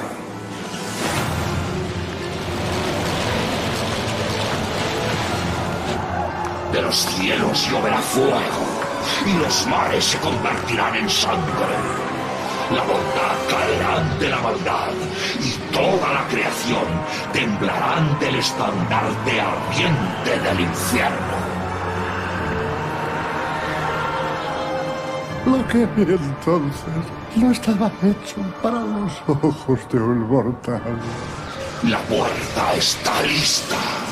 De 6.72 6.82
los 6.82 6.96
cielos 6.96 7.68
lloverá 7.70 7.98
fuego, 7.98 8.66
y 9.26 9.32
los 9.38 9.66
mares 9.66 10.04
se 10.04 10.18
convertirán 10.18 10.96
en 10.96 11.08
sangre. 11.08 11.76
La 12.70 12.82
bondad 12.82 13.36
caerá 13.48 13.96
ante 13.98 14.28
la 14.28 14.38
maldad, 14.38 14.92
y 15.40 15.50
toda 15.76 16.12
la 16.14 16.26
creación 16.28 16.86
temblará 17.32 17.98
ante 17.98 18.28
el 18.28 18.36
estandarte 18.36 19.40
ardiente 19.40 20.30
del 20.44 20.60
infierno. 20.60 21.36
Lo 25.44 25.66
que 25.68 25.86
vi 25.94 26.02
entonces 26.14 27.04
no 27.36 27.50
estaba 27.50 27.90
hecho 28.02 28.36
para 28.62 28.80
los 28.80 29.12
ojos 29.28 29.80
de 29.92 29.98
un 29.98 30.28
mortal. 30.28 30.82
La 31.82 31.98
puerta 32.00 32.74
está 32.74 33.22
lista. 33.22 34.05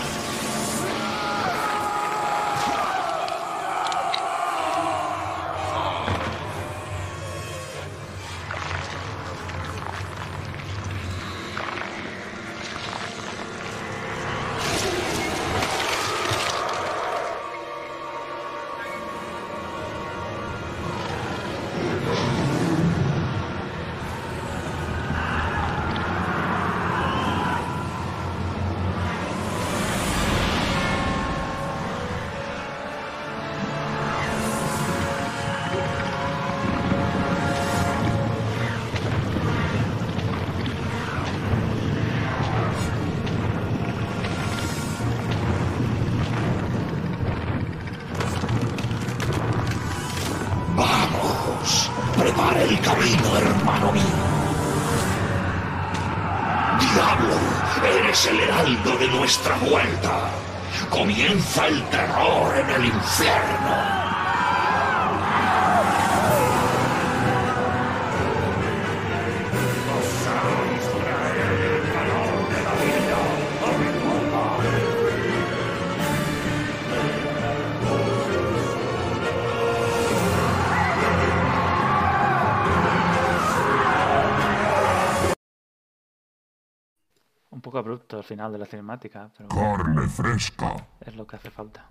Abrupto 87.85 88.17
el 88.17 88.25
final 88.25 88.51
de 88.51 88.59
la 88.59 88.65
cinemática, 88.65 89.31
pero 89.37 89.51
Carne 89.51 90.09
fresca. 90.09 90.87
es 91.01 91.15
lo 91.15 91.27
que 91.27 91.37
hace 91.37 91.51
falta. 91.51 91.91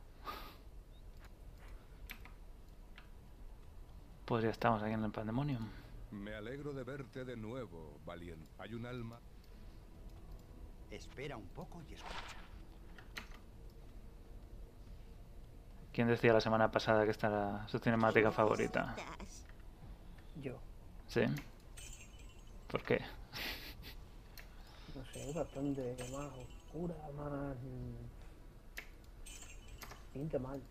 Pues 4.26 4.44
ya 4.44 4.50
estamos 4.50 4.82
aquí 4.82 4.94
en 4.94 5.04
el 5.04 5.12
Pandemonium. 5.12 5.70
Me 6.12 6.34
alegro 6.34 6.74
de 6.74 6.84
verte 6.84 7.24
de 7.26 7.36
nuevo, 7.38 8.00
valiente. 8.06 8.48
Hay 8.58 8.74
un 8.74 8.86
alma. 8.88 9.20
Espera 10.90 11.38
un 11.38 11.48
poco 11.50 11.82
y 11.90 11.94
escucha. 11.94 12.38
¿Quién 15.92 16.08
decía 16.08 16.34
la 16.34 16.42
semana 16.42 16.72
pasada 16.72 17.06
que 17.06 17.12
esta 17.12 17.28
era 17.28 17.68
su 17.68 17.78
cinemática 17.78 18.32
favorita? 18.32 18.96
Yo. 20.42 20.58
¿Sí? 21.08 21.22
¿Por 22.68 22.82
qué? 22.82 23.00
Es 25.14 25.34
bastante 25.34 25.96
más 26.12 26.30
oscura, 26.38 26.96
más. 27.16 27.56
mm, 27.56 28.10
Pinta 30.14 30.40
mal. 30.40 30.62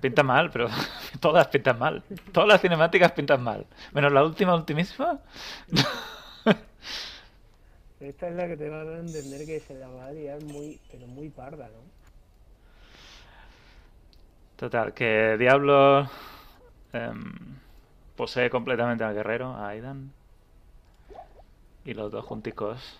Pinta 0.00 0.22
mal, 0.22 0.50
pero 0.50 0.68
todas 1.20 1.48
pintan 1.48 1.78
mal. 1.78 2.02
Todas 2.32 2.48
las 2.48 2.60
cinemáticas 2.60 3.12
pintan 3.12 3.42
mal. 3.42 3.66
Menos 3.92 4.12
la 4.12 4.24
última, 4.24 4.54
ultimísima. 4.54 5.20
Esta 8.00 8.28
es 8.28 8.34
la 8.34 8.46
que 8.48 8.56
te 8.58 8.68
va 8.68 8.82
a 8.82 8.84
dar 8.84 8.96
a 8.96 9.00
entender 9.00 9.46
que 9.46 9.60
se 9.60 9.74
la 9.74 9.88
va 9.88 10.06
a 10.08 10.12
liar 10.12 10.42
muy, 10.42 10.78
pero 10.90 11.06
muy 11.06 11.30
parda, 11.30 11.68
¿no? 11.70 11.90
Total, 14.56 14.94
que 14.94 15.36
Diablo 15.38 16.08
em, 16.92 17.32
posee 18.16 18.50
completamente 18.50 19.04
al 19.04 19.14
guerrero, 19.14 19.52
a 19.54 19.68
Aidan. 19.68 20.12
Y 21.84 21.94
los 21.94 22.10
dos 22.10 22.24
junticos 22.24 22.98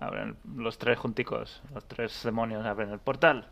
abren, 0.00 0.36
los 0.56 0.78
tres 0.78 0.98
junticos, 0.98 1.62
los 1.74 1.84
tres 1.86 2.22
demonios 2.24 2.64
abren 2.66 2.90
el 2.90 2.98
portal. 2.98 3.48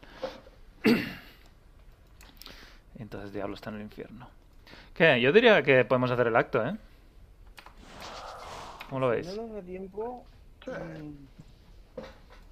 y 0.85 0.95
entonces 3.03 3.33
Diablo 3.33 3.55
está 3.55 3.71
en 3.71 3.77
el 3.77 3.83
infierno. 3.83 4.29
¿Qué? 4.95 5.21
Yo 5.21 5.33
diría 5.33 5.63
que 5.63 5.85
podemos 5.85 6.11
hacer 6.11 6.27
el 6.29 6.37
acto, 6.37 6.65
¿eh? 6.67 6.77
¿Cómo 8.89 9.01
lo 9.01 9.11
Si 9.11 9.17
veis? 9.17 9.37
no 9.37 9.43
nos 9.47 9.55
da 9.57 9.63
tiempo. 9.63 10.25
mm, 10.67 11.27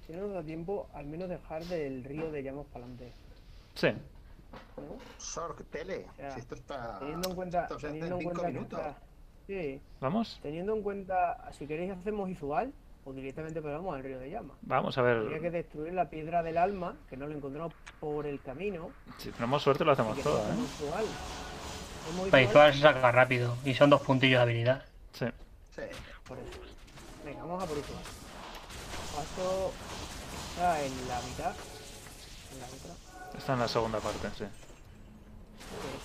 Si 0.05 0.13
no 0.13 0.27
nos 0.27 0.33
da 0.35 0.43
tiempo, 0.43 0.87
al 0.93 1.05
menos 1.07 1.27
dejar 1.29 1.63
del 1.65 2.03
río 2.03 2.31
de 2.31 2.43
llamas 2.43 2.65
para 2.71 2.85
adelante. 2.85 3.11
Sí. 3.73 3.87
¿no? 4.77 4.83
Sork, 5.17 5.63
tele. 5.71 6.05
O 6.11 6.15
sea, 6.15 6.31
si 6.31 6.39
esto 6.41 6.55
está. 6.55 6.99
Teniendo 6.99 7.29
en 7.29 7.35
cuenta, 7.35 7.61
esto 7.63 7.79
se 7.79 7.87
hace 7.87 7.93
teniendo 7.99 8.17
en 8.17 8.23
cuenta 8.23 8.41
que 8.45 8.51
minutos. 8.53 8.79
está- 8.79 8.97
Sí, 9.47 9.79
¿Vamos? 10.01 10.39
teniendo 10.41 10.73
en 10.75 10.81
cuenta, 10.81 11.51
si 11.51 11.67
queréis 11.67 11.91
hacemos 11.91 12.27
Izugal 12.29 12.73
o 13.05 13.13
directamente 13.13 13.61
pegamos 13.61 13.95
al 13.95 14.03
río 14.03 14.19
de 14.19 14.29
llamas. 14.31 14.57
Vamos 14.63 14.97
a 14.97 15.01
Habría 15.01 15.37
que 15.37 15.39
ver. 15.39 15.51
destruir 15.51 15.93
la 15.93 16.09
piedra 16.09 16.41
del 16.43 16.57
alma, 16.57 16.95
que 17.09 17.15
no 17.15 17.27
lo 17.27 17.35
encontramos 17.35 17.71
por 17.99 18.25
el 18.25 18.41
camino. 18.41 18.89
Si 19.19 19.29
tenemos 19.31 19.61
suerte 19.61 19.85
lo 19.85 19.91
hacemos 19.91 20.19
todo, 20.21 20.39
¿eh? 20.39 20.55
Izugal 22.43 22.73
se 22.73 22.79
saca 22.81 23.11
rápido. 23.11 23.55
Y 23.63 23.73
son 23.75 23.89
dos 23.89 24.01
puntillos 24.01 24.39
de 24.39 24.43
habilidad. 24.43 24.83
Sí. 25.13 25.25
Sí. 25.75 25.81
Por 26.27 26.37
eso. 26.39 26.59
Venga, 27.23 27.41
vamos 27.41 27.63
a 27.63 27.67
por 27.67 27.77
Izugal. 27.77 28.03
Paso 29.15 29.71
está 30.49 30.81
en 30.83 30.91
la 31.07 31.21
mitad. 31.21 31.53
En 32.53 32.59
la 32.59 32.65
otra. 32.65 33.37
Está 33.37 33.53
en 33.53 33.59
la 33.59 33.67
segunda 33.67 33.99
parte, 33.99 34.27
sí. 34.37 34.45
Bueno, 34.45 35.99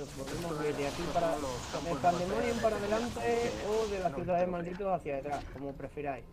Pero 0.00 0.24
podemos 0.24 0.64
ir 0.64 0.76
de 0.76 0.86
aquí 0.86 1.02
para 1.12 1.32
del 1.36 1.40
de 1.84 2.00
Pandemonium 2.00 2.58
para 2.60 2.76
de 2.78 2.84
adelante 2.86 3.52
o 3.68 3.86
de 3.86 3.98
las 3.98 4.14
ciudades 4.14 4.48
malditos 4.48 4.86
hacia 4.88 5.16
detrás, 5.16 5.44
como 5.52 5.72
prefiráis. 5.74 6.24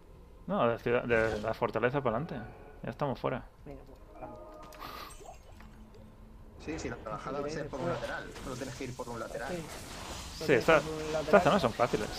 No, 0.45 0.69
de, 0.69 0.79
ciudad- 0.79 1.03
de 1.03 1.41
la 1.41 1.53
fortaleza 1.53 2.01
para 2.01 2.15
adelante. 2.17 2.49
Ya 2.83 2.89
estamos 2.91 3.19
fuera. 3.19 3.43
Venga, 3.65 3.81
pues, 3.85 3.99
adelante. 4.15 4.37
Sí, 6.63 6.79
sí, 6.79 6.89
la 6.89 6.95
bajada 7.11 7.41
va 7.41 7.47
a 7.47 7.49
ser 7.49 7.67
por 7.67 7.79
un 7.81 7.89
lateral. 7.89 8.23
Solo 8.43 8.55
tienes 8.55 8.75
que 8.75 8.83
ir 8.85 8.95
por 8.95 9.09
un 9.09 9.19
lateral. 9.19 9.49
Sí. 10.37 10.45
Sí, 10.45 10.53
estas 10.53 10.83
zonas 11.43 11.61
son 11.61 11.73
fáciles. 11.73 12.09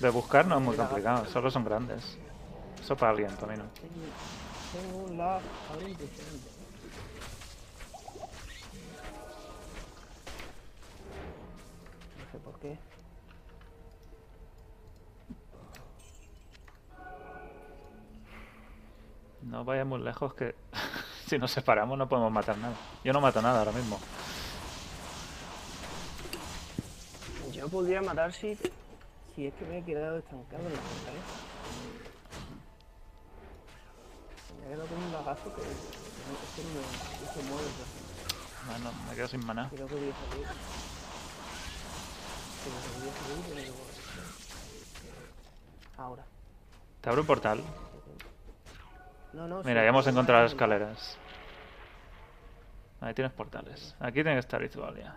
De 0.00 0.10
buscar 0.10 0.46
no 0.46 0.56
es 0.58 0.62
muy 0.62 0.76
complicado, 0.76 1.26
solo 1.26 1.48
son 1.50 1.64
grandes. 1.64 2.18
Eso 2.80 2.96
para 2.96 3.10
alguien, 3.12 3.30
para 3.36 3.52
mí 3.52 3.58
no. 3.58 3.64
Tengo 4.72 4.98
un 5.04 5.18
qué. 12.60 12.78
No 19.42 19.64
vayamos 19.64 20.00
lejos 20.00 20.34
que 20.34 20.54
si 21.26 21.38
nos 21.38 21.50
separamos 21.50 21.96
no 21.96 22.08
podemos 22.08 22.30
matar 22.32 22.58
nada. 22.58 22.74
Yo 23.04 23.12
no 23.12 23.20
mato 23.20 23.40
nada 23.40 23.60
ahora 23.60 23.72
mismo. 23.72 23.98
Yo 27.52 27.68
podría 27.68 28.02
matar 28.02 28.32
si, 28.32 28.56
si 29.34 29.46
es 29.46 29.54
que 29.54 29.64
me 29.64 29.78
he 29.78 29.84
quedado 29.84 30.18
estancado 30.18 30.66
en 30.66 30.74
la 30.74 30.80
fortaleza. 30.80 31.24
Me 34.60 34.66
he 34.66 34.68
quedado 34.68 34.86
con 34.86 35.02
un 35.02 35.12
lagazo 35.12 35.54
que, 35.54 35.62
es 35.62 35.68
que 36.54 36.62
no 36.62 36.70
me 36.74 36.82
se 37.32 37.42
mueve. 37.50 37.68
pues. 37.76 38.08
No, 38.68 38.78
no, 38.84 38.92
me 39.08 39.14
quedo 39.14 39.28
sin 39.28 39.46
maná. 39.46 39.68
Creo 39.70 39.86
que 39.86 39.94
voy 39.94 40.10
a 40.10 40.30
salir. 40.30 40.46
Creo 40.46 40.46
que 40.46 40.46
voy 40.46 40.46
a 40.46 40.46
salir, 40.46 40.46
pero 40.46 40.46
no 40.46 40.46
voy. 40.46 40.88
Ahora. 45.96 46.24
Te 47.00 47.08
abro 47.08 47.22
un 47.22 47.26
portal. 47.26 47.62
No, 49.32 49.46
no, 49.46 49.62
Mira, 49.62 49.80
sí, 49.80 49.84
ya 49.84 49.88
hemos 49.88 50.06
encontrado 50.06 50.42
las 50.42 50.52
escaleras. 50.52 51.18
Ahí 53.00 53.14
tienes 53.14 53.32
portales. 53.32 53.94
Aquí 54.00 54.14
tiene 54.14 54.34
que 54.34 54.40
estar 54.40 54.62
Izualia. 54.62 55.14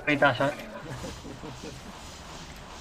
bien. 0.06 0.36
Son. 0.36 0.52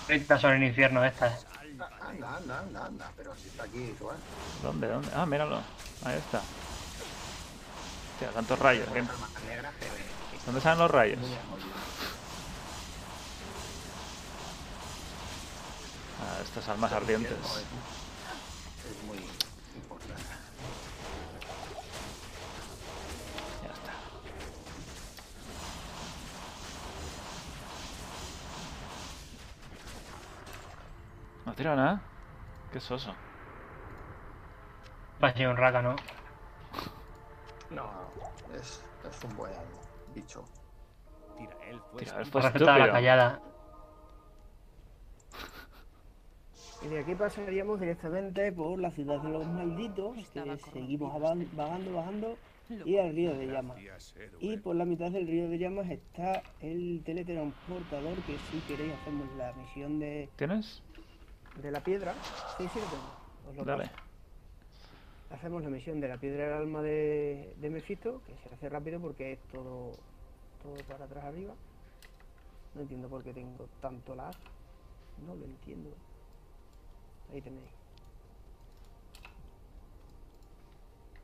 Ahorita 0.09 0.39
son 0.39 0.53
el 0.55 0.62
infierno 0.64 1.05
estas. 1.05 1.47
Anda, 1.87 2.37
anda, 2.37 2.59
anda, 2.61 2.85
anda. 2.87 3.12
Pero 3.16 3.35
si 3.37 3.49
está 3.49 3.64
aquí, 3.64 3.79
igual. 3.99 4.16
¿Dónde? 4.62 4.89
¿Dónde? 4.89 5.09
Ah, 5.14 5.26
míralo. 5.26 5.62
Ahí 6.05 6.16
está. 6.18 6.39
Hostia, 8.14 8.31
tantos 8.35 8.59
rayos. 8.59 8.89
¿qué- 8.89 9.03
negras 9.03 9.74
que 9.79 9.87
¿Dónde 10.47 10.61
salen 10.61 10.79
los 10.79 10.91
rayos? 10.91 11.18
Ah, 16.20 16.43
estas 16.43 16.68
almas 16.68 16.93
ardientes. 16.93 17.33
es 17.33 19.05
muy 19.07 19.18
No 31.49 31.55
tira 31.55 31.75
nada. 31.75 32.03
Qué 32.71 32.79
soso. 32.79 33.15
Va 35.25 35.29
a 35.29 35.33
ser 35.33 35.49
un 35.49 35.57
raca, 35.57 35.81
¿no? 35.81 35.97
No, 37.71 37.89
es, 38.55 38.85
es 39.09 39.25
un 39.25 39.35
buen 39.35 39.53
bicho. 40.15 40.45
Tira, 41.39 41.57
él 41.71 41.81
fue 41.91 42.03
Por 42.03 42.03
estúpido. 42.03 42.41
respeto 42.43 42.71
a 42.71 42.79
la 42.79 42.93
callada. 42.93 43.41
Y 46.83 46.89
de 46.89 46.99
aquí 47.01 47.15
pasaríamos 47.15 47.81
directamente 47.81 48.53
por 48.53 48.79
la 48.79 48.91
ciudad 48.91 49.19
de 49.23 49.31
los 49.31 49.47
malditos, 49.47 50.17
que 50.35 50.59
seguimos 50.71 51.19
vagando, 51.57 51.95
bajando, 51.95 52.37
y 52.85 52.99
al 52.99 53.15
río 53.15 53.33
de 53.33 53.47
llamas. 53.47 53.79
Y 54.41 54.59
por 54.59 54.77
la 54.77 54.85
mitad 54.85 55.11
del 55.11 55.27
río 55.27 55.49
de 55.49 55.59
llamas 55.59 55.89
está 55.91 56.43
el 56.61 57.03
teletransportador, 57.07 58.17
que 58.27 58.37
si 58.51 58.61
queréis 58.69 58.93
hacemos 59.01 59.27
la 59.39 59.55
misión 59.55 59.99
de, 59.99 60.29
¿Tienes? 60.37 60.83
De 61.63 61.71
la 61.71 61.81
piedra. 61.83 62.15
Sí, 62.57 62.69
sí 62.73 62.79
lo 62.81 62.87
tengo. 62.87 63.51
Os 63.51 63.57
lo 63.57 63.65
Dale. 63.65 63.85
paso. 63.85 63.97
Hacemos 65.31 65.63
la 65.63 65.71
misión 65.71 66.01
de 66.01 66.09
la 66.09 66.17
piedra 66.17 66.45
del 66.45 66.53
alma 66.55 66.81
de, 66.83 67.55
de 67.59 67.71
Mephisto, 67.71 68.23
que 68.27 68.35
se 68.39 68.55
hace 68.55 68.69
rápido 68.69 68.99
porque 69.01 69.33
es 69.33 69.39
todo, 69.53 69.93
todo 70.63 70.75
para 70.89 71.05
atrás 71.05 71.25
arriba. 71.25 71.55
No 72.75 72.81
entiendo 72.83 73.09
por 73.09 73.23
qué 73.23 73.33
tengo 73.33 73.69
tanto 73.81 74.15
lag. 74.15 74.35
No 75.27 75.35
lo 75.35 75.45
entiendo. 75.45 75.91
Ahí 77.33 77.43
tenéis. 77.43 77.69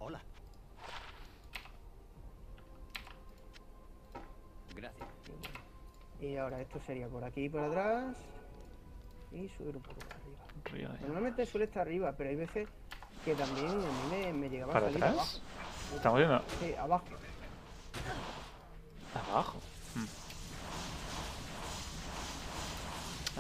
Hola. 0.01 0.21
Gracias. 4.77 5.09
Y 6.21 6.37
ahora 6.37 6.61
esto 6.61 6.79
sería 6.81 7.09
por 7.09 7.25
aquí 7.25 7.45
y 7.45 7.49
por 7.49 7.61
atrás. 7.61 8.17
Y 9.35 9.49
subir 9.59 9.77
un 9.77 9.83
poco 9.83 9.99
para 10.01 10.17
arriba. 10.17 10.95
Normalmente 11.03 11.45
suele 11.47 11.67
estar 11.67 11.83
arriba, 11.83 12.13
pero 12.17 12.31
hay 12.31 12.37
veces 12.37 12.69
que 13.25 13.35
también 13.35 13.67
a 13.69 13.75
mí 13.75 13.83
me, 14.11 14.33
me 14.33 14.49
llegaba 14.49 14.71
a 14.73 14.75
¿Para 14.75 14.87
salir 14.87 15.05
atrás? 15.05 15.17
abajo. 15.17 15.97
¿Estamos 15.97 16.19
viendo? 16.19 16.43
Sí, 16.61 16.75
abajo. 16.75 17.05
Abajo. 19.31 19.59
Hmm. 19.95 20.07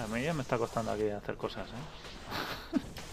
A 0.00 0.06
mí 0.08 0.22
ya 0.22 0.34
me 0.34 0.42
está 0.42 0.58
costando 0.58 0.90
aquí 0.90 1.08
hacer 1.08 1.36
cosas, 1.36 1.68
¿eh? 1.68 1.72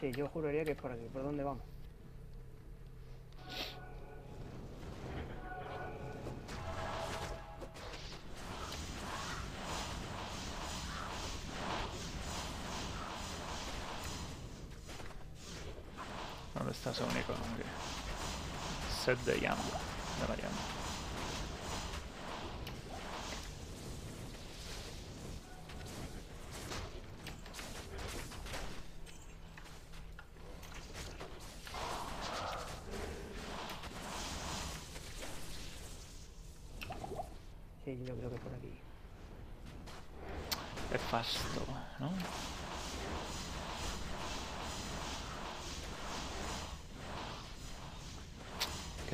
Sí, 0.00 0.12
yo 0.12 0.28
juraría 0.28 0.64
que 0.64 0.72
es 0.72 0.78
por 0.78 0.90
aquí. 0.92 1.06
¿Por 1.12 1.22
dónde 1.22 1.44
vamos? 1.44 1.62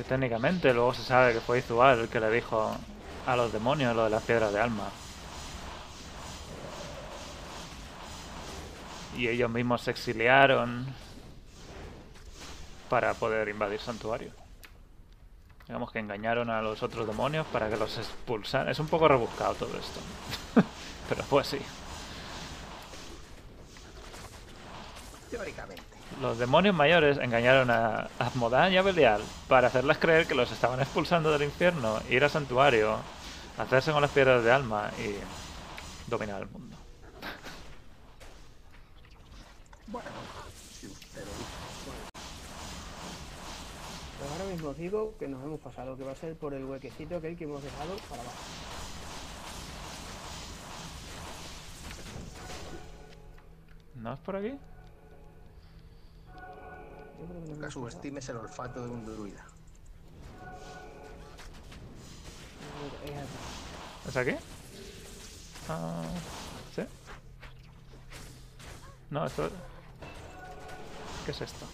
Técnicamente 0.07 0.73
luego 0.73 0.93
se 0.93 1.03
sabe 1.03 1.33
que 1.33 1.41
fue 1.41 1.59
Izual 1.59 1.99
el 1.99 2.09
que 2.09 2.19
le 2.19 2.31
dijo 2.31 2.75
a 3.25 3.35
los 3.35 3.51
demonios 3.51 3.95
lo 3.95 4.05
de 4.05 4.09
las 4.09 4.23
piedras 4.23 4.53
de 4.53 4.59
alma. 4.59 4.89
Y 9.17 9.27
ellos 9.27 9.49
mismos 9.49 9.81
se 9.81 9.91
exiliaron 9.91 10.87
para 12.89 13.13
poder 13.15 13.49
invadir 13.49 13.79
santuario. 13.79 14.31
Digamos 15.67 15.91
que 15.91 15.99
engañaron 15.99 16.49
a 16.49 16.61
los 16.61 16.81
otros 16.81 17.05
demonios 17.05 17.45
para 17.47 17.69
que 17.69 17.75
los 17.75 17.97
expulsaran. 17.97 18.69
Es 18.69 18.79
un 18.79 18.87
poco 18.87 19.07
rebuscado 19.07 19.55
todo 19.55 19.77
esto. 19.77 19.99
Pero 21.09 21.23
pues 21.29 21.47
sí. 21.47 21.59
Los 26.21 26.39
demonios 26.39 26.73
mayores 26.73 27.17
engañaron 27.19 27.69
a 27.69 28.09
Asmodán 28.17 28.73
y 28.73 28.77
a 28.77 28.81
Belial 28.81 29.21
para 29.47 29.67
hacerles 29.67 29.99
creer 29.99 30.25
que 30.25 30.33
los 30.33 30.51
estaban 30.51 30.79
expulsando 30.79 31.31
del 31.31 31.43
infierno, 31.43 31.99
ir 32.09 32.23
al 32.23 32.31
santuario, 32.31 32.97
hacerse 33.57 33.91
con 33.91 34.01
las 34.01 34.09
piedras 34.09 34.43
de 34.43 34.51
alma 34.51 34.89
y 34.97 35.15
dominar 36.09 36.41
el 36.41 36.49
mundo. 36.49 36.75
Bueno, 39.87 40.09
si 40.79 40.87
usted 40.87 41.21
lo 41.21 41.31
dice. 41.31 41.45
Pues 44.17 44.31
ahora 44.31 44.51
mismo 44.51 44.69
os 44.69 44.77
digo 44.77 45.13
que 45.19 45.27
nos 45.27 45.43
hemos 45.43 45.59
pasado, 45.59 45.95
que 45.95 46.03
va 46.03 46.13
a 46.13 46.15
ser 46.15 46.35
por 46.35 46.55
el 46.55 46.65
huequecito 46.65 47.17
aquel 47.17 47.37
que 47.37 47.43
hemos 47.43 47.61
dejado 47.63 47.95
para 48.09 48.21
abajo. 48.23 48.37
¿No 53.95 54.13
es 54.13 54.19
por 54.19 54.35
aquí? 54.35 54.57
Nunca 57.19 57.71
subestimes 57.71 58.29
el 58.29 58.37
olfato 58.37 58.83
de 58.83 58.89
un 58.89 59.05
druida. 59.05 59.43
Es 64.07 64.15
aquí. 64.15 64.35
Ah, 65.67 66.03
¿Sí? 66.75 66.83
No, 69.09 69.25
esto... 69.25 69.49
¿Qué 71.25 71.31
es 71.31 71.41
esto? 71.41 71.65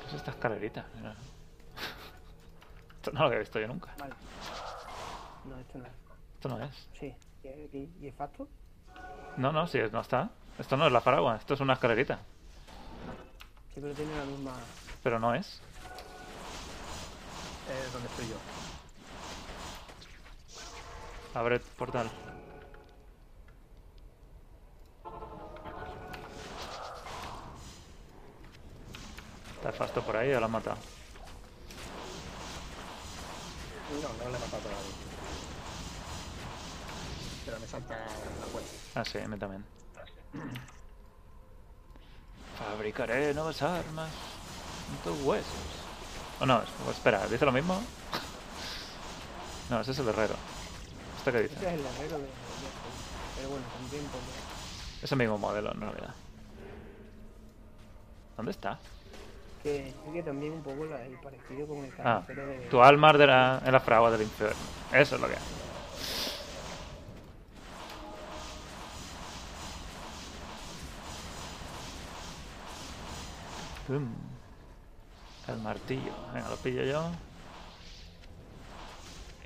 ¿Qué 0.00 0.06
es 0.08 0.14
esta 0.14 0.30
escalerita? 0.30 0.86
Mira. 0.94 1.16
Esto 2.96 3.12
no 3.12 3.20
lo 3.20 3.26
había 3.26 3.38
visto 3.38 3.58
yo 3.58 3.66
nunca. 3.66 3.94
Vale. 3.98 4.14
No, 5.46 5.58
esto 5.58 5.78
no. 5.78 6.09
Esto 6.40 6.48
no 6.48 6.64
es. 6.64 6.88
Sí. 6.98 7.14
¿Y, 8.00 8.06
es 8.06 8.14
facto? 8.14 8.48
No, 9.36 9.52
no, 9.52 9.66
sí, 9.66 9.78
no 9.92 10.00
está. 10.00 10.30
Esto 10.58 10.74
no 10.78 10.86
es 10.86 10.92
la 10.92 11.02
faragua, 11.02 11.36
esto 11.36 11.52
es 11.52 11.60
una 11.60 11.74
escalerita. 11.74 12.18
Sí, 13.74 13.80
pero 13.82 13.92
tiene 13.92 14.16
la 14.16 14.24
misma... 14.24 14.52
Pero 15.02 15.18
no 15.18 15.34
es. 15.34 15.60
Es 17.68 17.92
donde 17.92 18.08
estoy 18.08 18.28
yo. 18.30 18.36
Abre 21.38 21.60
portal. 21.60 22.08
Está 29.56 29.72
Fasto 29.72 30.00
por 30.00 30.16
ahí 30.16 30.32
o 30.32 30.40
lo 30.40 30.46
han 30.46 30.52
matado. 30.52 30.78
No, 34.02 34.24
no 34.24 34.30
le 34.30 34.38
he 34.38 34.40
matado 34.40 34.62
todavía. 34.62 35.09
Pero 37.44 37.58
me 37.60 37.66
salta 37.66 37.94
la 38.40 38.46
cuenta. 38.46 38.70
Ah, 38.94 39.04
sí, 39.04 39.18
a 39.18 39.28
mí 39.28 39.38
también. 39.38 39.64
Fabricaré 42.58 43.32
nuevas 43.34 43.62
armas 43.62 44.12
con 44.86 44.98
tus 44.98 45.18
huesos. 45.24 45.88
O 46.40 46.46
no, 46.46 46.62
es- 46.62 46.72
espera, 46.90 47.26
¿dice 47.28 47.44
lo 47.44 47.52
mismo? 47.52 47.82
No, 49.68 49.80
ese 49.80 49.92
es 49.92 49.98
el 49.98 50.08
herrero. 50.08 50.34
¿Esto 51.16 51.32
qué 51.32 51.38
Ese 51.38 51.54
dice? 51.54 51.66
es 51.66 51.74
el 51.74 51.86
herrero 51.86 52.18
de... 52.18 52.26
de- 52.26 52.32
Pero 53.36 53.50
bueno, 53.50 53.66
también 53.72 54.04
pondré. 54.08 54.34
Es 55.02 55.12
el 55.12 55.18
mismo 55.18 55.38
modelo 55.38 55.72
en 55.72 55.80
realidad. 55.80 56.14
¿Dónde 58.36 58.50
está? 58.52 58.78
Que 59.62 60.22
también 60.24 60.52
un 60.54 60.62
poco 60.62 60.84
la- 60.86 61.04
el 61.04 61.12
parecido 61.22 61.66
con 61.66 61.78
el 61.84 61.92
Ah, 62.04 62.22
de... 62.28 62.68
tu 62.70 62.82
alma 62.82 63.10
arderá 63.10 63.60
en 63.64 63.72
la 63.72 63.80
fragua 63.80 64.10
del 64.10 64.22
infierno. 64.22 64.66
Eso 64.92 65.16
es 65.16 65.20
lo 65.20 65.28
que 65.28 65.34
hay. 65.34 65.69
El 75.48 75.58
martillo. 75.62 76.12
Venga, 76.32 76.48
lo 76.48 76.56
pillo 76.56 76.84
yo. 76.84 77.10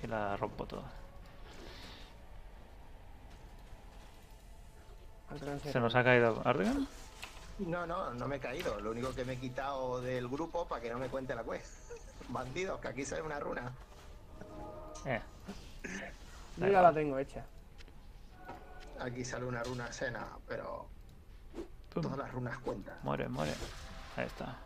Y 0.03 0.07
la 0.07 0.37
rompo 0.37 0.67
toda. 0.67 0.91
¿Se 5.73 5.81
nos 5.81 5.95
ha 5.95 6.05
caído 6.05 6.43
Ardigan? 6.45 6.87
No, 7.61 7.87
no, 7.87 8.13
no 8.13 8.29
me 8.29 8.37
he 8.37 8.41
caído. 8.41 8.79
Lo 8.81 8.91
único 8.91 9.15
que 9.15 9.25
me 9.25 9.33
he 9.35 9.39
quitado 9.39 10.01
del 10.03 10.29
grupo 10.29 10.69
para 10.69 10.83
que 10.83 10.91
no 10.91 10.99
me 10.99 11.09
cuente 11.09 11.35
la 11.35 11.43
quest. 11.43 11.73
Bandidos, 12.29 12.81
que 12.81 12.89
aquí 12.89 13.05
sale 13.05 13.23
una 13.23 13.41
runa. 13.41 13.73
Eh. 15.07 15.21
Yo 16.59 16.67
ya 16.67 16.83
la 16.83 16.93
tengo 16.93 17.19
hecha. 17.19 17.45
Aquí 19.01 19.25
sale 19.25 19.47
una 19.47 19.63
runa 19.63 19.93
sena, 19.93 20.27
pero 20.47 20.87
Pum. 21.93 22.03
todas 22.03 22.19
las 22.19 22.33
runas 22.33 22.59
cuentan. 22.59 22.97
Muere, 23.03 23.29
muere. 23.29 23.53
Ahí 24.17 24.27
está. 24.27 24.57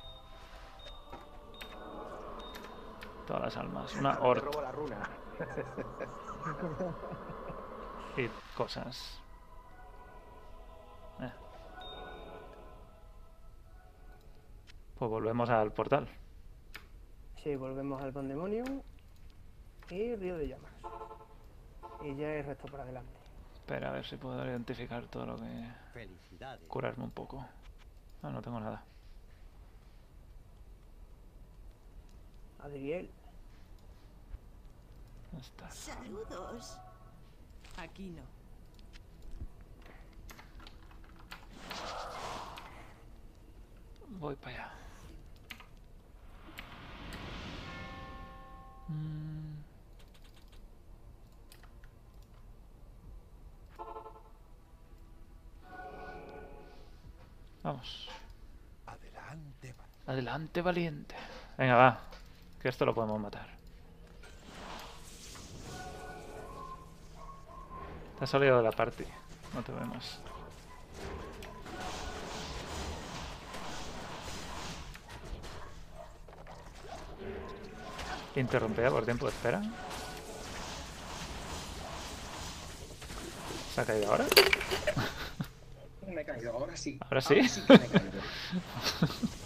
Todas 3.27 3.43
las 3.43 3.57
almas. 3.57 3.95
Una 3.97 4.17
Te 4.17 4.23
hort 4.27 4.45
robo 4.45 4.63
la 4.63 4.73
runa. 4.73 5.09
y 8.17 8.29
cosas. 8.57 9.21
Eh. 11.21 11.33
Pues 14.99 15.11
volvemos 15.11 15.49
al 15.51 15.73
portal. 15.73 16.09
Sí, 17.43 17.55
volvemos 17.57 18.03
al 18.03 18.13
Pandemonium 18.13 18.83
y 19.91 20.17
Río 20.17 20.37
de 20.37 20.49
Llamas. 20.49 20.73
Y 22.03 22.15
ya 22.17 22.35
es 22.35 22.47
resto 22.47 22.67
para 22.67 22.83
adelante. 22.83 23.13
Espera, 23.55 23.91
a 23.91 23.93
ver 23.93 24.05
si 24.07 24.17
puedo 24.17 24.45
identificar 24.45 25.05
todo 25.07 25.27
lo 25.27 25.37
que... 25.37 25.69
Felicidades. 25.93 26.67
Curarme 26.69 27.05
un 27.05 27.11
poco. 27.11 27.45
Ah, 28.23 28.31
no 28.31 28.41
tengo 28.41 28.59
nada. 28.59 28.83
Adriel. 32.61 33.11
Está. 35.39 35.71
Saludos. 35.71 36.79
Aquí 37.77 38.11
no. 38.11 38.23
Voy 44.19 44.35
para 44.37 44.57
allá. 44.57 44.73
Mm. 48.89 49.59
Vamos. 57.63 58.09
Adelante, 60.07 60.63
valiente. 60.63 61.15
Venga, 61.59 61.77
va. 61.77 62.08
Que 62.63 62.69
esto 62.69 62.85
lo 62.85 62.95
podemos 62.95 63.21
matar. 63.21 63.47
Te 68.19 68.25
has 68.25 68.31
salido 68.31 68.57
de 68.57 68.65
la 68.65 68.73
party. 68.73 69.05
No 69.55 69.63
te 69.63 69.73
vemos. 69.73 70.19
Interrumpida 78.35 78.91
por 78.91 79.05
tiempo 79.05 79.27
de 79.27 79.33
espera. 79.33 79.63
¿Se 83.75 83.81
ha 83.81 83.85
caído 83.85 84.11
ahora? 84.11 84.27
Me 86.09 86.21
he 86.21 86.25
caído, 86.25 86.53
ahora 86.53 86.77
sí. 86.77 86.99
¿Ahora 87.01 87.21
sí? 87.21 87.35
que 87.37 87.79
me 87.79 87.85
he 87.85 87.89
caído. 87.89 88.11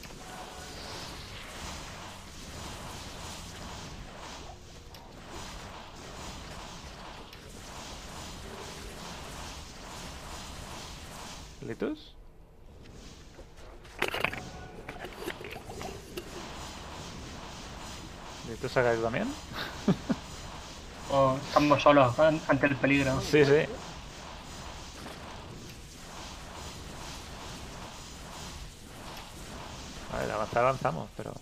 ¿Litus? 11.67 12.13
¿Litus 18.49 18.73
se 18.73 18.81
ha 18.81 18.83
caído 18.83 18.92
también? 19.03 19.29
O 21.11 21.37
estamos 21.43 21.83
solos 21.83 22.19
an- 22.19 22.41
ante 22.49 22.67
el 22.67 22.77
peligro. 22.77 23.21
Sí, 23.21 23.45
sí. 23.45 23.67
A 30.13 30.19
ver, 30.19 30.31
avanzar 30.31 30.59
avanzamos, 30.65 31.09
pero... 31.17 31.33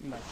Vale. 0.00 0.22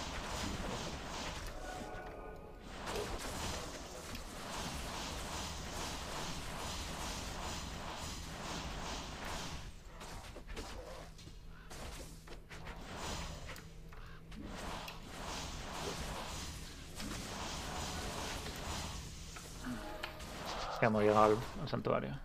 Ya 20.81 20.87
hemos 20.87 21.03
llegado 21.03 21.25
al, 21.25 21.37
al 21.63 21.69
santuario. 21.69 22.19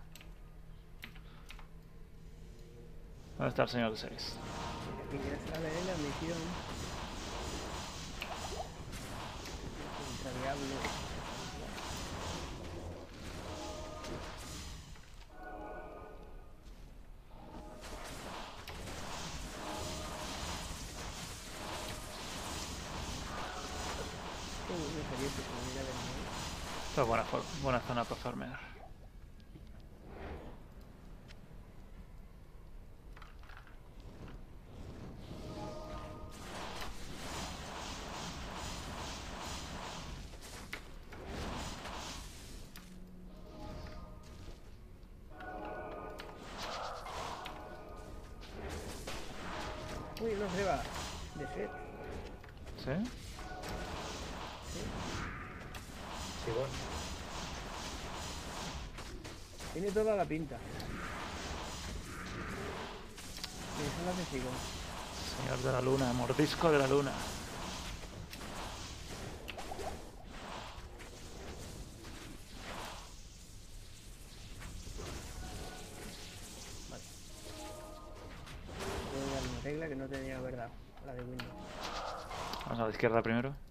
¿Dónde 3.36 3.50
está 3.50 3.64
el 3.64 3.68
señor 3.68 3.90
de 3.90 3.98
6? 3.98 4.10
Aquí 4.10 5.18
ya 5.18 5.52
sale 5.52 5.68
la 5.84 5.96
misión. 5.98 6.38
Toda 59.96 60.14
la 60.14 60.26
pinta. 60.26 60.56
Y 63.76 63.96
son 63.96 64.06
las 64.06 64.18
de 64.18 64.24
Sigón. 64.26 64.52
Señor 65.40 65.58
de 65.60 65.72
la 65.72 65.80
luna, 65.80 66.12
mordisco 66.12 66.70
de 66.70 66.78
la 66.78 66.86
luna. 66.86 67.12
Voy 79.12 79.22
a 79.22 79.34
dar 79.34 79.48
una 79.48 79.60
regla 79.62 79.88
que 79.88 79.96
no 79.96 80.06
tenía 80.08 80.38
verdad. 80.40 80.68
La 81.06 81.14
de 81.14 81.22
Windows. 81.22 81.48
Vamos 82.66 82.80
a 82.80 82.84
la 82.84 82.90
izquierda 82.90 83.22
primero. 83.22 83.65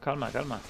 Calma, 0.00 0.30
calma. 0.30 0.60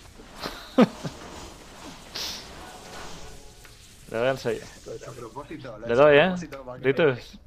Le 4.11 4.19
doy 4.19 4.29
al 4.29 4.39
6. 4.39 4.87
Lo 4.87 4.93
he 4.93 4.97
hecho 4.97 5.11
a 5.11 5.15
propósito. 5.15 5.79
lo 5.79 5.87
he 5.87 5.89
Le 5.89 5.95
doy, 5.95 6.17
¿eh? 6.17 6.35
Ritus. 6.81 7.39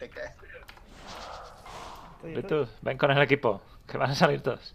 Ritus, 2.24 2.70
ven 2.82 2.98
con 2.98 3.12
el 3.12 3.22
equipo, 3.22 3.62
que 3.86 3.98
van 3.98 4.12
a 4.12 4.16
salir 4.16 4.42
todos. 4.42 4.74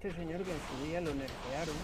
Este 0.00 0.14
señor 0.14 0.40
que 0.44 0.52
en 0.52 0.60
su 0.60 0.84
día 0.84 1.00
lo 1.00 1.12
nerfearon. 1.12 1.74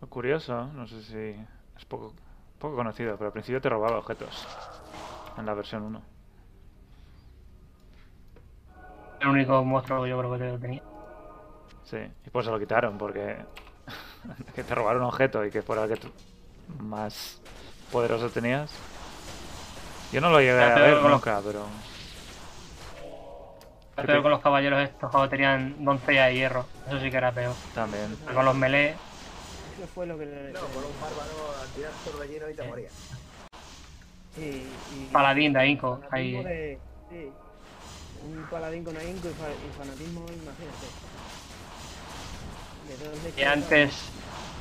Lo 0.00 0.08
curioso, 0.08 0.66
no 0.72 0.88
sé 0.88 1.02
si 1.04 1.46
es 1.76 1.84
poco, 1.84 2.14
poco 2.58 2.74
conocido, 2.74 3.16
pero 3.16 3.26
al 3.26 3.32
principio 3.32 3.60
te 3.60 3.68
robaba 3.68 3.98
objetos 3.98 4.44
en 5.38 5.46
la 5.46 5.54
versión 5.54 5.84
1. 5.84 6.02
El 9.20 9.28
único 9.28 9.64
monstruo 9.64 10.02
que 10.02 10.10
yo 10.10 10.18
creo 10.18 10.36
que 10.36 10.58
tenía. 10.58 10.82
Sí, 11.84 11.98
y 12.26 12.30
pues 12.30 12.44
se 12.44 12.50
lo 12.50 12.58
quitaron 12.58 12.98
porque 12.98 13.36
que 14.54 14.64
te 14.64 14.74
robaron 14.74 15.02
un 15.02 15.08
objeto 15.08 15.44
y 15.44 15.50
que 15.50 15.62
fuera 15.62 15.84
el 15.84 15.90
que 15.90 15.96
tú 15.96 16.08
más 16.78 17.40
poderoso 17.90 18.28
tenías. 18.30 18.72
Yo 20.12 20.20
no 20.20 20.30
lo 20.30 20.38
llegué 20.40 20.52
a 20.62 20.74
ver 20.74 20.74
veo 20.74 21.02
con 21.02 21.10
los- 21.10 21.20
nunca, 21.20 21.40
pero 21.44 21.66
te 23.96 24.12
veo 24.12 24.22
con 24.22 24.30
los 24.30 24.40
caballeros 24.40 24.80
estos 24.82 25.10
juegos 25.10 25.28
tenían 25.30 25.84
doncella 25.84 26.26
de 26.26 26.34
hierro. 26.34 26.66
Eso 26.86 26.98
sí 27.00 27.10
que 27.10 27.16
era 27.16 27.32
peor. 27.32 27.54
también. 27.74 28.16
Pero 28.18 28.34
Con 28.34 28.44
los 28.44 28.54
melee, 28.56 28.96
Eso 29.76 29.86
fue 29.94 30.06
lo 30.06 30.18
que 30.18 30.26
le. 30.26 30.52
No, 30.52 30.60
con 30.60 30.84
un 30.84 31.00
bárbaro 31.00 31.56
al 31.56 31.72
tirar 31.72 31.92
torbellino 32.04 32.50
y 32.50 32.54
te 32.54 32.62
morías. 32.64 32.92
Sí, 34.34 34.40
y, 34.90 35.06
paladín 35.12 35.52
de 35.52 35.66
Inco. 35.66 35.96
fanatismo 35.96 36.40
Ahí. 36.40 36.44
de- 36.44 36.80
sí. 37.08 37.32
Un 38.22 38.46
paladín 38.50 38.84
con 38.84 38.96
ahínco 38.96 39.28
y, 39.28 39.34
fa- 39.34 39.50
y 39.50 39.70
fanatismo, 39.76 40.26
imagínate. 40.30 41.29
Que 43.36 43.46
antes 43.46 44.10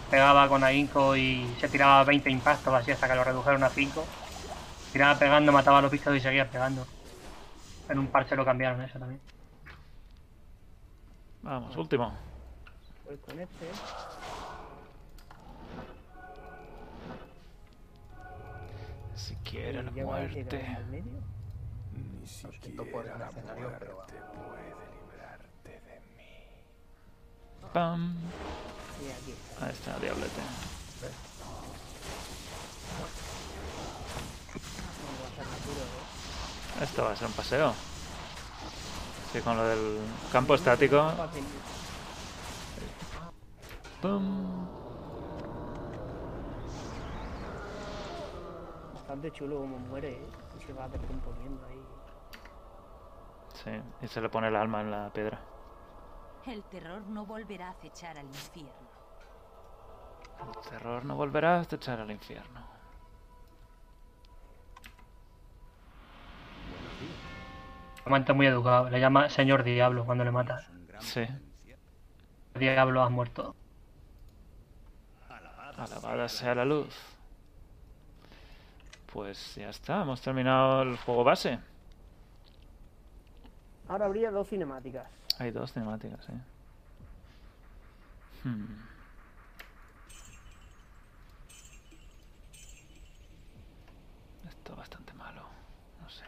pegaba 0.10 0.48
con 0.48 0.64
ahínco 0.64 1.16
y 1.16 1.48
se 1.60 1.70
tiraba 1.70 2.04
20 2.04 2.30
impactos 2.30 2.74
así 2.74 2.92
hasta 2.92 3.08
que 3.08 3.16
lo 3.16 3.24
redujeron 3.24 3.64
a 3.64 3.70
5. 3.70 4.06
Tiraba 4.92 5.20
pegando, 5.20 5.52
mataba 5.52 5.80
a 5.80 5.82
los 5.82 5.92
bichos 5.92 6.16
y 6.16 6.20
seguía 6.20 6.50
pegando. 6.50 6.86
En 7.90 8.00
un 8.00 8.08
parche 8.08 8.36
lo 8.36 8.46
cambiaron 8.46 8.82
eso 8.82 9.00
también. 9.00 9.22
Vamos, 11.42 11.76
último. 11.78 12.14
Pues 13.06 13.20
con 13.22 13.40
este. 13.40 13.66
Si 19.16 19.36
quiere 19.38 19.84
la 19.84 19.92
muerte. 19.92 20.78
Ni 21.94 22.28
siquiera 22.28 23.18
la 23.18 23.32
muerte 23.32 23.86
puede. 24.32 24.89
Pam. 27.74 28.16
Ahí 29.62 29.72
está, 29.72 29.98
diablete. 30.00 30.42
Esto 36.82 37.04
va 37.04 37.12
a 37.12 37.16
ser 37.16 37.28
un 37.28 37.34
paseo. 37.34 37.74
Sí, 39.32 39.42
con 39.42 39.58
lo 39.58 39.66
del 39.66 40.00
campo 40.32 40.56
estático. 40.56 41.12
Pum. 44.02 44.68
Bastante 48.96 49.32
chulo 49.32 49.58
como 49.58 49.78
muere, 49.78 50.14
¿eh? 50.14 50.30
Y 50.58 50.66
se 50.66 50.74
va 50.74 50.88
descomponiendo 50.88 51.66
ahí. 51.68 51.84
Sí, 53.64 53.72
y 54.02 54.08
se 54.08 54.22
le 54.22 54.30
pone 54.30 54.48
el 54.48 54.56
alma 54.56 54.82
en 54.82 54.92
la 54.92 55.10
piedra. 55.10 55.49
El 56.46 56.64
terror 56.64 57.02
no 57.08 57.26
volverá 57.26 57.68
a 57.68 57.72
acechar 57.72 58.18
al 58.18 58.26
infierno. 58.26 58.90
El 60.40 60.70
terror 60.70 61.06
no 61.06 61.16
volverá 61.16 61.60
a 61.60 61.62
echar 61.62 62.00
al 62.00 62.12
infierno. 62.12 62.66
Comenta 68.04 68.34
muy 68.34 68.48
educado. 68.48 68.90
Le 68.90 69.00
llama 69.00 69.30
Señor 69.30 69.64
Diablo 69.64 70.06
cuando 70.06 70.24
le 70.24 70.32
mata. 70.32 70.66
Sí. 71.00 71.28
Diablo 72.56 73.04
has 73.04 73.12
muerto. 73.12 73.56
Alabada 75.78 76.28
sea 76.28 76.56
la 76.56 76.66
luz. 76.66 76.96
Pues 79.14 79.56
ya 79.56 79.70
está, 79.70 80.02
hemos 80.02 80.22
terminado 80.22 80.82
el 80.82 80.98
juego 80.98 81.24
base. 81.24 81.60
Ahora 83.88 84.06
habría 84.06 84.30
dos 84.30 84.48
cinemáticas. 84.48 85.19
Hay 85.40 85.52
dos 85.52 85.72
cinemáticas, 85.72 86.28
¿eh? 86.30 86.42
Hmm. 88.44 88.66
Esto 94.50 94.72
es 94.74 94.78
bastante 94.78 95.14
malo. 95.14 95.44
No 96.02 96.10
sé. 96.10 96.26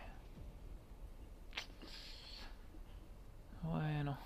Bueno. 3.63 4.17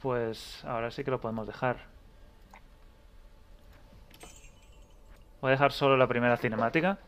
Pues 0.00 0.64
ahora 0.64 0.90
sí 0.90 1.04
que 1.04 1.10
lo 1.10 1.20
podemos 1.20 1.46
dejar. 1.46 1.95
Voy 5.46 5.52
a 5.52 5.54
dejar 5.54 5.70
solo 5.70 5.96
la 5.96 6.08
primera 6.08 6.36
cinemática 6.36 6.98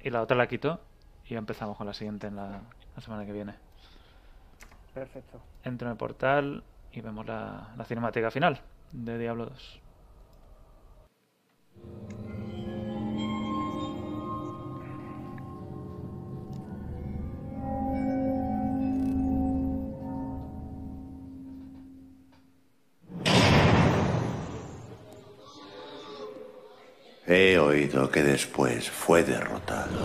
y 0.00 0.10
la 0.10 0.22
otra 0.22 0.36
la 0.36 0.46
quito 0.46 0.78
y 1.26 1.34
empezamos 1.34 1.76
con 1.76 1.84
la 1.84 1.92
siguiente 1.92 2.28
en 2.28 2.36
la, 2.36 2.60
la 2.94 3.02
semana 3.02 3.26
que 3.26 3.32
viene. 3.32 3.56
Perfecto. 4.94 5.40
Entro 5.64 5.88
en 5.88 5.90
el 5.90 5.98
portal 5.98 6.62
y 6.92 7.00
vemos 7.00 7.26
la, 7.26 7.74
la 7.76 7.84
cinemática 7.84 8.30
final 8.30 8.60
de 8.92 9.18
Diablo 9.18 9.46
2. 9.46 9.80
He 27.40 27.56
oído 27.56 28.10
que 28.10 28.24
después 28.24 28.90
fue 28.90 29.22
derrotado. 29.22 29.96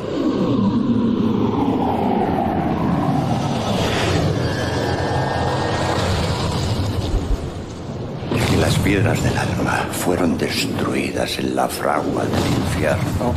Que 8.48 8.58
las 8.58 8.78
piedras 8.78 9.24
del 9.24 9.36
alma 9.36 9.88
fueron 9.92 10.38
destruidas 10.38 11.40
en 11.40 11.56
la 11.56 11.68
fragua 11.68 12.24
del 12.24 12.46
infierno. 12.46 13.34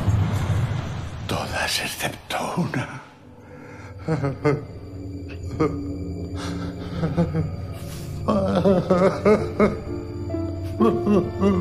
Todas 1.26 1.80
excepto 1.80 2.36
una. 2.58 3.00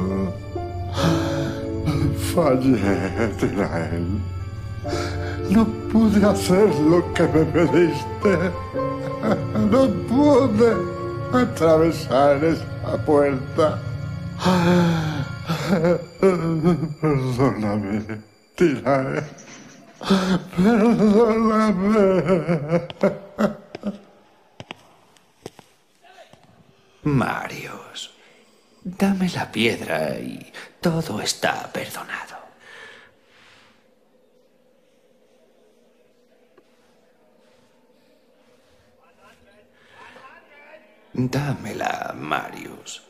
Fallé, 2.36 3.32
Tirael. 3.40 4.20
No 5.50 5.66
pude 5.90 6.26
hacer 6.26 6.70
lo 6.76 7.14
que 7.14 7.24
me 7.24 7.46
pediste. 7.46 8.52
No 9.72 9.88
pude 10.10 10.76
atravesar 11.32 12.44
esa 12.44 12.98
puerta. 13.06 13.80
Perdóname, 17.00 18.04
Tirael. 18.58 19.24
Perdóname. 20.58 21.94
Marios, 27.04 27.85
dame 28.86 29.28
la 29.30 29.52
piedra 29.52 30.18
y 30.20 30.54
todo 30.80 31.20
está 31.20 31.72
perdonado. 31.74 32.36
Dámela, 41.14 42.14
Marius. 42.16 43.02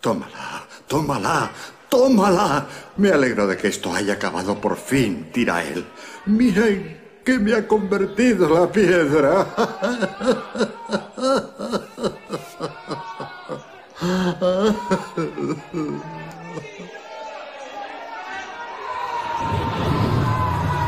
Tómala, 0.00 0.66
tómala. 0.88 1.50
tómala. 1.88 2.66
Me 2.96 3.10
alegro 3.10 3.46
de 3.46 3.56
que 3.56 3.68
esto 3.68 3.92
haya 3.94 4.14
acabado 4.14 4.60
por 4.60 4.76
fin, 4.76 5.30
Tirael. 5.32 5.86
Mira 6.24 6.66
en 6.66 7.05
qué 7.26 7.40
me 7.40 7.54
ha 7.54 7.66
convertido 7.66 8.48
la 8.48 8.70
piedra. 8.70 9.46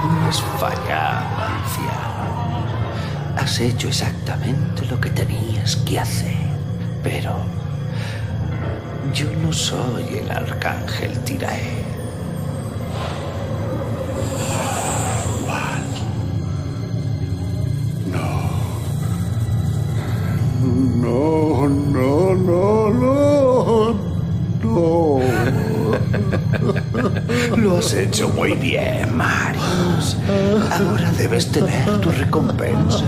No 0.05 0.29
has 0.29 0.41
fallado, 0.61 1.27
anciano. 1.45 2.67
Has 3.37 3.61
hecho 3.61 3.89
exactamente 3.89 4.87
lo 4.87 5.01
que 5.01 5.11
tenías 5.11 5.75
que 5.79 5.99
hacer. 5.99 6.37
Pero 7.03 7.35
yo 9.13 9.27
no 9.43 9.53
soy 9.53 10.19
el 10.19 10.31
arcángel 10.31 11.19
Tirae. 11.25 11.98
No, 20.69 21.69
no, 21.69 22.35
no, 22.35 22.91
no. 22.91 24.09
No. 24.63 25.21
Lo 27.57 27.79
has 27.79 27.95
hecho 27.95 28.29
muy 28.31 28.53
bien, 28.55 29.17
Marius. 29.17 30.17
Ahora 30.71 31.11
debes 31.13 31.51
tener 31.51 32.01
tu 32.01 32.11
recompensa. 32.11 33.05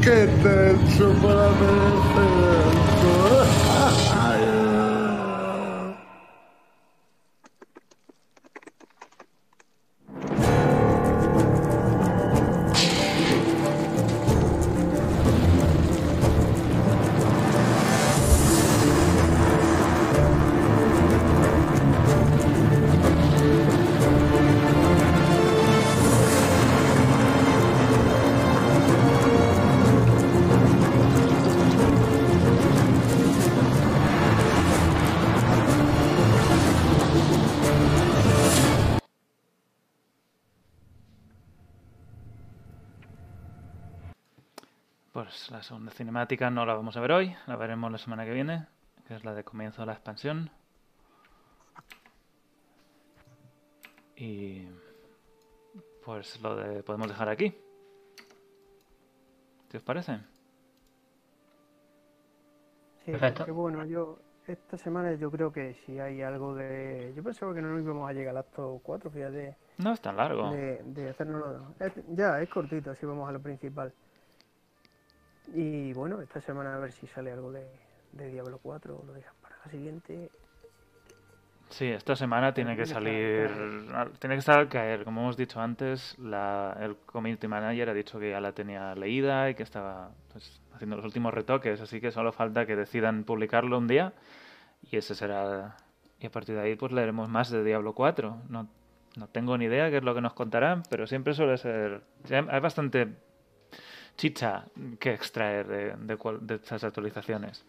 ¡Qué 0.00 0.28
tenso 0.42 1.10
para 1.22 1.50
merecer 1.60 2.32
esto! 2.60 4.35
Cinemática 46.16 46.48
no 46.50 46.64
la 46.64 46.72
vamos 46.74 46.96
a 46.96 47.00
ver 47.00 47.12
hoy, 47.12 47.36
la 47.46 47.56
veremos 47.56 47.92
la 47.92 47.98
semana 47.98 48.24
que 48.24 48.32
viene, 48.32 48.66
que 49.06 49.14
es 49.16 49.22
la 49.24 49.34
de 49.34 49.44
comienzo 49.44 49.82
de 49.82 49.86
la 49.86 49.92
expansión. 49.92 50.48
Y 54.16 54.66
pues 56.02 56.40
lo 56.40 56.56
de 56.56 56.82
podemos 56.82 57.08
dejar 57.08 57.28
aquí. 57.28 57.54
¿Qué 59.70 59.76
os 59.76 59.82
parece? 59.82 60.18
Sí, 63.04 63.12
Perfecto. 63.12 63.52
bueno, 63.52 63.84
yo 63.84 64.18
esta 64.46 64.78
semana 64.78 65.12
yo 65.16 65.30
creo 65.30 65.52
que 65.52 65.74
si 65.84 65.98
hay 65.98 66.22
algo 66.22 66.54
de... 66.54 67.12
Yo 67.14 67.22
pensaba 67.22 67.52
que 67.52 67.60
no 67.60 67.68
nos 67.74 67.82
íbamos 67.82 68.08
a 68.08 68.14
llegar 68.14 68.30
al 68.30 68.38
acto 68.38 68.80
4, 68.82 69.10
fíjate, 69.10 69.54
No 69.76 69.92
es 69.92 70.00
tan 70.00 70.16
largo. 70.16 70.50
de, 70.50 70.82
de 70.82 71.10
hacernos... 71.10 71.62
Ya, 72.08 72.40
es 72.40 72.48
cortito, 72.48 72.92
así 72.92 73.04
vamos 73.04 73.28
a 73.28 73.32
lo 73.32 73.40
principal. 73.42 73.92
Y 75.54 75.92
bueno, 75.92 76.20
esta 76.20 76.40
semana 76.40 76.74
a 76.74 76.78
ver 76.78 76.92
si 76.92 77.06
sale 77.06 77.32
algo 77.32 77.52
de, 77.52 77.66
de 78.12 78.30
Diablo 78.30 78.58
4 78.62 78.98
o 79.02 79.06
lo 79.06 79.12
dejan 79.12 79.34
para 79.42 79.56
la 79.64 79.70
siguiente. 79.70 80.30
Sí, 81.68 81.86
esta 81.86 82.14
semana 82.14 82.54
tiene 82.54 82.76
que 82.76 82.86
salir, 82.86 83.50
al- 83.92 84.12
tiene 84.20 84.36
que 84.36 84.38
estar 84.40 84.58
al 84.58 84.68
caer. 84.68 85.02
Como 85.04 85.22
hemos 85.22 85.36
dicho 85.36 85.60
antes, 85.60 86.16
la, 86.18 86.76
el 86.80 86.96
community 86.96 87.48
manager 87.48 87.90
ha 87.90 87.94
dicho 87.94 88.20
que 88.20 88.30
ya 88.30 88.40
la 88.40 88.52
tenía 88.52 88.94
leída 88.94 89.50
y 89.50 89.54
que 89.56 89.64
estaba 89.64 90.10
pues, 90.32 90.60
haciendo 90.74 90.96
los 90.96 91.04
últimos 91.04 91.34
retoques, 91.34 91.80
así 91.80 92.00
que 92.00 92.12
solo 92.12 92.32
falta 92.32 92.66
que 92.66 92.76
decidan 92.76 93.24
publicarlo 93.24 93.78
un 93.78 93.88
día 93.88 94.12
y 94.90 94.96
ese 94.96 95.14
será. 95.16 95.76
Y 96.20 96.26
a 96.26 96.30
partir 96.30 96.54
de 96.54 96.62
ahí, 96.62 96.76
pues 96.76 96.92
leeremos 96.92 97.28
más 97.28 97.50
de 97.50 97.64
Diablo 97.64 97.94
4. 97.94 98.38
No, 98.48 98.68
no 99.16 99.26
tengo 99.28 99.58
ni 99.58 99.64
idea 99.64 99.90
qué 99.90 99.96
es 99.98 100.04
lo 100.04 100.14
que 100.14 100.20
nos 100.20 100.34
contarán, 100.34 100.84
pero 100.88 101.06
siempre 101.08 101.34
suele 101.34 101.58
ser. 101.58 102.02
Hay 102.30 102.60
bastante 102.60 103.08
chicha 104.16 104.64
que 104.98 105.12
extraer 105.14 105.66
de, 105.66 105.96
de, 105.96 106.16
cual- 106.16 106.46
de 106.46 106.56
estas 106.56 106.82
actualizaciones. 106.84 107.64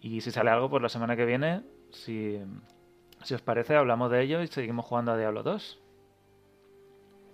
Y 0.00 0.20
si 0.20 0.30
sale 0.30 0.50
algo, 0.50 0.68
pues 0.68 0.82
la 0.82 0.88
semana 0.88 1.16
que 1.16 1.24
viene, 1.24 1.62
si, 1.90 2.38
si 3.22 3.34
os 3.34 3.42
parece, 3.42 3.76
hablamos 3.76 4.10
de 4.10 4.22
ello 4.22 4.42
y 4.42 4.46
seguimos 4.48 4.84
jugando 4.84 5.12
a 5.12 5.16
Diablo 5.16 5.42
2. 5.42 5.80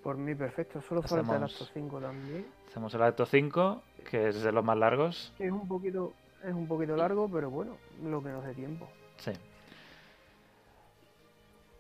Por 0.03 0.17
mí 0.17 0.35
perfecto, 0.35 0.81
solo 0.83 1.03
falta 1.03 1.37
el 1.37 1.45
acto 1.45 1.65
5 1.73 2.01
también. 2.01 2.47
Hacemos 2.69 2.93
el 2.95 3.03
acto 3.03 3.25
5, 3.27 3.83
que 4.11 4.29
es 4.29 4.43
de 4.43 4.51
los 4.53 4.65
más 4.65 4.77
largos. 4.77 5.33
Es 5.39 5.51
un 5.53 5.69
poquito, 5.69 6.13
es 6.45 6.53
un 6.53 6.67
poquito 6.67 6.97
largo, 6.97 7.29
pero 7.29 7.51
bueno, 7.51 7.77
lo 8.03 8.23
que 8.23 8.31
nos 8.31 8.45
dé 8.45 8.55
tiempo. 8.55 8.89
Sí. 9.19 9.31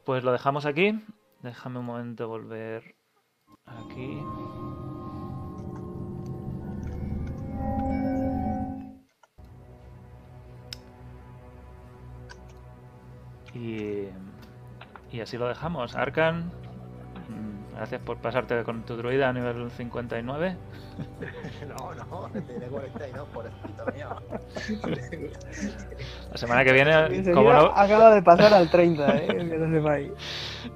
Pues 0.04 0.22
lo 0.24 0.32
dejamos 0.32 0.66
aquí. 0.66 1.00
Déjame 1.42 1.80
un 1.80 1.86
momento 1.86 2.28
volver 2.28 2.94
aquí. 3.66 4.20
Y, 13.54 14.08
y 15.10 15.20
así 15.20 15.36
lo 15.36 15.48
dejamos. 15.48 15.94
Arkan, 15.94 16.50
mm, 17.28 17.76
gracias 17.76 18.00
por 18.00 18.18
pasarte 18.18 18.62
con 18.64 18.82
tu 18.82 18.96
druida 18.96 19.28
a 19.28 19.32
nivel 19.32 19.70
59. 19.70 20.56
No, 21.66 21.94
no, 21.94 22.28
tiene 22.28 22.66
42 22.66 23.28
por 23.28 23.46
escrito 23.46 23.86
mío. 23.94 24.08
La 26.30 26.36
semana 26.36 26.64
que 26.64 26.72
viene, 26.72 27.32
como 27.32 27.52
no, 27.52 27.72
Acaba 27.74 28.14
de 28.14 28.22
pasar 28.22 28.52
al 28.52 28.70
30, 28.70 29.16
eh, 29.16 29.26
que 29.26 29.58
lo 29.58 29.70
sepáis. 29.70 30.10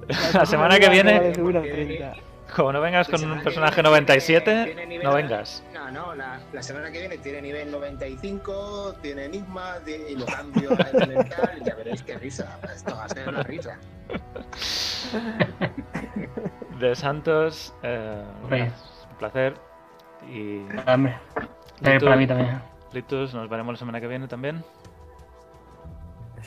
la 0.33 0.45
semana 0.45 0.79
que 0.79 0.85
Acaba 0.87 1.03
de 1.03 1.03
viene, 1.03 1.35
subir 1.35 1.57
al 1.57 1.63
30. 1.63 2.13
Como 2.55 2.71
no 2.73 2.81
vengas 2.81 3.07
con 3.07 3.23
un 3.29 3.41
personaje 3.41 3.75
viene 3.75 3.89
97, 3.89 4.43
tiene- 4.43 4.65
tiene 4.65 4.87
nivel- 4.87 5.03
no 5.03 5.13
vengas. 5.13 5.63
No, 5.73 5.91
no, 5.91 6.15
la, 6.15 6.39
la 6.53 6.63
semana 6.63 6.91
que 6.91 6.99
viene 6.99 7.17
tiene 7.17 7.41
nivel 7.41 7.71
95, 7.71 8.95
tiene 9.01 9.25
enigma 9.25 9.75
y 9.85 10.15
lo 10.15 10.25
cambio 10.25 10.71
a 10.71 10.83
elemental 10.89 11.57
y 11.61 11.63
ya 11.65 11.75
veréis 11.75 12.03
qué 12.03 12.17
risa. 12.17 12.59
Esto 12.73 12.95
va 12.95 13.05
a 13.05 13.09
ser 13.09 13.29
una 13.29 13.43
risa. 13.43 13.77
De 16.79 16.95
Santos, 16.95 17.73
eh, 17.83 18.23
un 18.43 19.17
placer. 19.17 19.53
Y 20.31 20.59
Hombre, 20.87 21.17
también 21.81 22.01
para 22.01 22.15
mí 22.15 22.27
también. 22.27 22.61
Litus, 22.93 23.33
nos 23.33 23.49
veremos 23.49 23.73
la 23.73 23.77
semana 23.79 23.99
que 24.01 24.07
viene 24.07 24.27
también. 24.27 24.63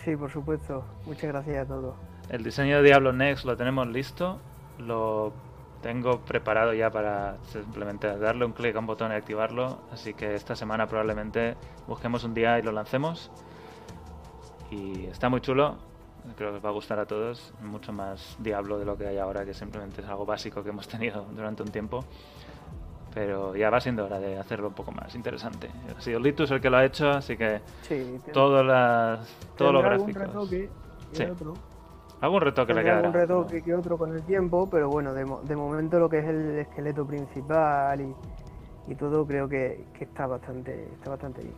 Sí, 0.05 0.17
por 0.17 0.31
supuesto. 0.31 0.85
Muchas 1.05 1.25
gracias 1.31 1.65
a 1.65 1.69
todos. 1.69 1.95
El 2.31 2.43
diseño 2.45 2.77
de 2.77 2.83
Diablo 2.85 3.13
Next 3.13 3.45
lo 3.45 3.57
tenemos 3.57 3.87
listo. 3.89 4.39
Lo 4.79 5.33
tengo 5.83 6.21
preparado 6.21 6.73
ya 6.75 6.91
para 6.91 7.37
simplemente 7.45 8.17
darle 8.19 8.45
un 8.45 8.53
clic 8.53 8.77
a 8.77 8.79
un 8.81 8.87
botón 8.87 9.13
y 9.13 9.15
activarlo. 9.15 9.79
Así 9.93 10.15
que 10.15 10.35
esta 10.35 10.55
semana 10.55 10.87
probablemente 10.87 11.57
busquemos 11.87 12.23
un 12.25 12.35
día 12.35 12.59
y 12.59 12.63
lo 12.63 12.73
lancemos. 12.73 13.31
Y 14.71 15.07
está 15.07 15.29
muy 15.29 15.41
chulo. 15.41 15.77
Creo 16.37 16.51
que 16.51 16.57
os 16.59 16.65
va 16.65 16.69
a 16.69 16.73
gustar 16.73 16.99
a 16.99 17.07
todos. 17.07 17.53
Mucho 17.63 17.93
más 17.93 18.37
Diablo 18.39 18.79
de 18.79 18.85
lo 18.85 18.97
que 18.97 19.07
hay 19.07 19.17
ahora, 19.19 19.45
que 19.45 19.55
simplemente 19.55 20.03
es 20.03 20.07
algo 20.09 20.27
básico 20.27 20.63
que 20.63 20.69
hemos 20.71 20.87
tenido 20.89 21.25
durante 21.33 21.63
un 21.63 21.71
tiempo. 21.71 22.05
Pero 23.13 23.57
ya 23.57 23.71
va 23.71 23.81
siendo 23.81 24.05
hora 24.05 24.21
de 24.21 24.39
hacerlo 24.39 24.69
un 24.69 24.75
poco 24.75 24.93
más 24.93 25.13
interesante. 25.17 25.69
Ha 25.97 26.01
sido 26.01 26.21
Litus 26.21 26.51
el 26.53 26.61
que 26.61 26.71
lo 26.71 26.77
ha 26.77 26.85
hecho, 26.85 27.11
así 27.11 27.37
que 27.37 27.61
Sí, 27.83 28.21
todos 28.33 28.65
las, 28.65 29.29
gráficos. 29.59 30.15
retoque 30.15 30.69
y 31.13 31.17
Sí. 31.17 31.25
otro. 31.25 31.55
Algún 32.21 32.41
retoque 32.43 32.75
le 32.75 32.83
quedará. 32.83 32.99
algún 32.99 33.13
retoque 33.15 33.63
que 33.63 33.75
otro 33.75 33.97
con 33.97 34.15
el 34.15 34.23
tiempo, 34.23 34.69
pero 34.71 34.89
bueno, 34.91 35.15
de, 35.15 35.25
mo- 35.25 35.41
de 35.43 35.57
momento 35.57 35.99
lo 35.99 36.09
que 36.09 36.19
es 36.19 36.25
el 36.27 36.59
esqueleto 36.59 37.07
principal 37.07 38.01
y, 38.01 38.15
y 38.89 38.95
todo 38.95 39.27
creo 39.27 39.49
que, 39.49 39.85
que 39.97 40.05
está 40.05 40.27
bastante 40.27 40.85
está 40.95 41.11
bastante 41.11 41.43
bien. 41.43 41.55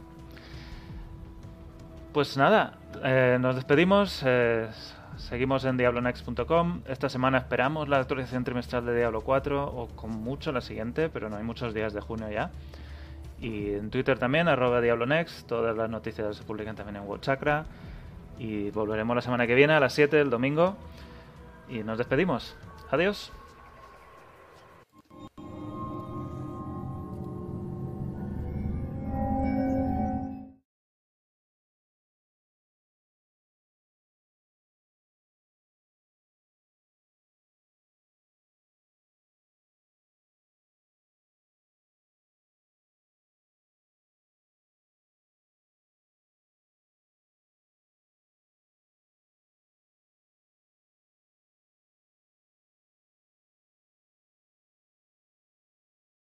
Pues 2.13 2.37
nada, 2.37 2.75
eh, 3.03 3.39
nos 3.41 3.55
despedimos. 3.57 4.23
eh, 4.27 4.69
seguimos 5.17 5.65
en 5.65 5.77
diablonext.com. 5.79 6.83
Esta 6.87 7.09
semana 7.09 7.39
esperamos 7.39 7.89
la 7.89 7.99
actualización 7.99 8.45
trimestral 8.45 8.85
de 8.85 8.95
Diablo 8.97 9.23
4 9.23 9.65
o 9.65 9.89
con 9.97 10.11
mucho 10.11 10.53
la 10.53 10.61
siguiente, 10.61 11.09
pero 11.09 11.29
no 11.31 11.37
hay 11.37 11.43
muchos 11.45 11.73
días 11.75 11.93
de 11.93 12.01
junio 12.01 12.29
ya. 12.31 12.51
Y 13.41 13.73
en 13.75 13.91
Twitter 13.91 14.19
también, 14.19 14.47
arroba 14.47 14.81
diablonext. 14.81 15.49
Todas 15.49 15.77
las 15.77 15.91
noticias 15.91 16.37
se 16.37 16.45
publican 16.45 16.77
también 16.77 16.97
en 16.97 17.09
WordChakra. 17.09 17.65
Y 18.43 18.73
volveremos 18.73 19.14
la 19.14 19.23
semana 19.23 19.47
que 19.47 19.55
viene 19.55 19.73
a 19.73 19.78
las 19.78 19.93
7 19.93 20.20
el 20.20 20.28
domingo. 20.28 20.74
Y 21.69 21.85
nos 21.85 21.97
despedimos. 21.97 22.56
Adiós. 22.90 23.31